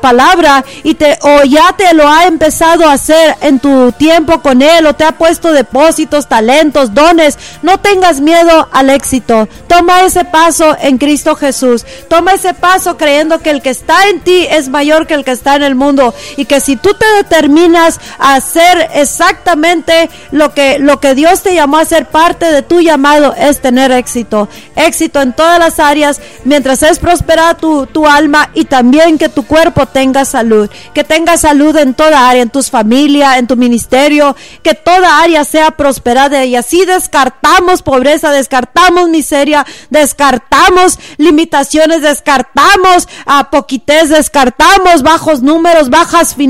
palabra 0.00 0.64
y 0.82 0.94
te, 0.94 1.18
o 1.22 1.44
ya 1.44 1.74
te 1.76 1.94
lo 1.94 2.08
ha 2.08 2.24
empezado 2.24 2.88
a 2.88 2.94
hacer 2.94 3.36
en 3.40 3.58
tu 3.58 3.92
tiempo 3.92 4.40
con 4.40 4.62
Él 4.62 4.86
o 4.86 4.94
te 4.94 5.04
ha 5.04 5.12
puesto 5.12 5.52
depósitos, 5.52 6.28
talentos, 6.28 6.94
dones, 6.94 7.38
no 7.62 7.78
tengas 7.78 8.20
miedo 8.20 8.68
al 8.72 8.90
éxito. 8.90 9.48
Toma 9.66 10.02
ese 10.02 10.24
paso 10.24 10.76
en 10.80 10.98
Cristo 10.98 11.36
Jesús. 11.36 11.84
Toma 12.08 12.34
ese 12.34 12.54
paso 12.54 12.96
creyendo 12.96 13.40
que 13.40 13.50
el 13.50 13.62
que 13.62 13.70
está 13.70 14.08
en 14.08 14.20
ti 14.20 14.46
es 14.50 14.68
mayor 14.68 15.06
que 15.06 15.14
el 15.14 15.24
que 15.24 15.32
está 15.32 15.56
en 15.56 15.62
el 15.62 15.74
mundo 15.74 16.14
y 16.36 16.44
que 16.44 16.60
si 16.60 16.69
tú 16.76 16.94
te 16.94 17.06
determinas 17.16 18.00
a 18.18 18.34
hacer 18.34 18.90
exactamente 18.94 20.10
lo 20.30 20.52
que, 20.54 20.78
lo 20.78 21.00
que 21.00 21.14
Dios 21.14 21.42
te 21.42 21.54
llamó 21.54 21.78
a 21.78 21.84
ser 21.84 22.06
parte 22.06 22.46
de 22.46 22.62
tu 22.62 22.80
llamado 22.80 23.34
es 23.36 23.60
tener 23.60 23.90
éxito. 23.92 24.48
Éxito 24.76 25.20
en 25.20 25.32
todas 25.32 25.58
las 25.58 25.78
áreas 25.78 26.20
mientras 26.44 26.82
es 26.82 26.98
prosperada 26.98 27.54
tu, 27.54 27.86
tu 27.86 28.06
alma 28.06 28.50
y 28.54 28.64
también 28.64 29.18
que 29.18 29.28
tu 29.28 29.46
cuerpo 29.46 29.86
tenga 29.86 30.24
salud. 30.24 30.70
Que 30.94 31.04
tenga 31.04 31.36
salud 31.36 31.76
en 31.76 31.94
toda 31.94 32.28
área, 32.28 32.42
en 32.42 32.50
tus 32.50 32.70
familias, 32.70 33.38
en 33.38 33.46
tu 33.46 33.56
ministerio, 33.56 34.36
que 34.62 34.74
toda 34.74 35.20
área 35.22 35.44
sea 35.44 35.72
prosperada 35.72 36.44
y 36.44 36.56
así 36.56 36.84
descartamos 36.84 37.82
pobreza, 37.82 38.30
descartamos 38.30 39.08
miseria, 39.08 39.66
descartamos 39.90 40.98
limitaciones, 41.16 42.02
descartamos 42.02 43.08
a 43.26 43.50
poquitez, 43.50 44.08
descartamos 44.08 45.02
bajos 45.02 45.42
números, 45.42 45.90
bajas 45.90 46.34
finanzas 46.34 46.49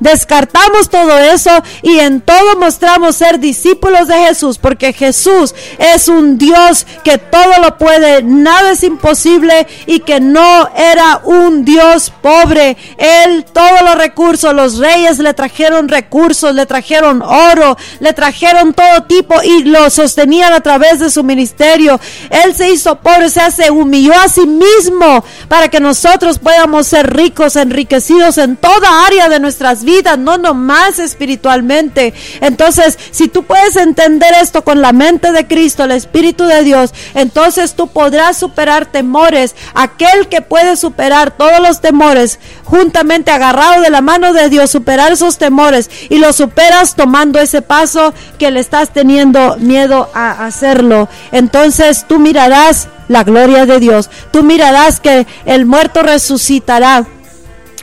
descartamos 0.00 0.88
todo 0.88 1.18
eso 1.18 1.50
y 1.82 1.98
en 1.98 2.20
todo 2.20 2.56
mostramos 2.56 3.16
ser 3.16 3.38
discípulos 3.38 4.08
de 4.08 4.14
Jesús, 4.14 4.58
porque 4.58 4.92
Jesús 4.92 5.54
es 5.78 6.08
un 6.08 6.38
Dios 6.38 6.86
que 7.04 7.18
todo 7.18 7.60
lo 7.60 7.78
puede, 7.78 8.22
nada 8.22 8.72
es 8.72 8.82
imposible 8.82 9.66
y 9.86 10.00
que 10.00 10.20
no 10.20 10.68
era 10.76 11.20
un 11.24 11.64
Dios 11.64 12.12
pobre. 12.22 12.76
Él 12.98 13.44
todos 13.52 13.82
los 13.82 13.94
recursos, 13.96 14.54
los 14.54 14.78
reyes 14.78 15.18
le 15.18 15.34
trajeron 15.34 15.88
recursos, 15.88 16.54
le 16.54 16.66
trajeron 16.66 17.22
oro, 17.22 17.76
le 18.00 18.12
trajeron 18.12 18.74
todo 18.74 19.04
tipo 19.04 19.34
y 19.42 19.64
lo 19.64 19.90
sostenían 19.90 20.52
a 20.52 20.60
través 20.60 21.00
de 21.00 21.10
su 21.10 21.22
ministerio. 21.22 21.98
Él 22.30 22.54
se 22.54 22.70
hizo 22.70 22.96
pobre, 22.96 23.26
o 23.26 23.30
sea, 23.30 23.50
se 23.50 23.70
humilló 23.70 24.14
a 24.14 24.28
sí 24.28 24.46
mismo 24.46 25.24
para 25.48 25.68
que 25.68 25.80
nosotros 25.80 26.38
podamos 26.38 26.86
ser 26.86 27.14
ricos, 27.14 27.56
enriquecidos 27.56 28.38
en 28.38 28.56
toda 28.56 29.06
área 29.06 29.21
de 29.28 29.40
nuestras 29.40 29.84
vidas, 29.84 30.18
no 30.18 30.38
nomás 30.38 30.98
espiritualmente. 30.98 32.14
Entonces, 32.40 32.98
si 33.10 33.28
tú 33.28 33.44
puedes 33.44 33.76
entender 33.76 34.32
esto 34.40 34.62
con 34.62 34.80
la 34.80 34.92
mente 34.92 35.32
de 35.32 35.46
Cristo, 35.46 35.84
el 35.84 35.92
Espíritu 35.92 36.44
de 36.44 36.62
Dios, 36.62 36.92
entonces 37.14 37.74
tú 37.74 37.88
podrás 37.88 38.36
superar 38.36 38.86
temores. 38.86 39.54
Aquel 39.74 40.28
que 40.28 40.42
puede 40.42 40.76
superar 40.76 41.36
todos 41.36 41.60
los 41.60 41.80
temores, 41.80 42.38
juntamente 42.64 43.30
agarrado 43.30 43.82
de 43.82 43.90
la 43.90 44.00
mano 44.00 44.32
de 44.32 44.48
Dios, 44.48 44.70
superar 44.70 45.12
esos 45.12 45.38
temores 45.38 45.90
y 46.08 46.18
lo 46.18 46.32
superas 46.32 46.94
tomando 46.94 47.38
ese 47.40 47.62
paso 47.62 48.14
que 48.38 48.50
le 48.50 48.60
estás 48.60 48.92
teniendo 48.92 49.56
miedo 49.58 50.10
a 50.14 50.44
hacerlo. 50.44 51.08
Entonces 51.32 52.04
tú 52.08 52.18
mirarás 52.18 52.88
la 53.08 53.24
gloria 53.24 53.66
de 53.66 53.78
Dios. 53.78 54.10
Tú 54.30 54.42
mirarás 54.42 55.00
que 55.00 55.26
el 55.44 55.66
muerto 55.66 56.02
resucitará 56.02 57.06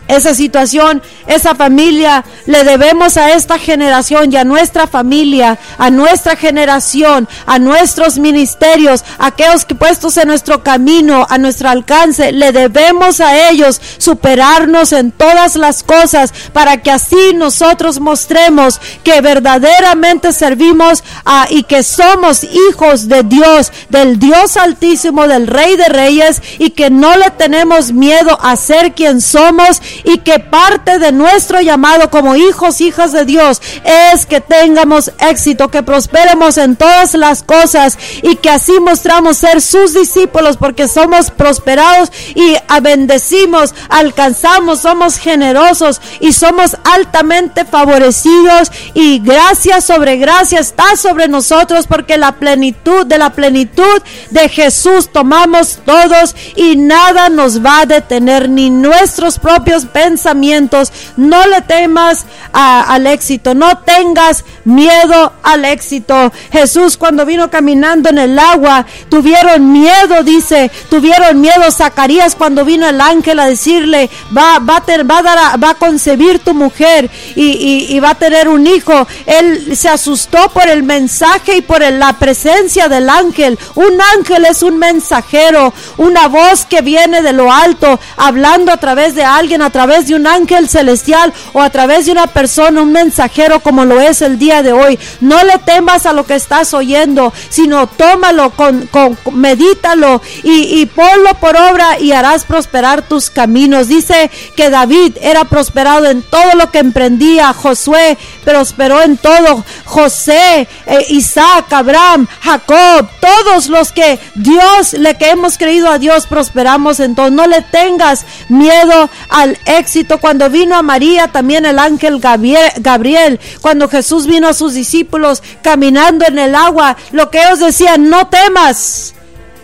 esa 0.09 0.33
situación, 0.33 1.01
esa 1.27 1.55
familia, 1.55 2.25
le 2.47 2.63
debemos 2.63 3.15
a 3.15 3.31
esta 3.33 3.59
generación 3.59 4.33
y 4.33 4.37
a 4.37 4.43
nuestra 4.43 4.87
familia, 4.87 5.57
a 5.77 5.89
nuestra 5.91 6.35
generación, 6.35 7.27
a 7.45 7.59
nuestros 7.59 8.17
ministerios, 8.17 9.05
a 9.19 9.27
aquellos 9.27 9.65
que 9.65 9.75
puestos 9.75 10.17
en 10.17 10.27
nuestro 10.27 10.63
camino, 10.63 11.27
a 11.29 11.37
nuestro 11.37 11.69
alcance, 11.69 12.31
le 12.31 12.51
debemos 12.51 13.19
a 13.19 13.49
ellos 13.49 13.79
superarnos 13.99 14.93
en 14.93 15.11
todas 15.11 15.55
las 15.55 15.83
cosas 15.83 16.33
para 16.53 16.77
que 16.81 16.89
así 16.89 17.33
nosotros 17.35 17.99
mostremos 17.99 18.81
que 19.03 19.21
verdaderamente 19.21 20.33
servimos 20.33 21.03
a, 21.23 21.45
y 21.49 21.63
que 21.63 21.83
somos 21.83 22.43
hijos 22.43 23.07
de 23.07 23.21
Dios, 23.21 23.71
del 23.89 24.17
Dios 24.17 24.57
altísimo, 24.57 25.27
del 25.27 25.45
Rey 25.45 25.75
de 25.77 25.87
Reyes 25.87 26.41
y 26.57 26.71
que 26.71 26.89
no 26.89 27.15
le 27.15 27.29
tenemos 27.31 27.91
miedo 27.91 28.39
a 28.41 28.55
ser 28.55 28.93
quien 28.93 29.21
somos 29.21 29.81
y 30.03 30.19
que 30.19 30.39
parte 30.39 30.99
de 30.99 31.11
nuestro 31.11 31.61
llamado 31.61 32.09
como 32.09 32.35
hijos, 32.35 32.81
hijas 32.81 33.11
de 33.11 33.25
Dios 33.25 33.61
es 33.83 34.25
que 34.25 34.41
tengamos 34.41 35.11
éxito, 35.19 35.69
que 35.69 35.83
prosperemos 35.83 36.57
en 36.57 36.75
todas 36.75 37.13
las 37.13 37.43
cosas 37.43 37.97
y 38.21 38.35
que 38.37 38.49
así 38.49 38.79
mostramos 38.79 39.37
ser 39.37 39.61
sus 39.61 39.93
discípulos 39.93 40.57
porque 40.57 40.87
somos 40.87 41.31
prosperados 41.31 42.11
y 42.35 42.55
bendecimos, 42.81 43.73
alcanzamos, 43.89 44.81
somos 44.81 45.17
generosos 45.17 46.01
y 46.19 46.31
somos 46.31 46.77
altamente 46.83 47.65
favorecidos 47.65 48.71
y 48.93 49.19
gracia 49.19 49.81
sobre 49.81 50.17
gracia 50.17 50.59
está 50.59 50.95
sobre 50.95 51.27
nosotros 51.27 51.87
porque 51.87 52.17
la 52.17 52.33
plenitud 52.33 53.05
de 53.05 53.17
la 53.17 53.31
plenitud 53.31 54.01
de 54.29 54.49
Jesús 54.49 55.09
tomamos 55.11 55.79
todos 55.85 56.35
y 56.55 56.75
nada 56.75 57.29
nos 57.29 57.63
va 57.63 57.81
a 57.81 57.85
detener 57.85 58.49
ni 58.49 58.69
nuestros 58.69 59.39
propios 59.39 59.85
pensamientos. 59.89 60.91
No 61.17 61.45
le 61.47 61.61
temas 61.61 62.25
al 62.53 63.07
éxito, 63.07 63.53
no 63.53 63.77
tengas 63.79 64.45
miedo 64.69 65.33
al 65.43 65.65
éxito. 65.65 66.31
Jesús 66.51 66.97
cuando 66.97 67.25
vino 67.25 67.49
caminando 67.49 68.09
en 68.09 68.19
el 68.19 68.37
agua, 68.39 68.85
tuvieron 69.09 69.71
miedo, 69.71 70.23
dice, 70.23 70.71
tuvieron 70.89 71.41
miedo 71.41 71.71
Zacarías 71.71 72.35
cuando 72.35 72.63
vino 72.63 72.87
el 72.87 73.01
ángel 73.01 73.39
a 73.39 73.47
decirle, 73.47 74.09
va, 74.35 74.59
va, 74.59 74.77
a, 74.77 75.03
va, 75.03 75.53
a, 75.53 75.57
va 75.57 75.73
concebir 75.75 76.39
tu 76.39 76.53
mujer 76.53 77.09
y, 77.35 77.87
y, 77.89 77.99
va 77.99 78.11
a 78.11 78.15
tener 78.15 78.47
un 78.47 78.67
hijo. 78.67 79.07
Él 79.25 79.75
se 79.75 79.89
asustó 79.89 80.49
por 80.49 80.67
el 80.67 80.83
mensaje 80.83 81.57
y 81.57 81.61
por 81.61 81.81
la 81.81 82.13
presencia 82.13 82.87
del 82.87 83.09
ángel. 83.09 83.57
Un 83.75 83.99
ángel 84.17 84.45
es 84.45 84.63
un 84.63 84.77
mensajero, 84.77 85.73
una 85.97 86.27
voz 86.27 86.65
que 86.65 86.81
viene 86.81 87.21
de 87.21 87.33
lo 87.33 87.51
alto, 87.51 87.99
hablando 88.17 88.71
a 88.71 88.77
través 88.77 89.15
de 89.15 89.23
alguien, 89.23 89.61
a 89.61 89.69
través 89.69 90.07
de 90.07 90.15
un 90.15 90.27
ángel 90.27 90.69
celestial 90.69 91.33
o 91.53 91.61
a 91.61 91.69
través 91.69 92.05
de 92.05 92.11
una 92.11 92.27
persona, 92.27 92.81
un 92.81 92.91
mensajero 92.91 93.59
como 93.61 93.85
lo 93.85 93.99
es 93.99 94.21
el 94.21 94.37
día 94.37 94.58
de 94.63 94.73
hoy. 94.73 94.99
No 95.21 95.43
le 95.43 95.57
temas 95.59 96.05
a 96.05 96.13
lo 96.13 96.25
que 96.25 96.35
estás 96.35 96.73
oyendo, 96.73 97.33
sino 97.49 97.87
tómalo, 97.87 98.51
con, 98.51 98.87
con 98.87 99.17
medítalo 99.33 100.21
y, 100.43 100.81
y 100.81 100.85
ponlo 100.85 101.33
por 101.35 101.55
obra 101.55 101.99
y 101.99 102.11
harás 102.11 102.45
prosperar 102.45 103.07
tus 103.07 103.29
caminos. 103.29 103.87
Dice 103.87 104.31
que 104.55 104.69
David 104.69 105.17
era 105.21 105.45
prosperado 105.45 106.05
en 106.07 106.21
todo 106.21 106.55
lo 106.55 106.71
que 106.71 106.79
emprendía. 106.79 107.53
Josué 107.53 108.17
prosperó 108.43 109.01
en 109.01 109.17
todo. 109.17 109.63
José, 109.85 110.67
eh, 110.85 111.05
Isaac, 111.09 111.71
Abraham, 111.71 112.27
Jacob, 112.41 113.09
todos 113.19 113.67
los 113.67 113.91
que 113.91 114.19
Dios, 114.35 114.93
le 114.93 115.17
que 115.17 115.29
hemos 115.29 115.57
creído 115.57 115.89
a 115.89 115.99
Dios, 115.99 116.27
prosperamos 116.27 116.99
en 116.99 117.15
todo. 117.15 117.29
No 117.29 117.47
le 117.47 117.61
tengas 117.61 118.25
miedo 118.49 119.09
al 119.29 119.57
éxito. 119.65 120.19
Cuando 120.19 120.49
vino 120.49 120.75
a 120.75 120.81
María, 120.81 121.27
también 121.29 121.65
el 121.65 121.79
ángel 121.79 122.19
Gabriel 122.19 123.39
cuando 123.61 123.87
Jesús 123.87 124.25
vino 124.25 124.48
a 124.49 124.53
sus 124.53 124.73
discípulos 124.73 125.41
caminando 125.61 126.25
en 126.25 126.39
el 126.39 126.55
agua, 126.55 126.97
lo 127.11 127.29
que 127.29 127.41
ellos 127.41 127.59
decían, 127.59 128.09
no 128.09 128.27
temas, 128.27 129.13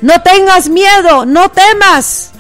no 0.02 0.22
tengas 0.22 0.70
miedo, 0.70 1.26
no 1.26 1.50
temas. 1.50 2.32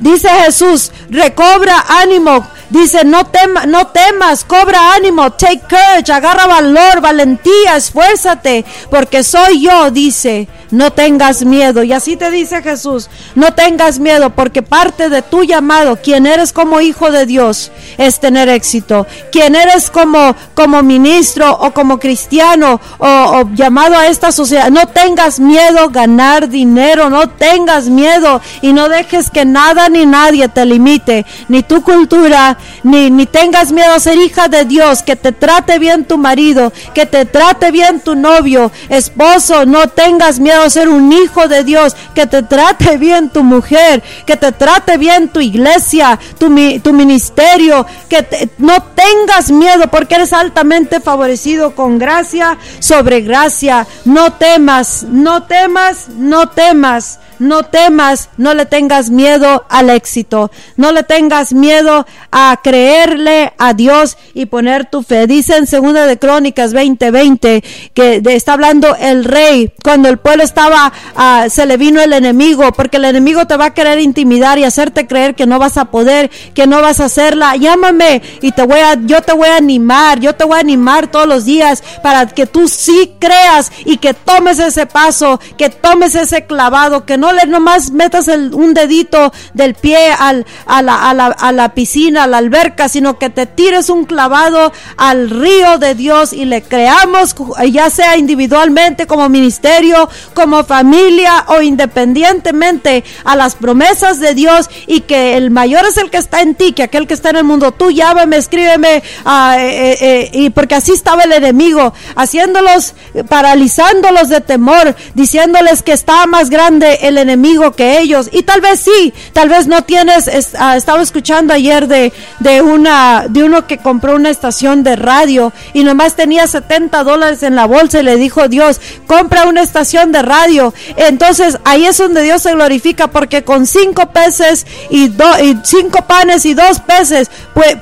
Dice 0.00 0.28
Jesús, 0.28 0.90
recobra 1.08 1.84
ánimo, 1.88 2.44
Dice, 2.74 3.04
no, 3.04 3.26
tema, 3.26 3.66
no 3.66 3.86
temas, 3.86 4.42
cobra 4.44 4.94
ánimo, 4.94 5.30
take 5.30 5.60
courage, 5.60 6.10
agarra 6.10 6.48
valor, 6.48 7.00
valentía, 7.00 7.76
esfuérzate, 7.76 8.64
porque 8.90 9.22
soy 9.22 9.62
yo, 9.62 9.92
dice, 9.92 10.48
no 10.74 10.92
tengas 10.92 11.44
miedo. 11.44 11.82
Y 11.82 11.92
así 11.92 12.16
te 12.16 12.30
dice 12.30 12.62
Jesús, 12.62 13.08
no 13.34 13.54
tengas 13.54 13.98
miedo, 13.98 14.30
porque 14.30 14.62
parte 14.62 15.08
de 15.08 15.22
tu 15.22 15.44
llamado, 15.44 15.96
quien 16.02 16.26
eres 16.26 16.52
como 16.52 16.80
hijo 16.80 17.10
de 17.10 17.26
Dios, 17.26 17.70
es 17.96 18.18
tener 18.18 18.48
éxito. 18.48 19.06
Quien 19.30 19.54
eres 19.54 19.90
como, 19.90 20.34
como 20.54 20.82
ministro 20.82 21.50
o 21.52 21.72
como 21.72 21.98
cristiano 21.98 22.80
o, 22.98 23.44
llamado 23.54 23.96
a 23.96 24.08
esta 24.08 24.32
sociedad, 24.32 24.70
no 24.70 24.86
tengas 24.88 25.38
miedo 25.38 25.88
ganar 25.90 26.48
dinero, 26.48 27.08
no 27.08 27.28
tengas 27.28 27.86
miedo 27.86 28.40
y 28.60 28.72
no 28.72 28.88
dejes 28.88 29.30
que 29.30 29.44
nada 29.44 29.88
ni 29.88 30.06
nadie 30.06 30.48
te 30.48 30.66
limite, 30.66 31.24
ni 31.48 31.62
tu 31.62 31.82
cultura, 31.82 32.58
ni, 32.82 33.10
ni 33.10 33.26
tengas 33.26 33.70
miedo 33.70 33.92
a 33.94 34.00
ser 34.00 34.18
hija 34.18 34.48
de 34.48 34.64
Dios, 34.64 35.02
que 35.02 35.14
te 35.14 35.32
trate 35.32 35.78
bien 35.78 36.04
tu 36.04 36.18
marido, 36.18 36.72
que 36.94 37.06
te 37.06 37.24
trate 37.24 37.70
bien 37.70 38.00
tu 38.00 38.16
novio, 38.16 38.72
esposo, 38.88 39.66
no 39.66 39.88
tengas 39.88 40.40
miedo 40.40 40.63
ser 40.70 40.88
un 40.88 41.12
hijo 41.12 41.48
de 41.48 41.64
Dios, 41.64 41.96
que 42.14 42.26
te 42.26 42.42
trate 42.42 42.96
bien 42.96 43.30
tu 43.30 43.42
mujer, 43.42 44.02
que 44.26 44.36
te 44.36 44.52
trate 44.52 44.98
bien 44.98 45.28
tu 45.28 45.40
iglesia, 45.40 46.18
tu, 46.38 46.54
tu 46.82 46.92
ministerio, 46.92 47.86
que 48.08 48.50
no 48.58 48.82
tengas 48.82 49.50
miedo 49.50 49.88
porque 49.90 50.16
eres 50.16 50.32
altamente 50.32 51.00
favorecido 51.00 51.74
con 51.74 51.98
gracia 51.98 52.58
sobre 52.78 53.20
gracia. 53.20 53.86
No 54.04 54.32
temas, 54.32 55.04
no 55.08 55.44
temas, 55.44 56.08
no 56.08 56.48
temas. 56.48 57.18
No 57.38 57.64
temas, 57.64 58.30
no 58.36 58.54
le 58.54 58.66
tengas 58.66 59.10
miedo 59.10 59.64
al 59.68 59.90
éxito, 59.90 60.50
no 60.76 60.92
le 60.92 61.02
tengas 61.02 61.52
miedo 61.52 62.06
a 62.30 62.60
creerle 62.62 63.52
a 63.58 63.74
Dios 63.74 64.16
y 64.34 64.46
poner 64.46 64.86
tu 64.86 65.02
fe. 65.02 65.26
Dice 65.26 65.56
en 65.56 65.66
segunda 65.66 66.06
de 66.06 66.18
Crónicas 66.18 66.72
20:20 66.72 67.64
que 67.94 68.22
está 68.26 68.54
hablando 68.54 68.94
el 68.96 69.24
rey 69.24 69.72
cuando 69.82 70.08
el 70.08 70.18
pueblo 70.18 70.42
estaba 70.42 70.92
uh, 71.16 71.48
se 71.50 71.66
le 71.66 71.76
vino 71.76 72.00
el 72.00 72.12
enemigo, 72.12 72.72
porque 72.72 72.96
el 72.96 73.04
enemigo 73.04 73.46
te 73.46 73.56
va 73.56 73.66
a 73.66 73.74
querer 73.74 74.00
intimidar 74.00 74.58
y 74.58 74.64
hacerte 74.64 75.06
creer 75.06 75.34
que 75.34 75.46
no 75.46 75.58
vas 75.58 75.76
a 75.76 75.86
poder, 75.86 76.30
que 76.54 76.66
no 76.66 76.80
vas 76.80 77.00
a 77.00 77.06
hacerla. 77.06 77.56
Llámame 77.56 78.22
y 78.40 78.52
te 78.52 78.62
voy 78.62 78.80
a 78.80 78.94
yo 78.94 79.22
te 79.22 79.32
voy 79.32 79.48
a 79.48 79.56
animar, 79.56 80.20
yo 80.20 80.34
te 80.34 80.44
voy 80.44 80.56
a 80.56 80.60
animar 80.60 81.08
todos 81.08 81.26
los 81.26 81.44
días 81.44 81.82
para 82.02 82.26
que 82.26 82.46
tú 82.46 82.68
sí 82.68 83.14
creas 83.18 83.72
y 83.84 83.98
que 83.98 84.14
tomes 84.14 84.58
ese 84.58 84.86
paso, 84.86 85.40
que 85.56 85.70
tomes 85.70 86.14
ese 86.14 86.46
clavado, 86.46 87.04
que 87.04 87.16
no 87.16 87.23
le 87.32 87.46
nomás 87.46 87.90
metas 87.90 88.28
un 88.28 88.74
dedito 88.74 89.32
del 89.52 89.74
pie 89.74 90.12
al, 90.12 90.46
a, 90.66 90.82
la, 90.82 91.10
a, 91.10 91.14
la, 91.14 91.26
a 91.26 91.52
la 91.52 91.74
piscina, 91.74 92.24
a 92.24 92.26
la 92.26 92.38
alberca, 92.38 92.88
sino 92.88 93.18
que 93.18 93.30
te 93.30 93.46
tires 93.46 93.88
un 93.90 94.04
clavado 94.04 94.72
al 94.96 95.30
río 95.30 95.78
de 95.78 95.94
Dios 95.94 96.32
y 96.32 96.44
le 96.44 96.62
creamos, 96.62 97.34
ya 97.70 97.90
sea 97.90 98.16
individualmente, 98.16 99.06
como 99.06 99.28
ministerio, 99.28 100.08
como 100.34 100.64
familia 100.64 101.44
o 101.48 101.62
independientemente 101.62 103.04
a 103.24 103.36
las 103.36 103.54
promesas 103.54 104.20
de 104.20 104.34
Dios 104.34 104.68
y 104.86 105.02
que 105.02 105.36
el 105.36 105.50
mayor 105.50 105.84
es 105.86 105.96
el 105.96 106.10
que 106.10 106.18
está 106.18 106.42
en 106.42 106.54
ti 106.54 106.72
que 106.72 106.82
aquel 106.82 107.06
que 107.06 107.14
está 107.14 107.30
en 107.30 107.36
el 107.36 107.44
mundo. 107.44 107.72
Tú 107.72 107.90
llámame, 107.90 108.36
escríbeme, 108.36 109.02
uh, 109.24 109.52
eh, 109.56 109.96
eh, 110.00 110.30
y 110.32 110.50
porque 110.50 110.74
así 110.74 110.92
estaba 110.92 111.22
el 111.22 111.32
enemigo, 111.32 111.92
haciéndolos, 112.16 112.94
paralizándolos 113.28 114.28
de 114.28 114.40
temor, 114.40 114.94
diciéndoles 115.14 115.82
que 115.82 115.92
está 115.92 116.26
más 116.26 116.50
grande 116.50 116.98
el 117.02 117.13
enemigo 117.18 117.72
que 117.72 117.98
ellos. 117.98 118.28
Y 118.32 118.42
tal 118.42 118.60
vez 118.60 118.80
sí, 118.80 119.12
tal 119.32 119.48
vez 119.48 119.66
no 119.66 119.82
tienes, 119.82 120.26
uh, 120.26 120.76
estaba 120.76 121.02
escuchando 121.02 121.52
ayer 121.54 121.86
de, 121.86 122.12
de, 122.40 122.62
una, 122.62 123.26
de 123.28 123.44
uno 123.44 123.66
que 123.66 123.78
compró 123.78 124.16
una 124.16 124.30
estación 124.30 124.82
de 124.82 124.96
radio 124.96 125.52
y 125.72 125.84
nomás 125.84 126.16
tenía 126.16 126.46
70 126.46 127.04
dólares 127.04 127.42
en 127.42 127.56
la 127.56 127.66
bolsa 127.66 128.00
y 128.00 128.02
le 128.02 128.16
dijo 128.16 128.48
Dios, 128.48 128.80
compra 129.06 129.46
una 129.46 129.62
estación 129.62 130.12
de 130.12 130.22
radio. 130.22 130.74
Entonces 130.96 131.58
ahí 131.64 131.86
es 131.86 131.98
donde 131.98 132.22
Dios 132.22 132.42
se 132.42 132.52
glorifica 132.52 133.08
porque 133.08 133.44
con 133.44 133.66
cinco 133.66 134.10
peces 134.10 134.66
y, 134.90 135.04
y 135.04 135.58
cinco 135.64 136.02
panes 136.06 136.44
y 136.44 136.54
dos 136.54 136.80
peces 136.80 137.30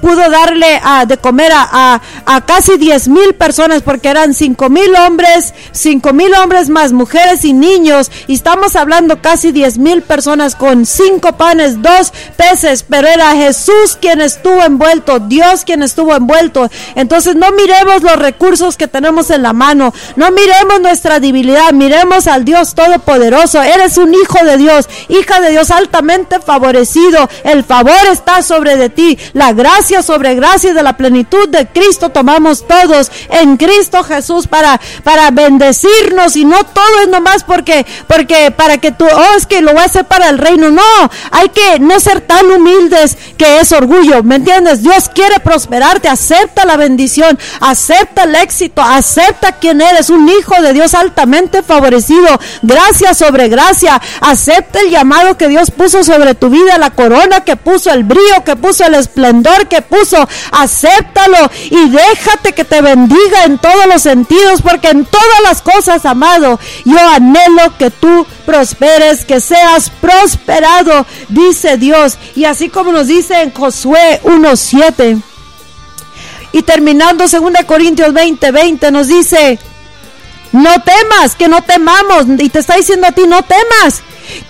pudo 0.00 0.28
darle 0.30 0.80
a, 0.82 1.06
de 1.06 1.16
comer 1.16 1.52
a, 1.54 2.00
a, 2.26 2.40
casi 2.42 2.76
10 2.76 3.08
mil 3.08 3.34
personas 3.34 3.82
porque 3.82 4.08
eran 4.08 4.34
cinco 4.34 4.68
mil 4.68 4.94
hombres, 4.96 5.54
cinco 5.72 6.12
mil 6.12 6.32
hombres 6.34 6.68
más 6.68 6.92
mujeres 6.92 7.44
y 7.44 7.52
niños. 7.52 8.10
Y 8.26 8.34
estamos 8.34 8.76
hablando 8.76 9.21
casi 9.22 9.52
10 9.52 9.78
mil 9.78 10.02
personas 10.02 10.54
con 10.54 10.84
cinco 10.84 11.32
panes, 11.32 11.80
dos 11.80 12.12
peces, 12.36 12.84
pero 12.88 13.08
era 13.08 13.34
Jesús 13.34 13.96
quien 14.00 14.20
estuvo 14.20 14.62
envuelto, 14.62 15.18
Dios 15.20 15.64
quien 15.64 15.82
estuvo 15.82 16.14
envuelto. 16.14 16.68
Entonces 16.94 17.36
no 17.36 17.50
miremos 17.52 18.02
los 18.02 18.16
recursos 18.16 18.76
que 18.76 18.88
tenemos 18.88 19.30
en 19.30 19.42
la 19.42 19.52
mano, 19.52 19.94
no 20.16 20.30
miremos 20.30 20.80
nuestra 20.80 21.20
debilidad, 21.20 21.72
miremos 21.72 22.26
al 22.26 22.44
Dios 22.44 22.74
Todopoderoso. 22.74 23.62
Eres 23.62 23.96
un 23.96 24.12
hijo 24.12 24.44
de 24.44 24.58
Dios, 24.58 24.88
hija 25.08 25.40
de 25.40 25.50
Dios 25.50 25.70
altamente 25.70 26.40
favorecido. 26.40 27.28
El 27.44 27.64
favor 27.64 28.06
está 28.10 28.42
sobre 28.42 28.76
de 28.76 28.90
ti, 28.90 29.18
la 29.32 29.52
gracia 29.52 30.02
sobre 30.02 30.34
gracia 30.34 30.74
de 30.74 30.82
la 30.82 30.96
plenitud 30.96 31.48
de 31.48 31.66
Cristo 31.66 32.10
tomamos 32.10 32.66
todos 32.66 33.10
en 33.30 33.56
Cristo 33.56 34.02
Jesús 34.02 34.46
para, 34.46 34.80
para 35.04 35.30
bendecirnos 35.30 36.36
y 36.36 36.44
no 36.44 36.64
todo 36.64 37.00
es 37.02 37.08
nomás 37.08 37.44
porque, 37.44 37.86
porque 38.06 38.50
para 38.50 38.78
que 38.78 38.92
tú, 38.92 39.06
oh, 39.14 39.36
es 39.36 39.46
que 39.46 39.60
lo 39.60 39.72
voy 39.72 39.82
a 39.82 39.86
hacer 39.86 40.04
para 40.04 40.28
el 40.28 40.38
reino. 40.38 40.70
No, 40.70 40.82
hay 41.30 41.48
que 41.48 41.78
no 41.78 41.98
ser 42.00 42.20
tan 42.20 42.50
humildes 42.50 43.16
que 43.36 43.60
es 43.60 43.72
orgullo, 43.72 44.22
¿me 44.22 44.36
entiendes? 44.36 44.82
Dios 44.82 45.08
quiere 45.08 45.40
prosperarte, 45.40 46.08
acepta 46.08 46.64
la 46.64 46.76
bendición, 46.76 47.38
acepta 47.60 48.24
el 48.24 48.34
éxito, 48.34 48.82
acepta 48.82 49.52
quién 49.52 49.80
eres, 49.80 50.10
un 50.10 50.28
hijo 50.28 50.60
de 50.60 50.72
Dios 50.72 50.94
altamente 50.94 51.62
favorecido, 51.62 52.38
gracia 52.62 53.14
sobre 53.14 53.48
gracia, 53.48 54.00
acepta 54.20 54.80
el 54.80 54.90
llamado 54.90 55.36
que 55.36 55.48
Dios 55.48 55.70
puso 55.70 56.04
sobre 56.04 56.34
tu 56.34 56.50
vida, 56.50 56.78
la 56.78 56.90
corona 56.90 57.40
que 57.40 57.56
puso, 57.56 57.90
el 57.90 58.04
brillo 58.04 58.44
que 58.44 58.56
puso, 58.56 58.84
el 58.84 58.94
esplendor 58.94 59.68
que 59.68 59.82
puso, 59.82 60.28
acéptalo 60.52 61.50
y 61.70 61.90
déjate 61.90 62.52
que 62.52 62.64
te 62.64 62.80
bendiga 62.80 63.44
en 63.44 63.58
todos 63.58 63.86
los 63.86 64.02
sentidos, 64.02 64.62
porque 64.62 64.88
en 64.90 65.04
todas 65.04 65.40
las 65.42 65.62
cosas, 65.62 66.04
amado, 66.06 66.58
yo 66.84 66.98
anhelo 66.98 67.76
que 67.78 67.90
tú 67.90 68.26
prosperes, 68.44 69.01
que 69.26 69.40
seas 69.40 69.90
prosperado, 69.90 71.06
dice 71.28 71.76
Dios. 71.76 72.18
Y 72.34 72.44
así 72.44 72.68
como 72.68 72.92
nos 72.92 73.08
dice 73.08 73.42
en 73.42 73.52
Josué 73.52 74.20
1.7. 74.24 75.20
Y 76.52 76.62
terminando 76.62 77.26
2 77.26 77.64
Corintios 77.66 78.12
20, 78.12 78.50
20 78.50 78.90
nos 78.90 79.08
dice, 79.08 79.58
no 80.52 80.82
temas, 80.82 81.34
que 81.34 81.48
no 81.48 81.62
temamos. 81.62 82.26
Y 82.38 82.48
te 82.50 82.58
está 82.58 82.76
diciendo 82.76 83.06
a 83.06 83.12
ti, 83.12 83.22
no 83.26 83.42
temas. 83.42 84.02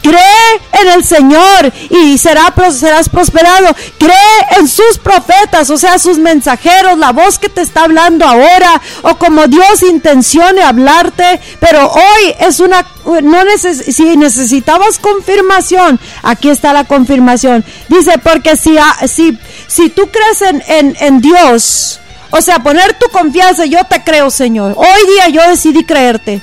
Cree 0.02 0.60
en 0.80 0.88
el 0.88 1.04
Señor 1.04 1.72
y 1.90 2.18
será, 2.18 2.52
serás 2.72 3.08
prosperado. 3.08 3.74
Cree 3.98 4.58
en 4.58 4.68
sus 4.68 4.98
profetas, 4.98 5.70
o 5.70 5.78
sea, 5.78 5.98
sus 5.98 6.18
mensajeros, 6.18 6.98
la 6.98 7.12
voz 7.12 7.38
que 7.38 7.48
te 7.48 7.60
está 7.60 7.84
hablando 7.84 8.24
ahora, 8.24 8.80
o 9.02 9.16
como 9.16 9.46
Dios 9.46 9.82
intencione 9.82 10.62
hablarte. 10.62 11.40
Pero 11.60 11.90
hoy 11.90 12.34
es 12.40 12.60
una, 12.60 12.86
no 13.04 13.44
neces 13.44 13.94
si 13.94 14.16
necesitabas 14.16 14.98
confirmación, 14.98 16.00
aquí 16.22 16.50
está 16.50 16.72
la 16.72 16.84
confirmación. 16.84 17.64
Dice, 17.88 18.18
porque 18.18 18.56
si, 18.56 18.76
si, 19.06 19.38
si 19.66 19.90
tú 19.90 20.08
crees 20.10 20.42
en, 20.42 20.62
en, 20.66 20.96
en 21.00 21.20
Dios, 21.20 22.00
o 22.30 22.40
sea, 22.40 22.60
poner 22.60 22.98
tu 22.98 23.08
confianza, 23.10 23.66
yo 23.66 23.84
te 23.84 24.02
creo, 24.02 24.30
Señor. 24.30 24.74
Hoy 24.76 25.06
día 25.14 25.28
yo 25.28 25.48
decidí 25.48 25.84
creerte. 25.84 26.40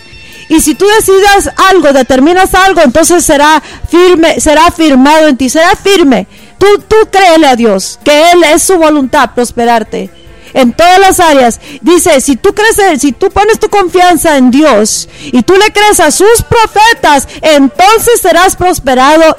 Y 0.50 0.60
si 0.60 0.76
tú 0.76 0.86
decidas 0.88 1.52
algo, 1.70 1.94
determinas 1.94 2.54
algo, 2.56 2.82
entonces 2.82 3.24
será 3.24 3.62
firme, 3.88 4.42
será 4.42 4.72
firmado 4.72 5.28
en 5.28 5.38
ti, 5.38 5.48
será 5.48 5.76
firme. 5.76 6.28
Tú, 6.58 6.66
tú 6.88 6.96
créele 7.12 7.48
a 7.48 7.56
Dios, 7.56 8.00
que 8.04 8.32
Él 8.32 8.44
es 8.44 8.64
su 8.64 8.78
voluntad 8.78 9.32
prosperarte 9.34 10.10
en 10.54 10.74
todas 10.74 11.00
las 11.00 11.20
áreas. 11.20 11.60
Dice, 11.82 12.20
si 12.22 12.36
tú 12.36 12.54
crees, 12.54 13.00
si 13.00 13.12
tú 13.12 13.30
pones 13.30 13.60
tu 13.60 13.70
confianza 13.70 14.38
en 14.38 14.52
Dios 14.52 15.08
y 15.22 15.44
tú 15.44 15.54
le 15.54 15.72
crees 15.72 16.00
a 16.00 16.12
sus 16.12 16.44
profetas, 16.48 17.28
entonces 17.42 18.20
serás 18.22 18.56
prosperado 18.56 19.38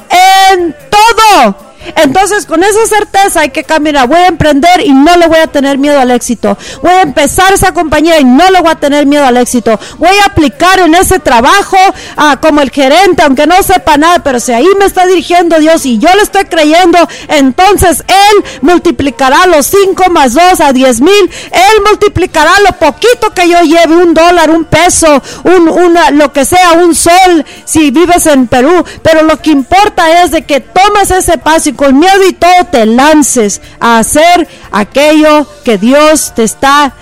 en 0.55 0.75
todo. 0.91 1.70
Entonces, 1.97 2.47
con 2.47 2.63
esa 2.63 2.87
certeza 2.87 3.41
hay 3.41 3.51
que 3.51 3.65
caminar. 3.65 4.09
Voy 4.09 4.19
a 4.19 4.27
emprender 4.27 4.81
y 4.85 4.93
no 4.93 5.17
le 5.17 5.27
voy 5.27 5.39
a 5.39 5.47
tener 5.47 5.79
miedo 5.79 5.99
al 5.99 6.11
éxito. 6.11 6.57
Voy 6.83 6.93
a 6.93 7.03
empezar 7.03 7.53
esa 7.53 7.73
compañía 7.73 8.19
y 8.21 8.25
no 8.25 8.49
le 8.51 8.61
voy 8.61 8.71
a 8.71 8.75
tener 8.75 9.07
miedo 9.07 9.25
al 9.25 9.37
éxito. 9.37 9.79
Voy 9.99 10.17
a 10.23 10.27
aplicar 10.27 10.81
en 10.81 10.95
ese 10.95 11.19
trabajo 11.19 11.77
ah, 12.17 12.39
como 12.41 12.61
el 12.61 12.71
gerente, 12.71 13.23
aunque 13.23 13.47
no 13.47 13.63
sepa 13.63 13.97
nada, 13.97 14.23
pero 14.23 14.41
si 14.41 14.53
ahí 14.53 14.67
me 14.79 14.85
está 14.85 15.07
dirigiendo 15.07 15.59
Dios 15.59 15.85
y 15.87 15.99
yo 15.99 16.09
le 16.15 16.23
estoy 16.23 16.45
creyendo, 16.45 16.99
entonces 17.29 18.05
Él 18.07 18.45
multiplicará 18.63 19.47
los 19.47 19.67
5 19.67 20.11
más 20.11 20.35
2 20.35 20.61
a 20.61 20.73
10 20.73 21.01
mil. 21.01 21.31
Él 21.51 21.83
multiplicará 21.87 22.53
lo 22.61 22.77
poquito 22.79 23.31
que 23.35 23.49
yo 23.49 23.61
lleve, 23.63 23.97
un 23.97 24.15
dólar, 24.15 24.51
un 24.51 24.65
peso, 24.65 25.23
un, 25.45 25.69
una, 25.69 26.11
lo 26.11 26.33
que 26.33 26.45
sea, 26.45 26.73
un 26.73 26.95
sol, 26.95 27.45
si 27.65 27.91
vives 27.91 28.27
en 28.27 28.47
Perú. 28.47 28.85
Pero 29.03 29.23
lo 29.23 29.41
que 29.41 29.51
importa 29.51 30.23
es 30.23 30.31
de 30.31 30.43
que 30.43 30.61
tomes 30.61 31.11
ese 31.11 31.39
paso 31.39 31.70
con 31.73 31.99
miedo 31.99 32.29
y 32.29 32.33
todo 32.33 32.65
te 32.71 32.87
lances 32.87 33.61
a 33.79 33.99
hacer 33.99 34.49
aquello 34.71 35.47
que 35.65 35.79
Dios 35.79 36.33
te 36.35 36.45
está 36.45 36.95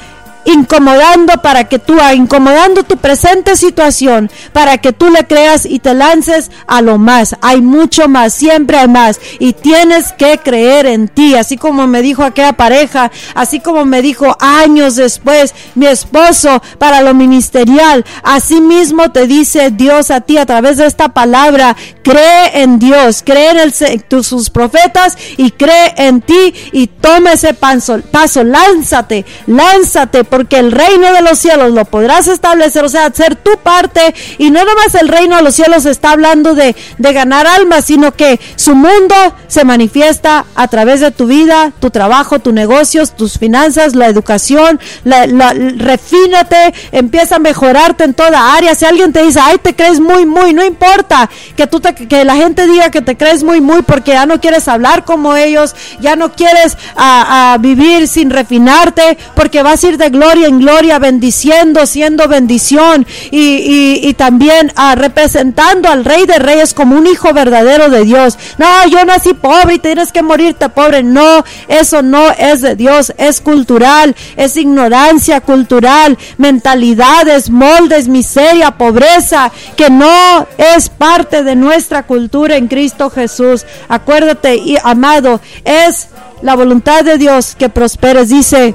incomodando 0.45 1.35
para 1.43 1.65
que 1.65 1.79
tú, 1.79 1.97
incomodando 2.15 2.83
tu 2.83 2.97
presente 2.97 3.57
situación, 3.57 4.31
para 4.53 4.79
que 4.79 4.93
tú 4.93 5.11
le 5.11 5.27
creas 5.27 5.67
y 5.67 5.79
te 5.79 5.95
lances 5.95 6.51
a 6.67 6.81
lo 6.83 6.99
más. 6.99 7.37
Hay 7.41 7.61
mucho 7.61 8.09
más, 8.09 8.35
siempre 8.35 8.79
hay 8.79 8.89
más. 8.89 9.21
Y 9.39 9.53
tienes 9.53 10.13
que 10.13 10.39
creer 10.39 10.87
en 10.87 11.09
ti, 11.09 11.35
así 11.35 11.57
como 11.57 11.87
me 11.87 12.03
dijo 12.03 12.23
aquella 12.23 12.55
pareja, 12.55 13.11
así 13.35 13.61
como 13.61 13.85
me 13.85 14.03
dijo 14.03 14.37
años 14.41 14.97
después 14.97 15.55
mi 15.75 15.87
esposo 15.87 16.63
para 16.79 17.03
lo 17.03 17.15
ministerial. 17.15 18.05
Así 18.23 18.61
mismo 18.61 19.11
te 19.11 19.27
dice 19.27 19.71
Dios 19.71 20.11
a 20.11 20.21
ti 20.21 20.39
a 20.39 20.47
través 20.47 20.79
de 20.79 20.87
esta 20.87 21.11
palabra, 21.11 21.77
cree 22.03 22.63
en 22.63 22.79
Dios, 22.79 23.23
cree 23.25 23.51
en 23.51 24.23
sus 24.23 24.51
profetas 24.51 25.17
y 25.37 25.51
cree 25.51 25.95
en 25.97 26.21
ti 26.21 26.55
y 26.73 26.87
toma 26.87 27.33
ese 27.33 27.55
paso, 27.55 28.01
paso 28.11 28.45
lánzate, 28.45 29.25
lánzate 29.47 30.25
porque 30.39 30.61
el 30.61 30.71
reino 30.71 31.13
de 31.13 31.21
los 31.21 31.37
cielos 31.37 31.73
lo 31.73 31.85
podrás 31.85 32.29
establecer, 32.29 32.85
o 32.85 32.89
sea, 32.89 33.07
hacer 33.07 33.35
tu 33.35 33.57
parte, 33.57 34.15
y 34.39 34.53
no 34.53 34.65
nomás 34.65 34.95
el 34.95 35.09
reino 35.09 35.35
de 35.35 35.43
los 35.43 35.57
cielos 35.57 35.85
está 35.85 36.13
hablando 36.13 36.55
de, 36.55 36.77
de 36.97 37.13
ganar 37.13 37.49
almas, 37.49 37.87
sino 37.87 38.13
que 38.13 38.39
su 38.55 38.77
mundo 38.77 39.17
se 39.49 39.65
manifiesta 39.65 40.45
a 40.55 40.69
través 40.69 41.01
de 41.01 41.11
tu 41.11 41.27
vida, 41.27 41.73
tu 41.81 41.91
trabajo, 41.91 42.39
tus 42.39 42.53
negocios, 42.53 43.17
tus 43.17 43.37
finanzas, 43.37 43.97
la 43.97 44.07
educación, 44.07 44.79
la, 45.03 45.27
refínate, 45.77 46.73
empieza 46.93 47.35
a 47.35 47.41
mejorarte 47.41 48.05
en 48.05 48.15
toda 48.15 48.55
área. 48.55 48.77
Si 48.77 48.85
alguien 48.85 49.13
te 49.13 49.25
dice, 49.25 49.41
ay, 49.43 49.59
te 49.59 49.75
crees 49.75 49.99
muy, 49.99 50.25
muy, 50.25 50.55
no 50.55 50.65
importa 50.65 51.29
que 51.57 51.67
tú 51.67 51.81
te, 51.81 51.97
que 51.97 52.25
la 52.25 52.37
gente 52.37 52.69
diga 52.69 52.93
que 52.93 53.03
te 53.03 53.17
crees 53.17 53.43
muy, 53.43 53.61
muy, 53.61 53.83
porque 53.83 54.13
ya 54.13 54.25
no 54.25 54.41
quieres 54.41 54.69
hablar 54.69 55.05
como 55.05 55.35
ellos, 55.35 55.75
ya 55.99 56.15
no 56.15 56.31
quieres 56.31 56.79
a, 56.95 57.55
a 57.55 57.59
vivir 57.59 58.07
sin 58.07 58.31
refinarte, 58.31 59.19
porque 59.35 59.65
vas 59.65 59.83
a 59.83 59.89
ir 59.89 59.99
de 59.99 60.11
gloria 60.11 60.18
en 60.23 60.59
gloria, 60.59 60.99
bendiciendo, 60.99 61.87
siendo 61.87 62.29
bendición 62.29 63.07
y, 63.31 64.01
y, 64.03 64.15
también 64.15 64.73
ah, 64.77 64.95
representando 64.95 65.89
al 65.89 66.05
Rey 66.05 66.27
de 66.27 66.39
Reyes 66.39 66.75
como 66.75 66.97
un 66.97 67.07
hijo 67.07 67.33
verdadero 67.33 67.89
de 67.89 68.05
Dios. 68.05 68.39
No, 68.59 68.67
yo 68.89 69.05
nací 69.05 69.35
pobre 69.35 69.75
y 69.75 69.79
tienes 69.79 70.13
que 70.13 70.23
morirte 70.23 70.69
pobre. 70.69 71.03
No, 71.03 71.45
eso 71.69 72.03
no 72.03 72.31
es 72.33 72.61
de 72.61 72.75
Dios, 72.75 73.13
es 73.17 73.41
cultural, 73.41 74.15
es 74.37 74.57
ignorancia 74.57 75.41
cultural, 75.41 76.19
mentalidades, 76.37 77.51
moldes, 77.51 78.09
miseria, 78.09 78.73
pobreza, 78.73 79.53
que 79.77 79.91
no 79.91 80.47
es 80.59 80.89
parte 80.89 81.43
de 81.43 81.55
nuestra 81.55 82.05
cultura 82.05 82.57
en 82.57 82.69
Cristo 82.69 83.11
Jesús. 83.11 83.65
Acuérdate, 83.89 84.57
y 84.57 84.77
amado, 84.83 85.41
es 85.65 86.09
la 86.43 86.55
voluntad 86.57 87.05
de 87.05 87.19
Dios 87.19 87.55
que 87.57 87.69
prosperes. 87.69 88.29
Dice 88.29 88.75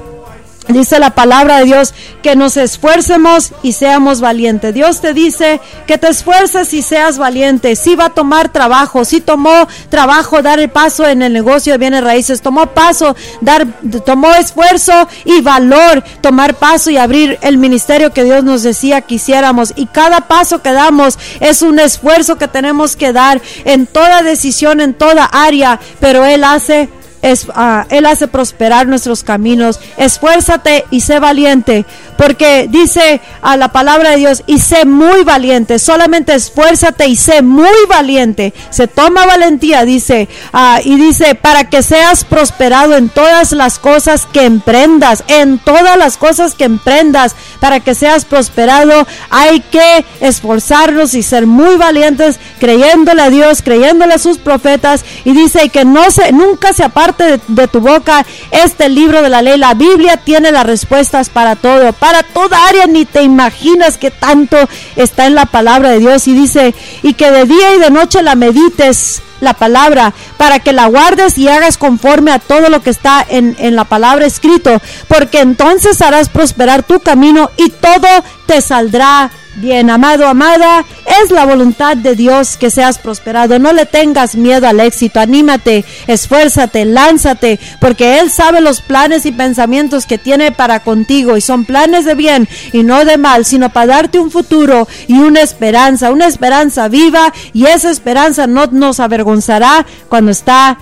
Dice 0.68 0.98
la 0.98 1.10
palabra 1.10 1.58
de 1.58 1.66
Dios 1.66 1.92
que 2.22 2.36
nos 2.36 2.56
esfuercemos 2.56 3.52
y 3.62 3.72
seamos 3.72 4.22
valientes. 4.22 4.72
Dios 4.72 5.02
te 5.02 5.12
dice 5.12 5.60
que 5.86 5.98
te 5.98 6.08
esfuerces 6.08 6.72
y 6.72 6.80
seas 6.80 7.18
valiente. 7.18 7.76
Sí 7.76 7.96
va 7.96 8.06
a 8.06 8.14
tomar 8.14 8.48
trabajo, 8.48 9.04
sí 9.04 9.20
tomó 9.20 9.68
trabajo 9.90 10.40
dar 10.40 10.58
el 10.60 10.70
paso 10.70 11.06
en 11.06 11.20
el 11.20 11.34
negocio 11.34 11.74
de 11.74 11.78
bienes 11.78 12.02
raíces, 12.02 12.40
tomó 12.40 12.68
paso, 12.68 13.14
dar, 13.42 13.66
tomó 14.06 14.32
esfuerzo 14.32 15.06
y 15.26 15.42
valor 15.42 16.02
tomar 16.22 16.54
paso 16.54 16.88
y 16.90 16.96
abrir 16.96 17.38
el 17.42 17.58
ministerio 17.58 18.14
que 18.14 18.24
Dios 18.24 18.42
nos 18.42 18.62
decía 18.62 19.02
que 19.02 19.16
hiciéramos. 19.16 19.74
Y 19.76 19.84
cada 19.84 20.22
paso 20.22 20.62
que 20.62 20.72
damos 20.72 21.18
es 21.40 21.60
un 21.60 21.78
esfuerzo 21.78 22.36
que 22.36 22.48
tenemos 22.48 22.96
que 22.96 23.12
dar 23.12 23.42
en 23.66 23.86
toda 23.86 24.22
decisión, 24.22 24.80
en 24.80 24.94
toda 24.94 25.26
área, 25.26 25.78
pero 26.00 26.24
Él 26.24 26.42
hace 26.42 26.88
es, 27.24 27.46
ah, 27.54 27.86
Él 27.88 28.04
hace 28.04 28.28
prosperar 28.28 28.86
nuestros 28.86 29.24
caminos. 29.24 29.80
Esfuérzate 29.96 30.84
y 30.90 31.00
sé 31.00 31.20
valiente, 31.20 31.86
porque 32.18 32.66
dice 32.68 33.22
a 33.40 33.56
la 33.56 33.72
palabra 33.72 34.10
de 34.10 34.18
Dios, 34.18 34.42
y 34.46 34.58
sé 34.58 34.84
muy 34.84 35.24
valiente, 35.24 35.78
solamente 35.78 36.34
esfuérzate 36.34 37.06
y 37.08 37.16
sé 37.16 37.40
muy 37.40 37.74
valiente. 37.88 38.52
Se 38.68 38.88
toma 38.88 39.24
valentía, 39.24 39.86
dice, 39.86 40.28
ah, 40.52 40.80
y 40.84 40.96
dice, 40.96 41.34
para 41.34 41.70
que 41.70 41.82
seas 41.82 42.24
prosperado 42.24 42.94
en 42.94 43.08
todas 43.08 43.52
las 43.52 43.78
cosas 43.78 44.26
que 44.30 44.44
emprendas, 44.44 45.24
en 45.28 45.58
todas 45.58 45.96
las 45.96 46.18
cosas 46.18 46.54
que 46.54 46.64
emprendas, 46.64 47.34
para 47.58 47.80
que 47.80 47.94
seas 47.94 48.26
prosperado, 48.26 49.06
hay 49.30 49.60
que 49.60 50.04
esforzarnos 50.20 51.14
y 51.14 51.22
ser 51.22 51.46
muy 51.46 51.76
valientes, 51.76 52.38
creyéndole 52.60 53.22
a 53.22 53.30
Dios, 53.30 53.62
creyéndole 53.62 54.12
a 54.12 54.18
sus 54.18 54.36
profetas, 54.36 55.06
y 55.24 55.32
dice 55.32 55.70
que 55.70 55.86
no 55.86 56.10
se, 56.10 56.30
nunca 56.32 56.74
se 56.74 56.84
de, 57.16 57.68
tu 57.68 57.80
boca 57.80 58.24
este 58.50 58.88
libro 58.88 59.22
de 59.22 59.30
la 59.30 59.42
ley. 59.42 59.58
La 59.58 59.74
Biblia 59.74 60.16
tiene 60.16 60.50
las 60.50 60.66
respuestas 60.66 61.30
para 61.30 61.56
todo, 61.56 61.92
para 61.92 62.22
toda 62.22 62.66
área, 62.66 62.86
ni 62.86 63.04
te 63.04 63.22
imaginas 63.22 63.98
que 63.98 64.10
tanto 64.10 64.56
está 64.96 65.26
en 65.26 65.34
la 65.34 65.46
palabra 65.46 65.90
de 65.90 65.98
Dios. 65.98 66.26
Y 66.28 66.34
dice, 66.34 66.74
y 67.02 67.14
que 67.14 67.30
de 67.30 67.44
día 67.44 67.74
y 67.74 67.78
de 67.78 67.90
noche 67.90 68.22
la 68.22 68.34
medites 68.34 69.22
la 69.40 69.52
palabra, 69.52 70.14
para 70.38 70.60
que 70.60 70.72
la 70.72 70.86
guardes 70.86 71.36
y 71.36 71.48
hagas 71.48 71.76
conforme 71.76 72.32
a 72.32 72.38
todo 72.38 72.70
lo 72.70 72.82
que 72.82 72.88
está 72.88 73.24
en, 73.28 73.54
en, 73.58 73.76
la 73.76 73.84
palabra 73.84 74.24
escrito, 74.24 74.80
porque 75.06 75.40
entonces 75.40 76.00
harás 76.00 76.30
prosperar 76.30 76.82
tu 76.82 77.00
camino 77.00 77.50
y 77.58 77.68
todo 77.68 78.08
te 78.46 78.62
saldrá 78.62 79.30
Bien, 79.56 79.88
amado, 79.88 80.26
amada, 80.26 80.84
es 81.22 81.30
la 81.30 81.46
voluntad 81.46 81.96
de 81.96 82.16
Dios 82.16 82.56
que 82.56 82.70
seas 82.70 82.98
prosperado. 82.98 83.60
No 83.60 83.72
le 83.72 83.86
tengas 83.86 84.34
miedo 84.34 84.66
al 84.66 84.80
éxito. 84.80 85.20
Anímate, 85.20 85.84
esfuérzate, 86.08 86.84
lánzate, 86.84 87.60
porque 87.80 88.18
Él 88.18 88.30
sabe 88.30 88.60
los 88.60 88.80
planes 88.80 89.26
y 89.26 89.32
pensamientos 89.32 90.06
que 90.06 90.18
tiene 90.18 90.50
para 90.50 90.80
contigo 90.80 91.36
y 91.36 91.40
son 91.40 91.64
planes 91.64 92.04
de 92.04 92.16
bien 92.16 92.48
y 92.72 92.82
no 92.82 93.04
de 93.04 93.16
mal, 93.16 93.44
sino 93.44 93.70
para 93.70 93.86
darte 93.86 94.18
un 94.18 94.32
futuro 94.32 94.88
y 95.06 95.18
una 95.18 95.40
esperanza, 95.40 96.10
una 96.10 96.26
esperanza 96.26 96.88
viva 96.88 97.32
y 97.52 97.66
esa 97.66 97.90
esperanza 97.90 98.48
no 98.48 98.66
nos 98.66 98.98
avergonzará 98.98 99.86
cuando 100.08 100.32
está 100.32 100.78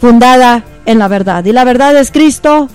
fundada 0.00 0.64
en 0.84 0.98
la 0.98 1.06
verdad. 1.06 1.44
Y 1.44 1.52
la 1.52 1.62
verdad 1.62 1.96
es 1.96 2.10
Cristo 2.10 2.68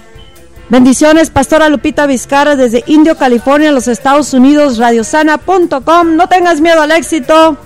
Bendiciones, 0.73 1.29
Pastora 1.29 1.69
Lupita 1.69 2.07
Vizcarra 2.07 2.55
desde 2.55 2.83
Indio, 2.87 3.15
California, 3.15 3.71
los 3.71 3.87
Estados 3.87 4.33
Unidos, 4.33 4.79
radiosana.com. 4.79 6.15
No 6.15 6.27
tengas 6.27 6.61
miedo 6.61 6.81
al 6.81 6.89
éxito, 6.89 7.57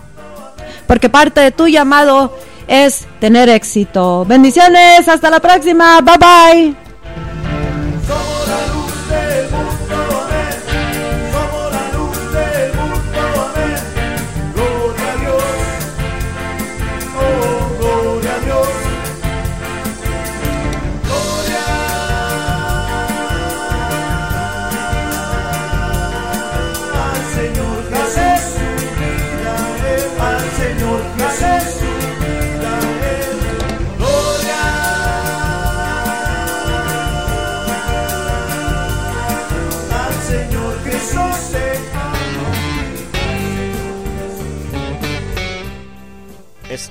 porque 0.87 1.07
parte 1.07 1.39
de 1.39 1.51
tu 1.51 1.69
llamado 1.69 2.37
es 2.67 3.07
tener 3.21 3.47
éxito. 3.47 4.25
Bendiciones, 4.25 5.07
hasta 5.07 5.29
la 5.29 5.39
próxima, 5.39 6.01
bye 6.01 6.17
bye. 6.17 6.86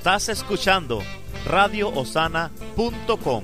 Estás 0.07 0.29
escuchando 0.29 1.03
radioosana.com. 1.47 3.43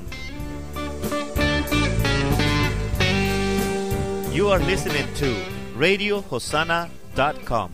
You 4.32 4.48
are 4.48 4.64
listening 4.64 5.12
to 5.14 5.34
radiohosana.com. 5.76 7.72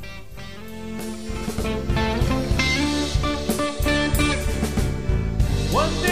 One 5.70 6.07